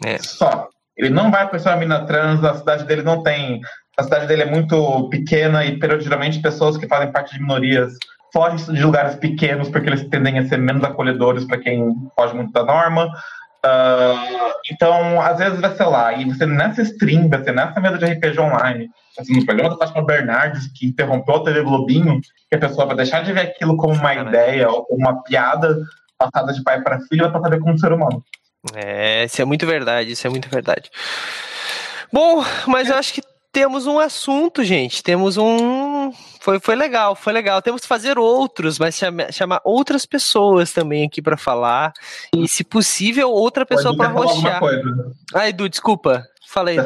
[0.04, 0.18] É.
[0.18, 0.68] Só.
[0.96, 3.60] Ele não vai conhecer uma mina trans, a cidade dele não tem.
[3.96, 7.94] A cidade dele é muito pequena e, periodicamente, pessoas que fazem parte de minorias
[8.32, 12.52] fogem de lugares pequenos porque eles tendem a ser menos acolhedores para quem foge muito
[12.52, 13.10] da norma.
[13.64, 17.98] Uh, então, às vezes vai ser lá, e você nessa stream, vai ser nessa mesa
[17.98, 18.88] de RPG online,
[19.18, 22.96] assim, no programa da Fátima Bernardes, que interrompeu a TV Globinho, que a pessoa vai
[22.96, 25.76] deixar de ver aquilo como uma ideia ou uma piada
[26.16, 28.24] passada de pai para filho, vai ver como um ser humano.
[28.74, 30.90] É, isso é muito verdade, isso é muito verdade.
[32.12, 33.22] Bom, mas eu acho que
[33.52, 35.02] temos um assunto, gente.
[35.02, 35.89] Temos um.
[36.40, 37.60] Foi, foi legal, foi legal.
[37.62, 41.92] Temos que fazer outros, mas chamar, chamar outras pessoas também aqui para falar.
[42.34, 44.60] E, se possível, outra pessoa para rostear.
[45.34, 46.24] Ah, Edu, desculpa.
[46.48, 46.78] Falei.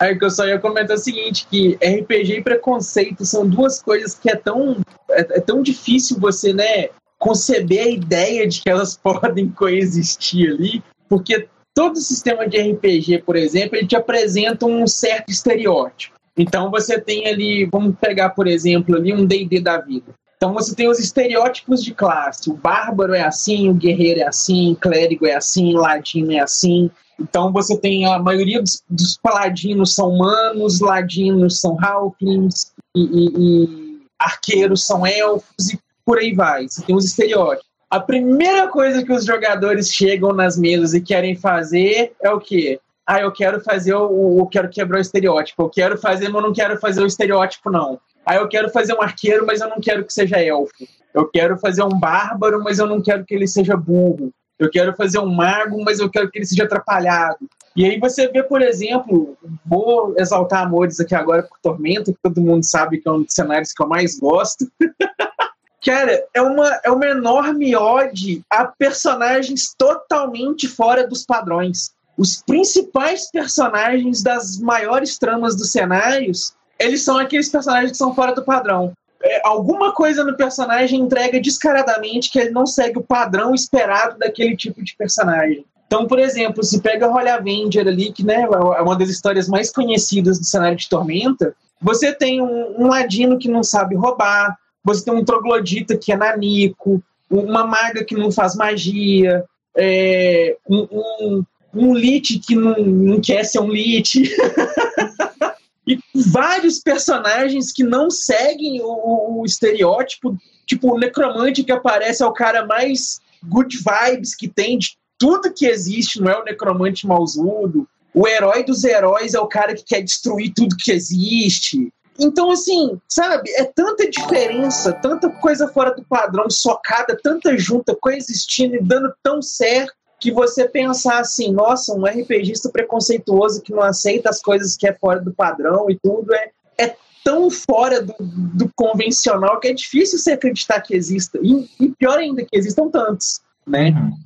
[0.00, 4.14] Aí que eu só ia comentar o seguinte, que RPG e preconceito são duas coisas
[4.14, 4.78] que é tão,
[5.10, 6.88] é, é tão difícil você, né,
[7.18, 13.36] conceber a ideia de que elas podem coexistir ali, porque todo sistema de RPG, por
[13.36, 16.15] exemplo, ele te apresenta um certo estereótipo.
[16.36, 20.14] Então você tem ali, vamos pegar, por exemplo, ali um D&D da vida.
[20.36, 22.50] Então você tem os estereótipos de classe.
[22.50, 26.40] O bárbaro é assim, o guerreiro é assim, o clérigo é assim, o ladino é
[26.40, 26.90] assim.
[27.18, 33.32] Então você tem a maioria dos, dos paladinos são humanos, ladinos são halflings e, e,
[33.38, 36.68] e arqueiros são elfos e por aí vai.
[36.68, 37.66] Você tem os estereótipos.
[37.88, 42.78] A primeira coisa que os jogadores chegam nas mesas e querem fazer é o quê?
[43.06, 44.46] Ah, eu quero fazer o.
[44.46, 45.62] Quero quebrar o estereótipo.
[45.62, 48.00] Eu quero fazer, mas eu não quero fazer o estereótipo, não.
[48.24, 50.72] Ah, eu quero fazer um arqueiro, mas eu não quero que seja elfo.
[51.14, 54.32] Eu quero fazer um bárbaro, mas eu não quero que ele seja burro.
[54.58, 57.38] Eu quero fazer um mago, mas eu quero que ele seja atrapalhado.
[57.76, 62.40] E aí você vê, por exemplo, vou exaltar amores aqui agora por Tormenta, que todo
[62.40, 64.66] mundo sabe que é um dos cenários que eu mais gosto.
[65.84, 71.92] Cara, é uma, é uma enorme ode a personagens totalmente fora dos padrões.
[72.16, 78.34] Os principais personagens das maiores tramas dos cenários, eles são aqueles personagens que são fora
[78.34, 78.92] do padrão.
[79.22, 84.56] É, alguma coisa no personagem entrega descaradamente que ele não segue o padrão esperado daquele
[84.56, 85.64] tipo de personagem.
[85.86, 89.70] Então, por exemplo, se pega Holy Avenger ali, que né, é uma das histórias mais
[89.70, 95.04] conhecidas do cenário de Tormenta, você tem um, um ladino que não sabe roubar, você
[95.04, 99.44] tem um troglodita que é nanico, uma maga que não faz magia,
[99.76, 101.44] é, um, um,
[101.76, 104.22] um lit que não, não quer ser um lit.
[105.86, 110.36] e vários personagens que não seguem o, o, estereótipo,
[110.66, 115.52] tipo o necromante que aparece é o cara mais good vibes que tem de tudo
[115.52, 117.88] que existe, não é o necromante mausudo.
[118.12, 121.92] O herói dos heróis é o cara que quer destruir tudo que existe.
[122.18, 128.76] Então, assim, sabe, é tanta diferença, tanta coisa fora do padrão, socada, tanta junta, coexistindo
[128.76, 129.94] e dando tão certo,
[130.26, 134.92] que você pensar assim, nossa, um RPGista preconceituoso que não aceita as coisas que é
[134.92, 140.18] fora do padrão e tudo, é, é tão fora do, do convencional que é difícil
[140.18, 141.38] você acreditar que exista.
[141.40, 143.90] E, e pior ainda, que existam tantos, né?
[143.90, 144.18] Uhum.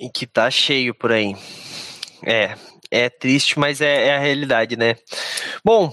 [0.00, 1.36] E que tá cheio por aí.
[2.24, 2.54] É,
[2.90, 4.96] é triste, mas é, é a realidade, né?
[5.62, 5.92] Bom,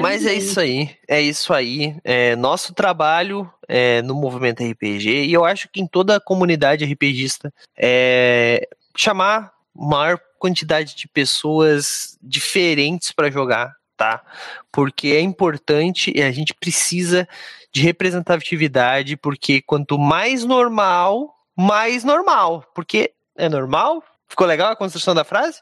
[0.00, 1.96] mas é isso aí, é isso aí.
[2.04, 6.84] É nosso trabalho é, no movimento RPG, e eu acho que em toda a comunidade
[6.84, 14.22] RPGista, é chamar maior quantidade de pessoas diferentes para jogar, tá?
[14.70, 17.26] Porque é importante e a gente precisa
[17.72, 22.64] de representatividade, porque quanto mais normal, mais normal.
[22.74, 24.04] Porque é normal?
[24.28, 25.60] Ficou legal a construção da frase?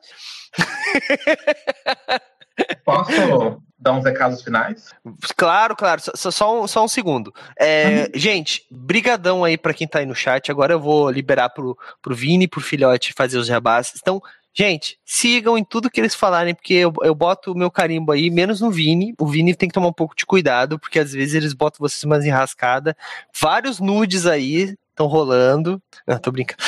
[2.84, 4.90] Posso dar uns recados finais?
[5.36, 6.02] Claro, claro.
[6.14, 7.32] Só, só, um, só um segundo.
[7.58, 8.06] É, uhum.
[8.14, 10.50] Gente, brigadão aí para quem tá aí no chat.
[10.50, 13.92] Agora eu vou liberar pro, pro Vini, pro Filhote fazer os jabás.
[13.96, 14.20] Então,
[14.52, 18.30] gente, sigam em tudo que eles falarem, porque eu, eu boto o meu carimbo aí,
[18.30, 19.14] menos no Vini.
[19.18, 22.04] O Vini tem que tomar um pouco de cuidado, porque às vezes eles botam vocês
[22.04, 22.94] umas enrascadas.
[23.40, 25.82] Vários nudes aí, estão rolando.
[26.06, 26.62] Não, tô brincando.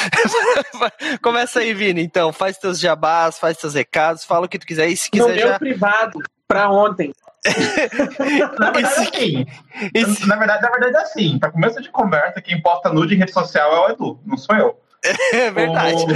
[1.22, 2.32] Começa aí, Vini, então.
[2.32, 4.88] Faz teus jabás, faz teus recados, fala o que tu quiser.
[4.88, 5.46] E se quiser no já...
[5.50, 6.18] meu privado,
[6.52, 7.12] pra ontem.
[8.58, 9.46] na, verdade, assim,
[9.92, 10.28] esse...
[10.28, 11.38] na, verdade, na verdade, é assim.
[11.38, 14.54] Pra começo de conversa, quem posta nude em rede social é o Edu, não sou
[14.54, 14.78] eu.
[15.32, 16.06] É verdade.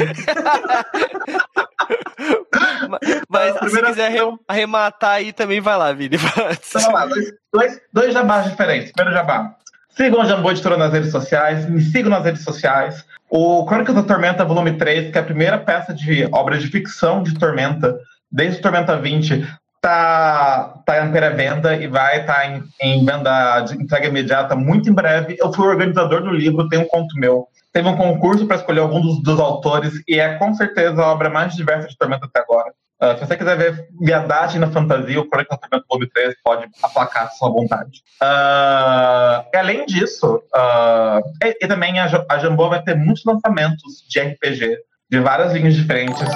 [2.89, 4.13] mas, mas se quiser
[4.47, 6.17] arrematar aí também vai lá, Vini.
[6.17, 8.93] Então, vamos lá, dois, dois, dois jabás diferentes.
[8.93, 9.57] Primeiro jabá.
[9.97, 13.03] Sigam o Jambô Editora nas redes sociais, me sigam nas redes sociais.
[13.31, 17.23] O Crônicas da Tormenta, volume 3, que é a primeira peça de obra de ficção
[17.23, 17.99] de Tormenta,
[18.31, 19.47] desde Tormenta 20,
[19.87, 24.91] tá, tá em pré-venda e vai estar tá em, em, venda de entrega imediata muito
[24.91, 25.37] em breve.
[25.41, 27.47] Eu fui organizador do livro, tem um conto meu.
[27.73, 31.31] Teve um concurso para escolher algum dos, dos autores e é com certeza a obra
[31.31, 32.73] mais diversa de Tormenta até agora.
[33.01, 37.25] Uh, se você quiser ver viadagem na fantasia, o Crônica do Clube 3 pode aplacar
[37.25, 38.03] a sua vontade.
[38.21, 44.19] Uh, além disso, uh, e, e, também a, a Jambô vai ter muitos lançamentos de
[44.19, 44.79] RPG
[45.11, 46.27] de várias linhas diferentes,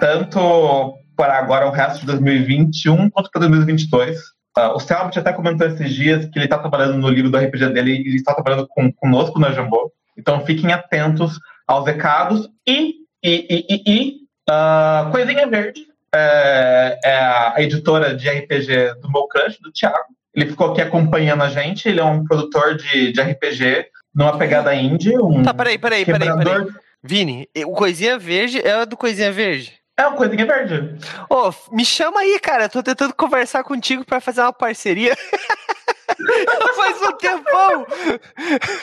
[0.00, 4.18] tanto para agora o resto de 2021 quanto para 2022.
[4.56, 7.70] Uh, o Selbit até comentou esses dias que ele está trabalhando no livro do RPG
[7.70, 9.90] dele e ele está trabalhando com, conosco na Jambô.
[10.16, 14.16] Então fiquem atentos aos recados e, e, e, e
[14.50, 19.96] uh, Coisinha Verde, é, é a editora de RPG do meu crush, do Thiago.
[20.34, 24.74] Ele ficou aqui acompanhando a gente, ele é um produtor de, de RPG numa pegada
[24.74, 25.16] indie.
[25.18, 26.66] Um tá, peraí, peraí, peraí, peraí.
[27.02, 29.81] Vini, o Coisinha Verde é do Coisinha Verde?
[29.96, 30.96] É uma coisinha verde.
[31.28, 32.64] Ô, oh, me chama aí, cara.
[32.64, 35.14] Eu tô tentando conversar contigo para fazer uma parceria.
[36.76, 37.86] Faz um tempão!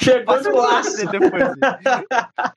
[0.01, 0.97] Chegou no laço.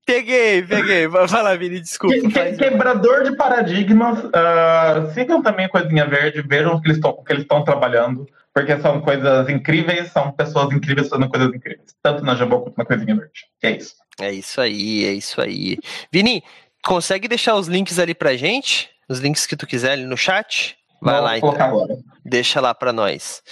[0.07, 1.07] peguei, peguei.
[1.09, 2.15] Vai lá, Vini, desculpa.
[2.15, 4.19] Que, que, quebrador de paradigmas.
[4.25, 9.49] Uh, sigam também a Coisinha Verde, vejam o que eles estão trabalhando, porque são coisas
[9.49, 13.47] incríveis, são pessoas incríveis fazendo coisas incríveis, tanto na Jambô quanto na Coisinha Verde.
[13.63, 14.03] é isso.
[14.21, 15.79] É isso aí, é isso aí.
[16.13, 16.45] Vini,
[16.85, 18.91] consegue deixar os links ali pra gente?
[19.09, 20.77] Os links que tu quiser ali no chat?
[21.01, 21.51] Vai Vou lá então.
[21.51, 21.97] Agora.
[22.25, 23.43] Deixa lá para nós.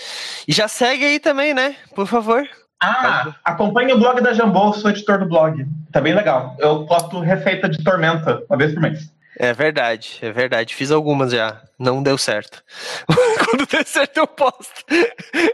[0.46, 1.76] E já segue aí também, né?
[1.94, 2.48] Por favor.
[2.82, 5.66] Ah, acompanhe o blog da Jambô, sou editor do blog.
[5.92, 6.56] Tá bem legal.
[6.58, 9.00] Eu posto receita de tormenta uma vez por mês.
[9.38, 10.74] É verdade, é verdade.
[10.74, 11.60] Fiz algumas já.
[11.78, 12.62] Não deu certo.
[13.44, 14.84] Quando der certo, eu posto.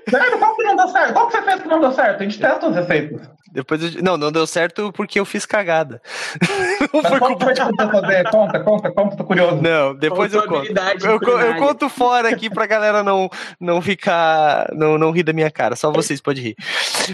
[0.08, 0.38] Sério?
[0.38, 1.12] Qual que não deu certo?
[1.12, 2.20] Qual que você fez que não deu certo?
[2.20, 3.28] A gente testa as receitas.
[3.56, 4.02] Depois eu...
[4.02, 6.02] Não, não deu certo porque eu fiz cagada.
[6.92, 8.30] Não foi culpa de fazer?
[8.30, 9.62] Conta, conta, conta, tô curioso.
[9.62, 10.66] Não, depois eu conto.
[11.02, 13.28] Eu, eu, conto fora aqui pra galera não,
[13.58, 14.68] não ficar.
[14.72, 15.74] Não, não rir da minha cara.
[15.74, 16.56] Só vocês podem rir.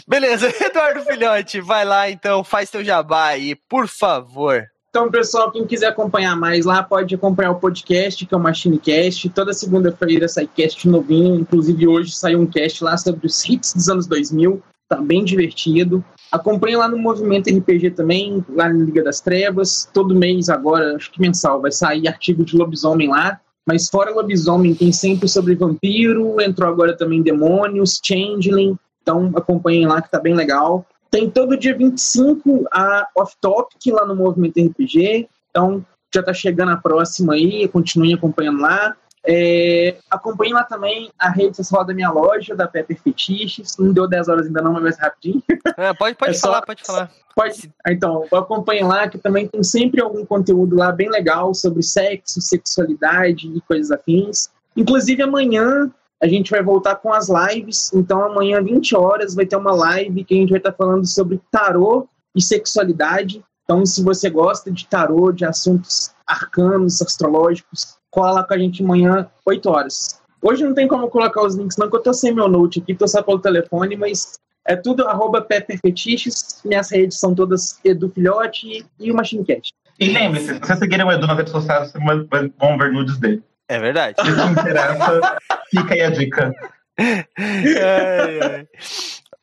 [0.06, 4.64] Beleza, Eduardo Filhote, vai lá então, faz teu jabá aí, por favor.
[4.90, 9.28] Então, pessoal, quem quiser acompanhar mais lá, pode acompanhar o podcast, que é o MachineCast.
[9.30, 11.40] Toda segunda-feira sai cast novinho.
[11.40, 14.62] Inclusive, hoje saiu um cast lá sobre os hits dos anos 2000.
[14.88, 16.04] Tá bem divertido.
[16.32, 19.86] Acompanhe lá no Movimento RPG também, lá na Liga das Trevas.
[19.92, 23.38] Todo mês agora, acho que mensal, vai sair artigo de lobisomem lá.
[23.66, 28.76] Mas fora lobisomem, tem sempre sobre vampiro, entrou agora também demônios, changeling.
[29.02, 30.86] Então acompanhem lá que tá bem legal.
[31.10, 35.28] Tem todo dia 25 a off-topic lá no Movimento RPG.
[35.50, 35.84] Então,
[36.14, 38.96] já tá chegando a próxima aí, continuem acompanhando lá.
[39.24, 43.76] É, acompanhe lá também a rede social da minha loja, da Pepper Fetiches.
[43.78, 45.42] Não deu 10 horas ainda não, mas rapidinho.
[45.76, 47.10] É, pode pode é falar, só, pode falar.
[47.34, 52.40] Pode, então, acompanhe lá, que também tem sempre algum conteúdo lá bem legal sobre sexo,
[52.40, 54.48] sexualidade e coisas afins.
[54.76, 55.90] Inclusive, amanhã
[56.20, 57.92] a gente vai voltar com as lives.
[57.92, 61.40] Então, amanhã, 20 horas, vai ter uma live que a gente vai estar falando sobre
[61.50, 63.42] tarô e sexualidade.
[63.64, 69.26] Então, se você gosta de tarô, de assuntos arcanos, astrológicos, cola com a gente amanhã,
[69.44, 70.20] 8 horas.
[70.40, 72.94] Hoje não tem como colocar os links, não, que eu tô sem meu note aqui,
[72.94, 76.60] tô só pelo telefone, mas é tudo arroba Pepperfetiches.
[76.64, 79.72] Minhas redes são todas Edu Filhote e o MachineCast.
[79.98, 83.42] E lembre-se, se vocês seguirem o Edu nas redes sociais, vocês vão ver nudes dele.
[83.68, 84.16] É verdade.
[84.20, 85.38] Se te interessa,
[85.70, 86.52] fica aí a dica.
[86.98, 88.68] Ai, ai.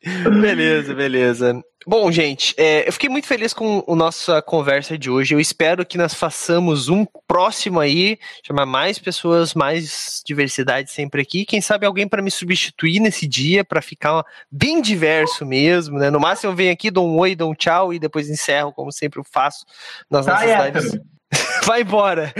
[0.04, 1.62] Beleza, beleza.
[1.86, 5.34] Bom, gente, é, eu fiquei muito feliz com a nossa conversa de hoje.
[5.34, 11.44] Eu espero que nós façamos um próximo aí, chamar mais pessoas, mais diversidade sempre aqui.
[11.46, 16.10] Quem sabe alguém para me substituir nesse dia, para ficar bem diverso mesmo, né?
[16.10, 18.92] No máximo eu venho aqui, dou um oi, dou um tchau e depois encerro, como
[18.92, 19.64] sempre eu faço
[20.10, 20.84] nas Tá, nossas hétero.
[20.84, 21.00] lives.
[21.64, 22.32] Vai embora.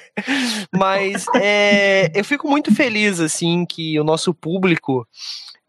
[0.72, 5.06] Mas é, eu fico muito feliz, assim, que o nosso público,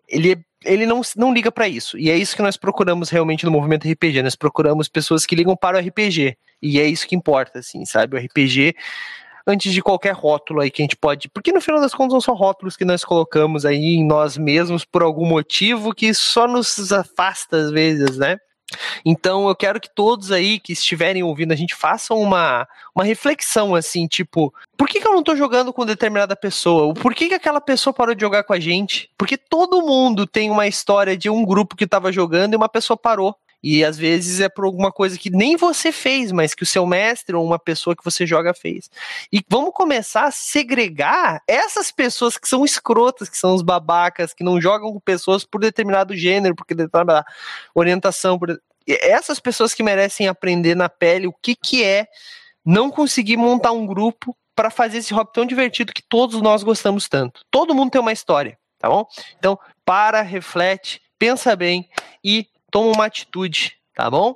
[0.08, 1.98] ele, ele não, não liga pra isso.
[1.98, 4.22] E é isso que nós procuramos realmente no movimento RPG.
[4.24, 6.38] Nós procuramos pessoas que ligam para o RPG.
[6.62, 8.16] E é isso que importa, assim, sabe?
[8.16, 8.76] O RPG,
[9.46, 11.30] antes de qualquer rótulo aí que a gente pode...
[11.30, 14.84] Porque no final das contas são só rótulos que nós colocamos aí em nós mesmos
[14.84, 18.38] por algum motivo que só nos afasta às vezes, né?
[19.06, 23.74] Então eu quero que todos aí que estiverem ouvindo a gente façam uma, uma reflexão
[23.74, 26.94] assim, tipo, por que, que eu não tô jogando com determinada pessoa?
[26.94, 29.10] Por que, que aquela pessoa parou de jogar com a gente?
[29.18, 32.98] Porque todo mundo tem uma história de um grupo que tava jogando e uma pessoa
[32.98, 33.36] parou.
[33.62, 36.86] E às vezes é por alguma coisa que nem você fez, mas que o seu
[36.86, 38.90] mestre ou uma pessoa que você joga fez.
[39.32, 44.44] E vamos começar a segregar essas pessoas que são escrotas, que são os babacas, que
[44.44, 47.26] não jogam com pessoas por determinado gênero, por determinada
[47.74, 48.38] orientação.
[48.38, 48.62] Por...
[48.88, 52.08] Essas pessoas que merecem aprender na pele o que, que é
[52.64, 57.08] não conseguir montar um grupo para fazer esse hobby tão divertido que todos nós gostamos
[57.08, 57.42] tanto.
[57.50, 59.06] Todo mundo tem uma história, tá bom?
[59.38, 61.88] Então, para, reflete, pensa bem
[62.24, 62.48] e
[62.78, 64.36] toma uma atitude, tá bom?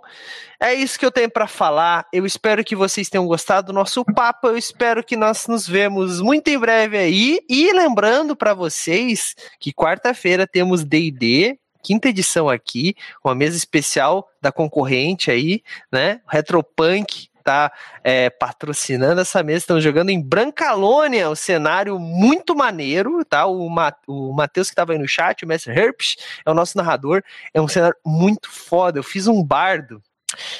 [0.60, 2.08] É isso que eu tenho para falar.
[2.12, 4.48] Eu espero que vocês tenham gostado do nosso papo.
[4.48, 7.40] Eu espero que nós nos vemos muito em breve aí.
[7.48, 12.96] E lembrando para vocês que quarta-feira temos D&D quinta edição aqui,
[13.26, 16.22] uma mesa especial da concorrente aí, né?
[16.28, 17.72] Retropunk tá
[18.04, 19.60] é, patrocinando essa mesa.
[19.60, 23.46] Estamos jogando em Brancalônia, um cenário muito maneiro, tá?
[23.46, 26.16] O, Ma o Matheus que estava aí no chat, o Mestre Herpes,
[26.46, 27.24] é o nosso narrador.
[27.54, 29.00] É um cenário muito foda.
[29.00, 30.02] Eu fiz um bardo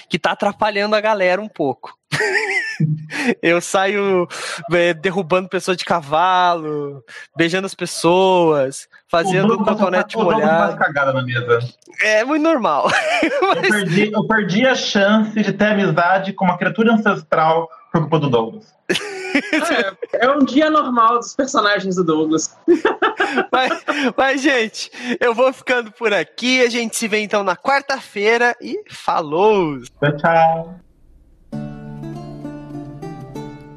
[0.10, 1.98] que tá atrapalhando a galera um pouco.
[3.42, 4.28] Eu saio
[4.72, 7.04] é, derrubando pessoa de cavalo,
[7.36, 10.78] beijando as pessoas, fazendo o cotonete molhado.
[10.78, 11.60] cagada na mesa.
[12.02, 12.90] É muito normal.
[13.22, 18.20] Eu, perdi, eu perdi a chance de ter amizade com uma criatura ancestral por culpa
[18.20, 18.74] do Douglas.
[20.12, 22.58] É, é um dia normal dos personagens do Douglas.
[23.50, 23.86] Mas,
[24.18, 26.62] mas, gente, eu vou ficando por aqui.
[26.62, 29.80] A gente se vê então na quarta-feira e falou!
[29.80, 30.80] Tchau, tchau.